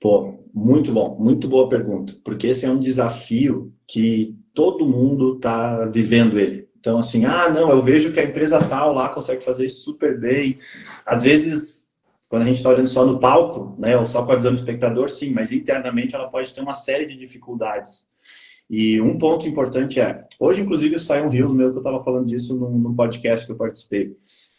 Pô, 0.00 0.44
muito 0.52 0.90
bom, 0.92 1.16
muito 1.20 1.46
boa 1.46 1.68
pergunta, 1.68 2.16
porque 2.24 2.48
esse 2.48 2.66
é 2.66 2.70
um 2.70 2.80
desafio 2.80 3.72
que 3.86 4.36
todo 4.52 4.86
mundo 4.86 5.36
está 5.36 5.86
vivendo 5.86 6.38
ele. 6.38 6.67
Então, 6.80 6.98
assim, 6.98 7.24
ah, 7.24 7.48
não, 7.48 7.70
eu 7.70 7.82
vejo 7.82 8.12
que 8.12 8.20
a 8.20 8.24
empresa 8.24 8.62
tal 8.62 8.94
lá 8.94 9.08
consegue 9.08 9.42
fazer 9.42 9.66
isso 9.66 9.82
super 9.82 10.18
bem. 10.18 10.58
Às 11.04 11.22
vezes, 11.22 11.92
quando 12.28 12.42
a 12.42 12.44
gente 12.44 12.58
está 12.58 12.68
olhando 12.68 12.88
só 12.88 13.04
no 13.04 13.18
palco, 13.18 13.74
né, 13.80 13.96
ou 13.96 14.06
só 14.06 14.24
com 14.24 14.32
a 14.32 14.36
visão 14.36 14.52
do 14.52 14.58
espectador, 14.58 15.08
sim, 15.08 15.30
mas 15.30 15.50
internamente 15.50 16.14
ela 16.14 16.28
pode 16.28 16.54
ter 16.54 16.60
uma 16.60 16.74
série 16.74 17.06
de 17.06 17.16
dificuldades. 17.16 18.06
E 18.70 19.00
um 19.00 19.16
ponto 19.16 19.48
importante 19.48 19.98
é, 19.98 20.24
hoje, 20.38 20.60
inclusive, 20.60 20.98
saiu 20.98 21.24
um 21.24 21.30
Rio 21.30 21.48
meu 21.54 21.70
que 21.70 21.76
eu 21.76 21.80
estava 21.80 22.04
falando 22.04 22.26
disso 22.26 22.54
num, 22.54 22.78
num, 22.78 22.94
podcast 22.94 23.46
que 23.46 23.52
eu 23.52 23.56
participei. 23.56 24.08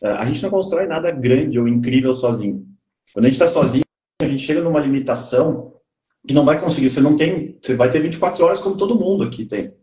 Uh, 0.02 0.18
a 0.18 0.26
gente 0.26 0.42
não 0.42 0.50
constrói 0.50 0.88
nada 0.88 1.12
grande 1.12 1.60
ou 1.60 1.68
incrível 1.68 2.14
sozinho. 2.14 2.66
Quando 3.14 3.26
a 3.26 3.30
gente 3.30 3.36
está 3.36 3.48
sozinho, 3.48 3.84
a 4.22 4.26
gente 4.26 4.44
chega 4.44 4.62
numa 4.62 4.80
limitação 4.80 5.74
que 6.28 6.34
não 6.34 6.44
vai 6.44 6.60
conseguir. 6.60 6.90
Você 6.90 7.02
não 7.02 7.16
tem, 7.16 7.58
você 7.62 7.76
vai 7.76 7.92
ter 7.92 8.00
24 8.00 8.44
horas 8.44 8.60
como 8.60 8.78
todo 8.78 9.00
mundo 9.00 9.24
aqui 9.24 9.46
tem. 9.46 9.74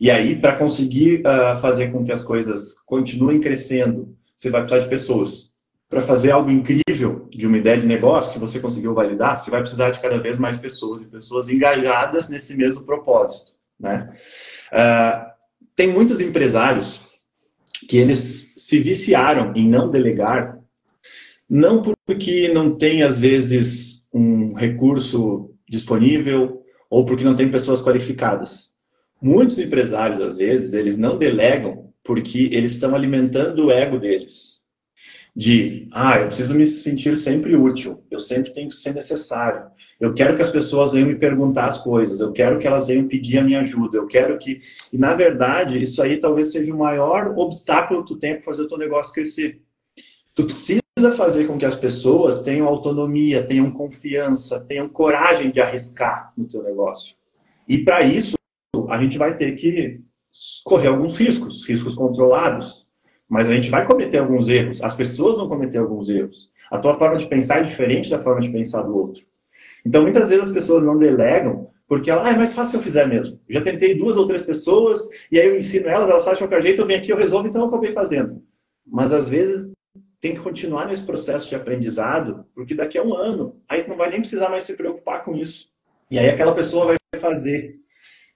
E 0.00 0.10
aí, 0.10 0.34
para 0.34 0.56
conseguir 0.56 1.20
uh, 1.20 1.60
fazer 1.60 1.92
com 1.92 2.02
que 2.02 2.10
as 2.10 2.22
coisas 2.22 2.74
continuem 2.86 3.38
crescendo, 3.38 4.16
você 4.34 4.48
vai 4.48 4.62
precisar 4.62 4.82
de 4.82 4.88
pessoas. 4.88 5.50
Para 5.90 6.00
fazer 6.00 6.30
algo 6.30 6.50
incrível 6.50 7.28
de 7.30 7.46
uma 7.46 7.58
ideia 7.58 7.78
de 7.78 7.86
negócio 7.86 8.32
que 8.32 8.38
você 8.38 8.58
conseguiu 8.58 8.94
validar, 8.94 9.38
você 9.38 9.50
vai 9.50 9.60
precisar 9.60 9.90
de 9.90 10.00
cada 10.00 10.18
vez 10.18 10.38
mais 10.38 10.56
pessoas, 10.56 11.02
e 11.02 11.04
pessoas 11.04 11.50
engajadas 11.50 12.30
nesse 12.30 12.56
mesmo 12.56 12.82
propósito. 12.84 13.52
Né? 13.78 14.10
Uh, 14.72 15.30
tem 15.76 15.88
muitos 15.88 16.18
empresários 16.18 17.02
que 17.86 17.98
eles 17.98 18.54
se 18.56 18.78
viciaram 18.78 19.52
em 19.54 19.68
não 19.68 19.90
delegar, 19.90 20.58
não 21.48 21.82
porque 22.06 22.48
não 22.48 22.74
tem, 22.74 23.02
às 23.02 23.18
vezes, 23.18 24.08
um 24.14 24.54
recurso 24.54 25.50
disponível 25.68 26.62
ou 26.88 27.04
porque 27.04 27.24
não 27.24 27.34
tem 27.34 27.50
pessoas 27.50 27.82
qualificadas 27.82 28.69
Muitos 29.20 29.58
empresários, 29.58 30.20
às 30.20 30.38
vezes, 30.38 30.72
eles 30.72 30.96
não 30.96 31.18
delegam 31.18 31.92
porque 32.02 32.48
eles 32.52 32.72
estão 32.72 32.94
alimentando 32.94 33.66
o 33.66 33.70
ego 33.70 33.98
deles. 33.98 34.60
De, 35.36 35.88
ah, 35.92 36.18
eu 36.18 36.26
preciso 36.26 36.54
me 36.54 36.66
sentir 36.66 37.16
sempre 37.16 37.54
útil, 37.54 38.02
eu 38.10 38.18
sempre 38.18 38.52
tenho 38.52 38.68
que 38.68 38.74
ser 38.74 38.94
necessário. 38.94 39.70
Eu 40.00 40.12
quero 40.12 40.34
que 40.34 40.42
as 40.42 40.50
pessoas 40.50 40.92
venham 40.92 41.08
me 41.08 41.14
perguntar 41.14 41.66
as 41.66 41.82
coisas, 41.82 42.20
eu 42.20 42.32
quero 42.32 42.58
que 42.58 42.66
elas 42.66 42.86
venham 42.86 43.06
pedir 43.06 43.38
a 43.38 43.44
minha 43.44 43.60
ajuda, 43.60 43.98
eu 43.98 44.06
quero 44.06 44.38
que. 44.38 44.60
E, 44.92 44.98
na 44.98 45.14
verdade, 45.14 45.80
isso 45.80 46.02
aí 46.02 46.18
talvez 46.18 46.50
seja 46.50 46.74
o 46.74 46.78
maior 46.78 47.38
obstáculo 47.38 48.02
que 48.02 48.08
tu 48.08 48.18
tem 48.18 48.34
para 48.34 48.42
fazer 48.42 48.62
o 48.62 48.66
teu 48.66 48.78
negócio 48.78 49.12
crescer. 49.12 49.60
Tu 50.34 50.44
precisa 50.44 50.80
fazer 51.16 51.46
com 51.46 51.58
que 51.58 51.66
as 51.66 51.76
pessoas 51.76 52.42
tenham 52.42 52.66
autonomia, 52.66 53.46
tenham 53.46 53.70
confiança, 53.70 54.58
tenham 54.60 54.88
coragem 54.88 55.50
de 55.50 55.60
arriscar 55.60 56.32
no 56.36 56.48
teu 56.48 56.62
negócio. 56.62 57.14
E 57.68 57.78
para 57.78 58.02
isso, 58.02 58.39
a 58.90 58.98
gente 58.98 59.18
vai 59.18 59.34
ter 59.34 59.52
que 59.56 60.00
correr 60.64 60.88
alguns 60.88 61.16
riscos, 61.18 61.66
riscos 61.66 61.94
controlados, 61.94 62.86
mas 63.28 63.48
a 63.48 63.54
gente 63.54 63.70
vai 63.70 63.86
cometer 63.86 64.18
alguns 64.18 64.48
erros, 64.48 64.82
as 64.82 64.94
pessoas 64.94 65.38
vão 65.38 65.48
cometer 65.48 65.78
alguns 65.78 66.08
erros. 66.08 66.50
A 66.70 66.78
tua 66.78 66.94
forma 66.94 67.16
de 67.16 67.26
pensar 67.26 67.58
é 67.58 67.62
diferente 67.62 68.10
da 68.10 68.22
forma 68.22 68.40
de 68.40 68.50
pensar 68.50 68.82
do 68.82 68.96
outro. 68.96 69.22
Então, 69.84 70.02
muitas 70.02 70.28
vezes 70.28 70.48
as 70.48 70.52
pessoas 70.52 70.84
não 70.84 70.98
delegam 70.98 71.70
porque 71.90 72.08
ela, 72.08 72.24
ah, 72.24 72.30
é 72.30 72.36
mais 72.36 72.52
fácil 72.52 72.70
se 72.70 72.76
eu 72.76 72.82
fizer 72.82 73.08
mesmo. 73.08 73.40
Já 73.48 73.60
tentei 73.60 73.96
duas 73.96 74.16
ou 74.16 74.24
três 74.24 74.44
pessoas 74.44 75.00
e 75.32 75.40
aí 75.40 75.48
eu 75.48 75.56
ensino 75.56 75.88
elas, 75.88 76.08
elas 76.08 76.22
fazem 76.22 76.38
de 76.38 76.44
qualquer 76.44 76.62
jeito, 76.62 76.82
eu 76.82 76.86
venho 76.86 77.00
aqui, 77.00 77.10
eu 77.10 77.16
resolvo, 77.16 77.48
então 77.48 77.62
eu 77.62 77.66
acabei 77.66 77.90
fazendo. 77.90 78.40
Mas 78.86 79.12
às 79.12 79.28
vezes 79.28 79.72
tem 80.20 80.34
que 80.34 80.40
continuar 80.40 80.86
nesse 80.86 81.04
processo 81.04 81.48
de 81.48 81.56
aprendizado, 81.56 82.46
porque 82.54 82.76
daqui 82.76 82.96
a 82.96 83.02
um 83.02 83.12
ano, 83.12 83.60
aí 83.68 83.88
não 83.88 83.96
vai 83.96 84.08
nem 84.08 84.20
precisar 84.20 84.50
mais 84.50 84.62
se 84.62 84.76
preocupar 84.76 85.24
com 85.24 85.34
isso. 85.34 85.68
E 86.08 86.16
aí 86.16 86.28
aquela 86.28 86.54
pessoa 86.54 86.86
vai 86.86 87.20
fazer. 87.20 87.79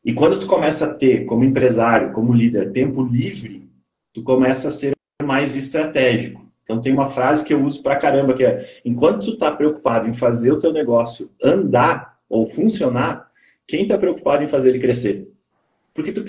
E 0.05 0.13
quando 0.13 0.39
tu 0.39 0.47
começa 0.47 0.87
a 0.87 0.95
ter, 0.95 1.25
como 1.25 1.45
empresário, 1.45 2.13
como 2.13 2.33
líder, 2.33 2.73
tempo 2.73 3.03
livre, 3.03 3.69
tu 4.13 4.23
começa 4.23 4.69
a 4.69 4.71
ser 4.71 4.93
mais 5.23 5.57
estratégico. 5.57 6.45
Então 6.63 6.81
tem 6.81 6.93
uma 6.93 7.11
frase 7.11 7.45
que 7.45 7.55
eu 7.55 7.63
uso 7.63 7.83
pra 7.83 7.97
caramba, 7.97 8.35
que 8.35 8.45
é, 8.45 8.81
enquanto 8.85 9.25
tu 9.25 9.33
está 9.33 9.55
preocupado 9.55 10.09
em 10.09 10.15
fazer 10.15 10.53
o 10.53 10.59
teu 10.59 10.73
negócio 10.73 11.31
andar 11.43 12.19
ou 12.29 12.47
funcionar, 12.47 13.31
quem 13.67 13.83
está 13.83 13.97
preocupado 13.97 14.43
em 14.43 14.49
fazer 14.49 14.71
ele 14.71 14.79
crescer? 14.79 15.29
Porque 15.95 16.13
tu 16.13 16.25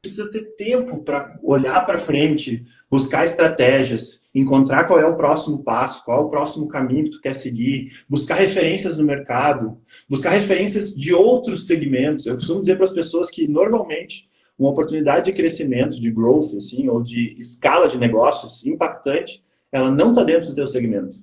precisa 0.00 0.30
ter 0.30 0.54
tempo 0.56 1.04
para 1.04 1.38
olhar 1.42 1.84
para 1.84 1.98
frente, 1.98 2.64
buscar 2.90 3.24
estratégias, 3.24 4.22
encontrar 4.34 4.84
qual 4.84 4.98
é 4.98 5.06
o 5.06 5.16
próximo 5.16 5.62
passo, 5.62 6.04
qual 6.04 6.22
é 6.22 6.24
o 6.24 6.30
próximo 6.30 6.68
caminho 6.68 7.04
que 7.04 7.10
tu 7.10 7.20
quer 7.20 7.34
seguir, 7.34 7.92
buscar 8.08 8.36
referências 8.36 8.96
no 8.96 9.04
mercado, 9.04 9.78
buscar 10.08 10.30
referências 10.30 10.94
de 10.94 11.12
outros 11.12 11.66
segmentos. 11.66 12.26
Eu 12.26 12.34
costumo 12.34 12.60
dizer 12.60 12.76
para 12.76 12.86
as 12.86 12.92
pessoas 12.92 13.30
que 13.30 13.46
normalmente 13.46 14.28
uma 14.58 14.70
oportunidade 14.70 15.26
de 15.26 15.32
crescimento, 15.32 16.00
de 16.00 16.10
growth, 16.10 16.54
assim, 16.54 16.88
ou 16.88 17.02
de 17.02 17.34
escala 17.38 17.88
de 17.88 17.98
negócios 17.98 18.64
impactante, 18.66 19.42
ela 19.72 19.90
não 19.90 20.10
está 20.10 20.22
dentro 20.22 20.48
do 20.48 20.54
teu 20.54 20.66
segmento. 20.66 21.18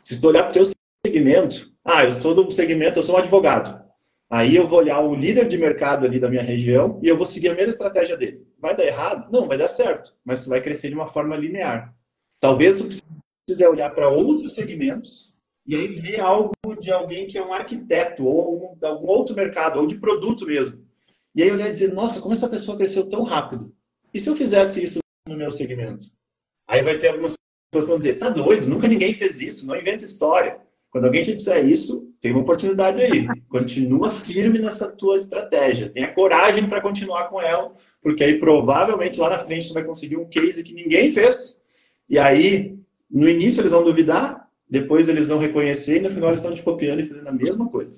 Se 0.00 0.20
tu 0.20 0.28
olhar 0.28 0.44
para 0.44 0.50
o 0.50 0.52
teu 0.52 0.64
segmento, 1.06 1.70
ah, 1.84 2.04
eu 2.04 2.10
estou 2.10 2.34
no 2.34 2.50
segmento, 2.50 2.98
eu 2.98 3.02
sou 3.02 3.14
um 3.14 3.18
advogado. 3.18 3.89
Aí 4.30 4.54
eu 4.54 4.64
vou 4.64 4.78
olhar 4.78 5.00
o 5.00 5.12
líder 5.12 5.48
de 5.48 5.58
mercado 5.58 6.06
ali 6.06 6.20
da 6.20 6.28
minha 6.28 6.42
região 6.42 7.00
e 7.02 7.08
eu 7.08 7.16
vou 7.16 7.26
seguir 7.26 7.48
a 7.48 7.54
mesma 7.54 7.72
estratégia 7.72 8.16
dele. 8.16 8.46
Vai 8.60 8.76
dar 8.76 8.86
errado? 8.86 9.28
Não, 9.32 9.48
vai 9.48 9.58
dar 9.58 9.66
certo, 9.66 10.14
mas 10.24 10.44
tu 10.44 10.50
vai 10.50 10.62
crescer 10.62 10.88
de 10.88 10.94
uma 10.94 11.08
forma 11.08 11.36
linear. 11.36 11.92
Talvez 12.38 12.76
tu 12.76 12.86
precise 13.44 13.66
olhar 13.66 13.90
para 13.90 14.08
outros 14.08 14.54
segmentos 14.54 15.34
e 15.66 15.74
aí 15.74 15.88
ver 15.88 16.20
algo 16.20 16.52
de 16.80 16.92
alguém 16.92 17.26
que 17.26 17.38
é 17.38 17.44
um 17.44 17.52
arquiteto 17.52 18.24
ou 18.24 18.78
um, 18.80 18.86
algum 18.86 19.08
outro 19.08 19.34
mercado 19.34 19.80
ou 19.80 19.86
de 19.86 19.98
produto 19.98 20.46
mesmo. 20.46 20.80
E 21.34 21.42
aí 21.42 21.50
olhar 21.50 21.66
e 21.66 21.72
dizer, 21.72 21.92
nossa, 21.92 22.20
como 22.20 22.32
essa 22.32 22.48
pessoa 22.48 22.76
cresceu 22.76 23.08
tão 23.10 23.24
rápido? 23.24 23.74
E 24.14 24.20
se 24.20 24.28
eu 24.28 24.36
fizesse 24.36 24.82
isso 24.82 25.00
no 25.28 25.36
meu 25.36 25.50
segmento? 25.50 26.06
Aí 26.68 26.82
vai 26.82 26.96
ter 26.98 27.08
algumas 27.08 27.34
pessoas 27.72 27.84
que 27.84 27.90
vão 27.90 27.98
dizer, 27.98 28.14
tá 28.14 28.30
doido, 28.30 28.68
nunca 28.68 28.86
ninguém 28.86 29.12
fez 29.12 29.40
isso, 29.40 29.66
não 29.66 29.76
inventa 29.76 30.04
história. 30.04 30.60
Quando 30.90 31.04
alguém 31.04 31.22
te 31.22 31.34
disser 31.34 31.64
isso, 31.66 32.12
tem 32.20 32.32
uma 32.32 32.40
oportunidade 32.40 33.00
aí. 33.00 33.26
Continua 33.48 34.10
firme 34.10 34.58
nessa 34.58 34.88
tua 34.88 35.16
estratégia. 35.16 35.88
Tenha 35.88 36.12
coragem 36.12 36.68
para 36.68 36.80
continuar 36.80 37.28
com 37.28 37.40
ela, 37.40 37.72
porque 38.02 38.24
aí 38.24 38.38
provavelmente 38.38 39.20
lá 39.20 39.30
na 39.30 39.38
frente 39.38 39.68
tu 39.68 39.74
vai 39.74 39.84
conseguir 39.84 40.16
um 40.16 40.28
case 40.28 40.64
que 40.64 40.74
ninguém 40.74 41.10
fez. 41.10 41.62
E 42.08 42.18
aí, 42.18 42.76
no 43.10 43.28
início 43.28 43.60
eles 43.60 43.72
vão 43.72 43.84
duvidar, 43.84 44.48
depois 44.68 45.08
eles 45.08 45.28
vão 45.28 45.38
reconhecer 45.38 45.98
e 45.98 46.00
no 46.00 46.10
final 46.10 46.30
eles 46.30 46.40
estão 46.40 46.54
te 46.54 46.62
copiando 46.62 47.00
e 47.00 47.06
fazendo 47.06 47.28
a 47.28 47.32
mesma 47.32 47.68
coisa 47.68 47.96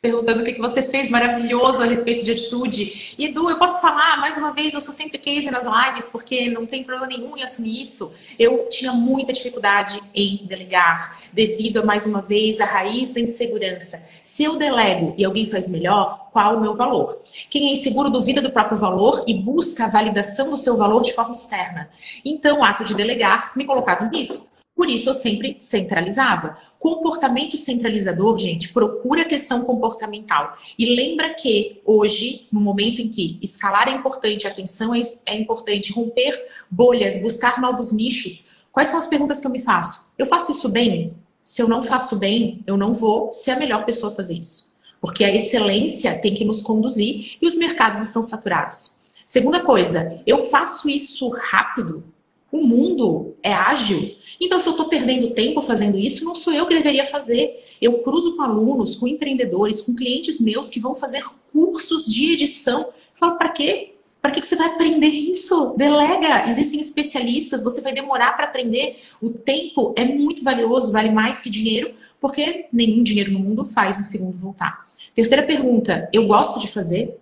perguntando 0.00 0.42
o 0.42 0.44
que, 0.44 0.56
você 0.58 0.80
fez 0.80 1.10
maravilhoso 1.10 1.82
a 1.82 1.84
respeito 1.84 2.24
de 2.24 2.30
atitude. 2.30 3.16
E 3.18 3.26
Edu, 3.26 3.50
eu 3.50 3.58
posso 3.58 3.80
falar 3.80 4.20
mais 4.20 4.36
uma 4.36 4.52
vez, 4.52 4.72
eu 4.72 4.80
sou 4.80 4.94
sempre 4.94 5.18
case 5.18 5.50
nas 5.50 5.64
lives, 5.64 6.06
porque 6.06 6.48
não 6.48 6.66
tem 6.66 6.84
problema 6.84 7.08
nenhum 7.08 7.36
em 7.36 7.42
assumir 7.42 7.82
isso. 7.82 8.14
Eu 8.38 8.68
tinha 8.70 8.92
muita 8.92 9.32
dificuldade 9.32 10.00
em 10.14 10.46
delegar, 10.46 11.20
devido 11.32 11.78
a, 11.78 11.84
mais 11.84 12.06
uma 12.06 12.22
vez, 12.22 12.60
a 12.60 12.64
raiz 12.64 13.12
da 13.12 13.18
insegurança. 13.18 14.06
Se 14.22 14.44
eu 14.44 14.56
delego 14.56 15.14
e 15.18 15.24
alguém 15.24 15.46
faz 15.46 15.68
melhor, 15.68 16.28
qual 16.30 16.56
o 16.56 16.60
meu 16.60 16.74
valor? 16.74 17.20
Quem 17.50 17.68
é 17.68 17.72
inseguro 17.72 18.08
duvida 18.08 18.40
do 18.40 18.52
próprio 18.52 18.78
valor 18.78 19.24
e 19.26 19.34
busca 19.34 19.86
a 19.86 19.88
validação 19.88 20.50
do 20.50 20.56
seu 20.56 20.76
valor 20.76 21.02
de 21.02 21.12
forma 21.12 21.32
externa. 21.32 21.90
Então, 22.24 22.60
o 22.60 22.62
ato 22.62 22.84
de 22.84 22.94
delegar 22.94 23.50
me 23.56 23.64
colocava 23.64 24.04
em 24.04 24.16
risco. 24.16 24.57
Por 24.78 24.88
isso 24.88 25.10
eu 25.10 25.14
sempre 25.14 25.56
centralizava. 25.58 26.56
Comportamento 26.78 27.56
centralizador, 27.56 28.38
gente, 28.38 28.72
procura 28.72 29.22
a 29.22 29.24
questão 29.24 29.62
comportamental. 29.64 30.54
E 30.78 30.94
lembra 30.94 31.34
que 31.34 31.82
hoje, 31.84 32.46
no 32.52 32.60
momento 32.60 33.02
em 33.02 33.08
que 33.08 33.40
escalar 33.42 33.88
é 33.88 33.90
importante, 33.90 34.46
atenção 34.46 34.94
é, 34.94 35.00
é 35.26 35.36
importante, 35.36 35.92
romper 35.92 36.40
bolhas, 36.70 37.20
buscar 37.20 37.60
novos 37.60 37.90
nichos, 37.90 38.64
quais 38.70 38.90
são 38.90 39.00
as 39.00 39.08
perguntas 39.08 39.40
que 39.40 39.48
eu 39.48 39.50
me 39.50 39.58
faço? 39.58 40.12
Eu 40.16 40.26
faço 40.26 40.52
isso 40.52 40.68
bem? 40.68 41.12
Se 41.42 41.60
eu 41.60 41.66
não 41.66 41.82
faço 41.82 42.14
bem, 42.14 42.62
eu 42.64 42.76
não 42.76 42.94
vou 42.94 43.32
ser 43.32 43.50
a 43.50 43.58
melhor 43.58 43.84
pessoa 43.84 44.12
a 44.12 44.14
fazer 44.14 44.34
isso. 44.34 44.78
Porque 45.00 45.24
a 45.24 45.34
excelência 45.34 46.16
tem 46.20 46.34
que 46.34 46.44
nos 46.44 46.60
conduzir 46.60 47.36
e 47.42 47.48
os 47.48 47.56
mercados 47.56 48.00
estão 48.00 48.22
saturados. 48.22 49.00
Segunda 49.26 49.58
coisa, 49.58 50.22
eu 50.24 50.46
faço 50.46 50.88
isso 50.88 51.28
rápido? 51.30 52.04
O 52.50 52.58
mundo 52.58 53.36
é 53.42 53.52
ágil. 53.52 54.16
Então, 54.40 54.60
se 54.60 54.66
eu 54.66 54.72
estou 54.72 54.88
perdendo 54.88 55.30
tempo 55.30 55.60
fazendo 55.60 55.98
isso, 55.98 56.24
não 56.24 56.34
sou 56.34 56.52
eu 56.52 56.66
que 56.66 56.74
deveria 56.74 57.06
fazer. 57.06 57.64
Eu 57.80 57.98
cruzo 57.98 58.36
com 58.36 58.42
alunos, 58.42 58.94
com 58.94 59.06
empreendedores, 59.06 59.82
com 59.82 59.94
clientes 59.94 60.40
meus 60.40 60.70
que 60.70 60.80
vão 60.80 60.94
fazer 60.94 61.24
cursos 61.52 62.06
de 62.06 62.32
edição. 62.32 62.80
Eu 62.80 62.92
falo, 63.14 63.36
para 63.36 63.50
quê? 63.50 63.94
Para 64.20 64.32
que 64.32 64.42
você 64.42 64.56
vai 64.56 64.68
aprender 64.68 65.08
isso? 65.08 65.74
Delega. 65.76 66.48
Existem 66.48 66.80
especialistas, 66.80 67.62
você 67.62 67.80
vai 67.80 67.92
demorar 67.92 68.32
para 68.32 68.46
aprender. 68.46 68.98
O 69.22 69.30
tempo 69.30 69.94
é 69.96 70.04
muito 70.04 70.42
valioso, 70.42 70.90
vale 70.90 71.10
mais 71.10 71.40
que 71.40 71.48
dinheiro, 71.48 71.94
porque 72.20 72.66
nenhum 72.72 73.02
dinheiro 73.02 73.30
no 73.30 73.38
mundo 73.38 73.64
faz 73.64 73.98
um 73.98 74.02
segundo 74.02 74.36
voltar. 74.36 74.88
Terceira 75.14 75.42
pergunta: 75.42 76.08
eu 76.12 76.26
gosto 76.26 76.58
de 76.58 76.66
fazer? 76.66 77.18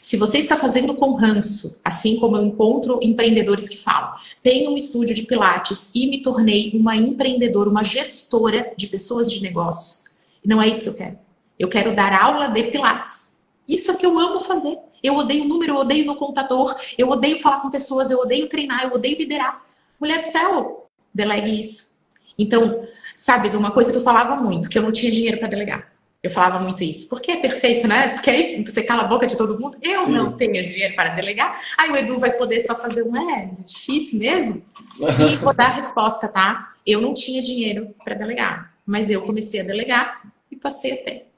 Se 0.00 0.16
você 0.16 0.38
está 0.38 0.56
fazendo 0.56 0.94
com 0.94 1.14
ranço, 1.14 1.80
assim 1.84 2.16
como 2.16 2.36
eu 2.36 2.44
encontro 2.44 3.00
empreendedores 3.02 3.68
que 3.68 3.76
falam, 3.76 4.14
tenho 4.42 4.70
um 4.70 4.76
estúdio 4.76 5.14
de 5.14 5.22
pilates 5.22 5.90
e 5.94 6.06
me 6.06 6.22
tornei 6.22 6.70
uma 6.74 6.96
empreendedora, 6.96 7.68
uma 7.68 7.82
gestora 7.82 8.72
de 8.76 8.86
pessoas 8.86 9.30
de 9.30 9.42
negócios. 9.42 10.22
Não 10.44 10.62
é 10.62 10.68
isso 10.68 10.82
que 10.82 10.88
eu 10.88 10.94
quero. 10.94 11.18
Eu 11.58 11.68
quero 11.68 11.94
dar 11.94 12.12
aula 12.12 12.46
de 12.48 12.64
pilates. 12.64 13.32
Isso 13.68 13.90
é 13.90 13.94
o 13.94 13.96
que 13.96 14.06
eu 14.06 14.18
amo 14.18 14.40
fazer. 14.40 14.78
Eu 15.02 15.16
odeio 15.16 15.44
número, 15.44 15.74
eu 15.74 15.78
odeio 15.78 16.06
no 16.06 16.14
computador, 16.14 16.74
eu 16.96 17.08
odeio 17.08 17.38
falar 17.38 17.60
com 17.60 17.70
pessoas, 17.70 18.10
eu 18.10 18.18
odeio 18.18 18.48
treinar, 18.48 18.84
eu 18.84 18.94
odeio 18.94 19.18
liderar. 19.18 19.64
Mulher 19.98 20.18
do 20.18 20.30
céu, 20.30 20.90
delegue 21.12 21.60
isso. 21.60 22.00
Então, 22.38 22.86
sabe 23.16 23.50
de 23.50 23.56
uma 23.56 23.70
coisa 23.70 23.90
que 23.90 23.98
eu 23.98 24.02
falava 24.02 24.36
muito, 24.36 24.68
que 24.68 24.78
eu 24.78 24.82
não 24.82 24.92
tinha 24.92 25.10
dinheiro 25.10 25.38
para 25.38 25.48
delegar. 25.48 25.89
Eu 26.22 26.30
falava 26.30 26.60
muito 26.60 26.84
isso. 26.84 27.08
Porque 27.08 27.32
é 27.32 27.36
perfeito, 27.36 27.88
né? 27.88 28.08
Porque 28.08 28.30
aí 28.30 28.62
você 28.62 28.82
cala 28.82 29.02
a 29.02 29.06
boca 29.06 29.26
de 29.26 29.36
todo 29.36 29.58
mundo. 29.58 29.78
Eu 29.82 30.04
Sim. 30.04 30.12
não 30.12 30.36
tenho 30.36 30.62
dinheiro 30.62 30.94
para 30.94 31.10
delegar. 31.10 31.60
Aí 31.78 31.90
o 31.90 31.96
Edu 31.96 32.18
vai 32.18 32.32
poder 32.32 32.60
só 32.60 32.74
fazer 32.74 33.02
um 33.02 33.16
é 33.30 33.50
difícil 33.58 34.18
mesmo. 34.18 34.62
E 34.98 35.36
vou 35.36 35.54
dar 35.54 35.66
a 35.66 35.74
resposta, 35.74 36.28
tá? 36.28 36.74
Eu 36.86 37.00
não 37.00 37.14
tinha 37.14 37.40
dinheiro 37.40 37.94
para 38.04 38.14
delegar, 38.14 38.74
mas 38.84 39.10
eu 39.10 39.22
comecei 39.22 39.60
a 39.60 39.64
delegar 39.64 40.22
e 40.50 40.56
passei 40.56 40.92
a 40.92 40.96
ter. 40.98 41.30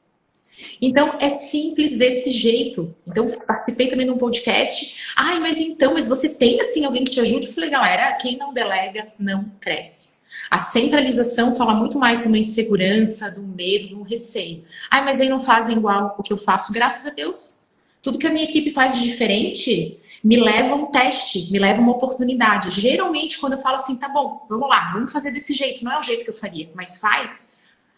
Então 0.80 1.16
é 1.20 1.30
simples 1.30 1.96
desse 1.96 2.32
jeito. 2.32 2.94
Então 3.06 3.26
participei 3.46 3.88
também 3.88 4.06
de 4.06 4.12
um 4.12 4.18
podcast. 4.18 5.12
Ai, 5.16 5.38
mas 5.38 5.58
então, 5.58 5.94
mas 5.94 6.08
você 6.08 6.28
tem 6.28 6.60
assim 6.60 6.84
alguém 6.84 7.04
que 7.04 7.10
te 7.10 7.20
ajude? 7.20 7.46
Eu 7.46 7.52
falei, 7.52 7.70
galera, 7.70 8.12
quem 8.14 8.36
não 8.36 8.52
delega 8.52 9.12
não 9.18 9.44
cresce. 9.60 10.11
A 10.50 10.58
centralização 10.58 11.54
fala 11.54 11.74
muito 11.74 11.98
mais 11.98 12.20
de 12.20 12.28
uma 12.28 12.38
insegurança, 12.38 13.30
do 13.30 13.42
medo, 13.42 13.96
do 13.96 14.02
receio. 14.02 14.64
Ai, 14.90 15.04
mas 15.04 15.20
aí 15.20 15.28
não 15.28 15.40
fazem 15.40 15.76
igual 15.76 16.14
o 16.18 16.22
que 16.22 16.32
eu 16.32 16.36
faço, 16.36 16.72
graças 16.72 17.06
a 17.06 17.14
Deus. 17.14 17.68
Tudo 18.02 18.18
que 18.18 18.26
a 18.26 18.30
minha 18.30 18.44
equipe 18.44 18.70
faz 18.70 18.94
de 18.94 19.02
diferente 19.02 19.98
me 20.22 20.36
leva 20.36 20.74
a 20.74 20.76
um 20.76 20.86
teste, 20.86 21.50
me 21.50 21.58
leva 21.58 21.80
a 21.80 21.82
uma 21.82 21.92
oportunidade. 21.92 22.70
Geralmente, 22.70 23.38
quando 23.38 23.54
eu 23.54 23.58
falo 23.58 23.76
assim, 23.76 23.96
tá 23.96 24.08
bom, 24.08 24.46
vamos 24.48 24.68
lá, 24.68 24.92
vamos 24.92 25.10
fazer 25.10 25.32
desse 25.32 25.52
jeito, 25.52 25.84
não 25.84 25.92
é 25.92 25.98
o 25.98 26.02
jeito 26.02 26.24
que 26.24 26.30
eu 26.30 26.34
faria, 26.34 26.70
mas 26.74 26.98
faz, 26.98 27.56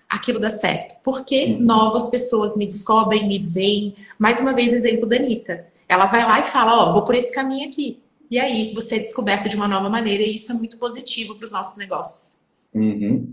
aquilo 0.09 0.41
dá 0.41 0.51
certo. 0.51 0.97
Porque 1.03 1.45
uhum. 1.45 1.61
novas 1.61 2.09
pessoas 2.09 2.57
me 2.57 2.66
descobrem, 2.66 3.28
me 3.28 3.39
veem. 3.39 3.95
Mais 4.18 4.41
uma 4.41 4.53
vez, 4.53 4.72
exemplo 4.72 5.07
da 5.07 5.16
Anitta. 5.16 5.66
Ela 5.87 6.07
vai 6.07 6.24
lá 6.24 6.41
e 6.41 6.45
fala, 6.45 6.74
ó, 6.74 6.91
oh, 6.91 6.93
vou 6.95 7.03
por 7.03 7.14
esse 7.14 7.35
caminho 7.35 7.68
aqui. 7.68 8.03
E 8.35 8.39
aí 8.41 8.74
você 8.74 8.97
é 8.97 8.99
descoberto 8.99 9.49
de 9.49 9.55
uma 9.55 9.68
nova 9.68 9.89
maneira 9.89 10.20
e 10.20 10.35
isso 10.35 10.51
é 10.51 10.57
muito 10.57 10.76
positivo 10.76 11.37
para 11.37 11.45
os 11.45 11.53
nossos 11.53 11.78
negócios. 11.78 12.43
Uhum. 12.74 13.30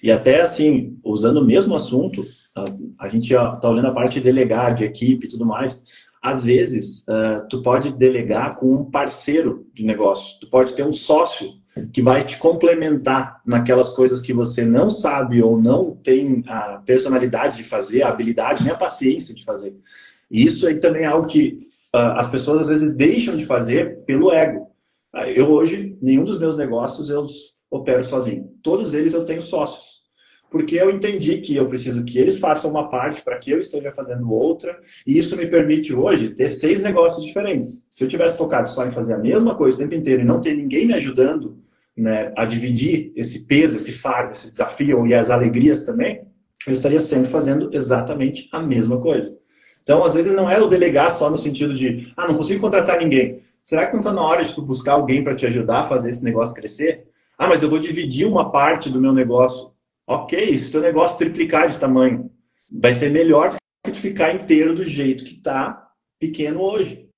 E 0.00 0.12
até 0.12 0.42
assim, 0.42 0.96
usando 1.02 1.38
o 1.38 1.44
mesmo 1.44 1.74
assunto, 1.74 2.24
a, 2.54 2.64
a 3.00 3.08
gente 3.08 3.34
está 3.34 3.68
olhando 3.68 3.88
a 3.88 3.92
parte 3.92 4.14
de 4.14 4.20
delegar, 4.20 4.76
de 4.76 4.84
equipe 4.84 5.26
e 5.26 5.28
tudo 5.28 5.44
mais. 5.44 5.84
Às 6.22 6.44
vezes, 6.44 7.00
uh, 7.08 7.44
tu 7.50 7.62
pode 7.62 7.94
delegar 7.94 8.56
com 8.56 8.72
um 8.72 8.84
parceiro 8.84 9.66
de 9.74 9.84
negócio. 9.84 10.38
Tu 10.38 10.48
pode 10.48 10.72
ter 10.72 10.84
um 10.84 10.92
sócio 10.92 11.54
que 11.92 12.00
vai 12.00 12.22
te 12.22 12.38
complementar 12.38 13.42
naquelas 13.44 13.90
coisas 13.90 14.20
que 14.20 14.32
você 14.32 14.64
não 14.64 14.88
sabe 14.88 15.42
ou 15.42 15.60
não 15.60 15.96
tem 15.96 16.44
a 16.46 16.80
personalidade 16.86 17.56
de 17.56 17.64
fazer, 17.64 18.04
a 18.04 18.08
habilidade, 18.08 18.62
nem 18.62 18.72
a 18.72 18.76
paciência 18.76 19.34
de 19.34 19.44
fazer. 19.44 19.74
E 20.30 20.44
isso 20.44 20.64
aí 20.64 20.76
também 20.76 21.02
é 21.02 21.06
algo 21.06 21.26
que 21.26 21.58
as 21.96 22.28
pessoas 22.28 22.62
às 22.62 22.68
vezes 22.68 22.96
deixam 22.96 23.36
de 23.36 23.44
fazer 23.44 24.04
pelo 24.04 24.32
ego. 24.32 24.68
Uh, 25.14 25.28
eu 25.34 25.50
hoje, 25.50 25.96
nenhum 26.02 26.24
dos 26.24 26.40
meus 26.40 26.56
negócios 26.56 27.08
eu 27.08 27.26
opero 27.70 28.04
sozinho. 28.04 28.50
Todos 28.62 28.94
eles 28.94 29.14
eu 29.14 29.24
tenho 29.24 29.40
sócios. 29.40 30.02
Porque 30.50 30.76
eu 30.76 30.90
entendi 30.90 31.38
que 31.38 31.56
eu 31.56 31.68
preciso 31.68 32.04
que 32.04 32.16
eles 32.16 32.38
façam 32.38 32.70
uma 32.70 32.88
parte 32.88 33.22
para 33.22 33.38
que 33.38 33.50
eu 33.50 33.58
esteja 33.58 33.90
fazendo 33.90 34.30
outra, 34.30 34.78
e 35.04 35.18
isso 35.18 35.36
me 35.36 35.46
permite 35.46 35.92
hoje 35.92 36.30
ter 36.30 36.48
seis 36.48 36.80
negócios 36.80 37.24
diferentes. 37.24 37.84
Se 37.90 38.04
eu 38.04 38.08
tivesse 38.08 38.38
focado 38.38 38.68
só 38.68 38.86
em 38.86 38.92
fazer 38.92 39.14
a 39.14 39.18
mesma 39.18 39.56
coisa 39.56 39.76
o 39.76 39.80
tempo 39.80 39.94
inteiro 39.94 40.22
e 40.22 40.24
não 40.24 40.40
ter 40.40 40.54
ninguém 40.54 40.86
me 40.86 40.94
ajudando 40.94 41.58
né, 41.96 42.32
a 42.36 42.44
dividir 42.44 43.12
esse 43.16 43.46
peso, 43.46 43.76
esse 43.76 43.92
fardo, 43.92 44.32
esse 44.32 44.50
desafio 44.50 45.06
e 45.06 45.14
as 45.14 45.28
alegrias 45.28 45.84
também, 45.84 46.22
eu 46.66 46.72
estaria 46.72 47.00
sempre 47.00 47.28
fazendo 47.28 47.70
exatamente 47.72 48.48
a 48.52 48.62
mesma 48.62 49.00
coisa. 49.00 49.36
Então, 49.84 50.02
às 50.02 50.14
vezes, 50.14 50.34
não 50.34 50.50
é 50.50 50.60
o 50.60 50.66
delegar 50.66 51.10
só 51.10 51.30
no 51.30 51.38
sentido 51.38 51.74
de, 51.74 52.12
ah, 52.16 52.26
não 52.26 52.36
consigo 52.36 52.60
contratar 52.60 52.98
ninguém. 52.98 53.42
Será 53.62 53.86
que 53.86 53.92
não 53.92 54.00
está 54.00 54.12
na 54.12 54.22
hora 54.22 54.42
de 54.42 54.54
tu 54.54 54.60
buscar 54.60 54.94
alguém 54.94 55.22
para 55.22 55.34
te 55.34 55.46
ajudar 55.46 55.80
a 55.80 55.84
fazer 55.84 56.10
esse 56.10 56.24
negócio 56.24 56.54
crescer? 56.54 57.06
Ah, 57.38 57.46
mas 57.46 57.62
eu 57.62 57.68
vou 57.68 57.78
dividir 57.78 58.26
uma 58.26 58.50
parte 58.50 58.90
do 58.90 59.00
meu 59.00 59.12
negócio. 59.12 59.72
Ok, 60.06 60.56
se 60.58 60.72
teu 60.72 60.80
negócio 60.80 61.18
triplicar 61.18 61.68
de 61.68 61.78
tamanho, 61.78 62.30
vai 62.70 62.92
ser 62.94 63.10
melhor 63.10 63.50
do 63.50 63.56
que 63.84 63.90
tu 63.92 63.98
ficar 63.98 64.34
inteiro 64.34 64.74
do 64.74 64.84
jeito 64.84 65.24
que 65.24 65.34
está 65.34 65.88
pequeno 66.18 66.60
hoje. 66.60 67.08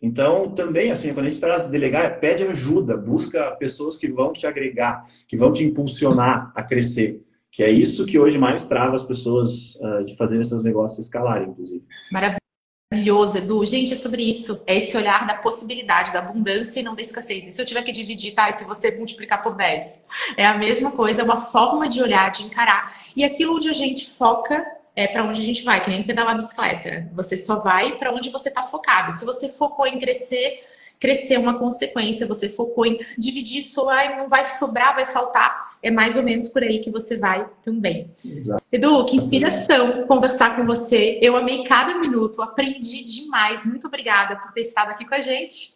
Então, 0.00 0.52
também, 0.52 0.90
assim, 0.90 1.14
quando 1.14 1.26
a 1.26 1.28
gente 1.28 1.40
traz 1.40 1.68
delegar, 1.68 2.18
pede 2.18 2.42
ajuda, 2.42 2.96
busca 2.96 3.52
pessoas 3.52 3.96
que 3.96 4.08
vão 4.08 4.32
te 4.32 4.46
agregar, 4.46 5.06
que 5.28 5.36
vão 5.36 5.52
te 5.52 5.62
impulsionar 5.64 6.52
a 6.56 6.62
crescer. 6.62 7.22
Que 7.52 7.62
é 7.62 7.70
isso 7.70 8.06
que 8.06 8.18
hoje 8.18 8.38
mais 8.38 8.66
trava 8.66 8.96
as 8.96 9.04
pessoas 9.04 9.74
uh, 9.74 10.02
de 10.06 10.16
fazer 10.16 10.42
seus 10.42 10.64
negócios 10.64 11.04
escalarem, 11.04 11.50
inclusive. 11.50 11.84
Maravilhoso, 12.10 13.36
Edu. 13.36 13.66
Gente, 13.66 13.92
é 13.92 13.96
sobre 13.96 14.22
isso. 14.22 14.64
É 14.66 14.78
esse 14.78 14.96
olhar 14.96 15.26
da 15.26 15.34
possibilidade, 15.34 16.14
da 16.14 16.20
abundância 16.20 16.80
e 16.80 16.82
não 16.82 16.94
da 16.94 17.02
escassez. 17.02 17.46
E 17.46 17.50
se 17.50 17.60
eu 17.60 17.66
tiver 17.66 17.82
que 17.82 17.92
dividir, 17.92 18.32
tá? 18.34 18.48
E 18.48 18.54
se 18.54 18.64
você 18.64 18.90
multiplicar 18.92 19.42
por 19.42 19.54
10? 19.54 20.00
É 20.38 20.46
a 20.46 20.56
mesma 20.56 20.92
coisa, 20.92 21.20
é 21.20 21.24
uma 21.24 21.36
forma 21.36 21.86
de 21.86 22.02
olhar, 22.02 22.30
de 22.30 22.42
encarar. 22.42 22.96
E 23.14 23.22
aquilo 23.22 23.56
onde 23.56 23.68
a 23.68 23.74
gente 23.74 24.08
foca 24.08 24.66
é 24.96 25.06
para 25.06 25.22
onde 25.22 25.42
a 25.42 25.44
gente 25.44 25.62
vai, 25.62 25.84
que 25.84 25.90
nem 25.90 26.02
pedalar 26.04 26.34
bicicleta. 26.36 27.10
Você 27.12 27.36
só 27.36 27.60
vai 27.60 27.98
para 27.98 28.14
onde 28.14 28.30
você 28.30 28.48
está 28.48 28.62
focado. 28.62 29.12
Se 29.12 29.26
você 29.26 29.50
focou 29.50 29.86
em 29.86 29.98
crescer, 29.98 30.62
crescer 31.02 31.34
é 31.34 31.38
uma 31.38 31.58
consequência. 31.58 32.28
Você 32.28 32.48
focou 32.48 32.86
em 32.86 33.00
dividir 33.18 33.58
isso, 33.58 33.88
ai, 33.88 34.16
não 34.16 34.28
vai 34.28 34.48
sobrar, 34.48 34.94
vai 34.94 35.04
faltar. 35.04 35.72
É 35.82 35.90
mais 35.90 36.16
ou 36.16 36.22
menos 36.22 36.46
por 36.46 36.62
aí 36.62 36.78
que 36.78 36.92
você 36.92 37.16
vai 37.16 37.44
também. 37.60 38.08
Exato. 38.24 38.62
Edu, 38.70 39.04
que 39.04 39.16
inspiração 39.16 40.06
conversar 40.06 40.54
com 40.54 40.64
você. 40.64 41.18
Eu 41.20 41.36
amei 41.36 41.64
cada 41.64 41.98
minuto, 41.98 42.40
aprendi 42.40 43.02
demais. 43.02 43.66
Muito 43.66 43.88
obrigada 43.88 44.36
por 44.36 44.52
ter 44.52 44.60
estado 44.60 44.90
aqui 44.90 45.04
com 45.04 45.16
a 45.16 45.20
gente. 45.20 45.72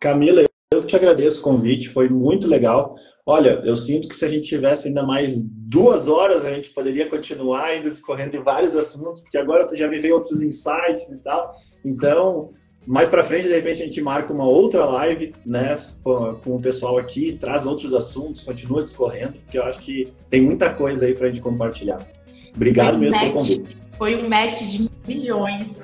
Camila, 0.00 0.44
eu 0.72 0.84
te 0.84 0.96
agradeço 0.96 1.38
o 1.38 1.42
convite, 1.44 1.88
foi 1.88 2.08
muito 2.08 2.48
legal. 2.48 2.96
Olha, 3.24 3.62
eu 3.64 3.76
sinto 3.76 4.08
que 4.08 4.16
se 4.16 4.24
a 4.24 4.28
gente 4.28 4.48
tivesse 4.48 4.88
ainda 4.88 5.04
mais 5.04 5.40
duas 5.40 6.08
horas, 6.08 6.44
a 6.44 6.52
gente 6.52 6.70
poderia 6.70 7.08
continuar 7.08 7.66
ainda 7.66 7.90
discorrendo 7.90 8.32
de 8.32 8.38
vários 8.38 8.74
assuntos, 8.74 9.22
porque 9.22 9.38
agora 9.38 9.68
tu 9.68 9.76
já 9.76 9.86
me 9.86 10.00
veio 10.00 10.14
outros 10.14 10.42
insights 10.42 11.10
e 11.12 11.18
tal. 11.18 11.54
Então, 11.84 12.52
mais 12.86 13.08
para 13.08 13.22
frente, 13.22 13.48
de 13.48 13.54
repente, 13.54 13.82
a 13.82 13.84
gente 13.84 14.00
marca 14.00 14.32
uma 14.32 14.46
outra 14.46 14.84
live, 14.84 15.34
né, 15.44 15.76
com, 16.02 16.38
o 16.46 16.60
pessoal 16.60 16.98
aqui, 16.98 17.36
traz 17.38 17.66
outros 17.66 17.92
assuntos, 17.92 18.42
continua 18.42 18.82
discorrendo, 18.82 19.34
porque 19.44 19.58
eu 19.58 19.64
acho 19.64 19.80
que 19.80 20.12
tem 20.30 20.40
muita 20.40 20.70
coisa 20.70 21.06
aí 21.06 21.14
para 21.14 21.26
a 21.26 21.30
gente 21.30 21.42
compartilhar. 21.42 22.00
Obrigado 22.54 22.98
mesmo 22.98 23.18
pelo 23.18 23.32
convite. 23.32 23.76
Foi 23.98 24.14
um 24.16 24.28
match 24.28 24.62
de 24.62 24.90
milhões. 25.06 25.82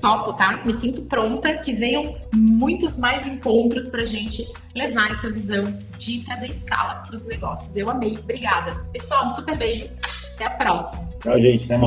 Topo, 0.00 0.34
tá? 0.34 0.62
Me 0.66 0.72
sinto 0.72 1.02
pronta 1.02 1.56
que 1.58 1.72
venham 1.72 2.14
muitos 2.34 2.98
mais 2.98 3.26
encontros 3.26 3.88
para 3.88 4.02
a 4.02 4.06
gente 4.06 4.46
levar 4.74 5.10
essa 5.10 5.30
visão 5.30 5.64
de 5.96 6.22
trazer 6.26 6.50
escala 6.50 6.96
para 6.96 7.14
os 7.14 7.26
negócios. 7.26 7.74
Eu 7.74 7.88
amei. 7.88 8.18
Obrigada. 8.18 8.74
Pessoal, 8.92 9.26
um 9.26 9.30
super 9.30 9.56
beijo. 9.56 9.88
Até 10.34 10.44
a 10.44 10.50
próxima. 10.50 11.08
Tchau, 11.22 11.40
gente. 11.40 11.72
Até 11.72 11.78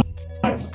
mais. 0.42 0.72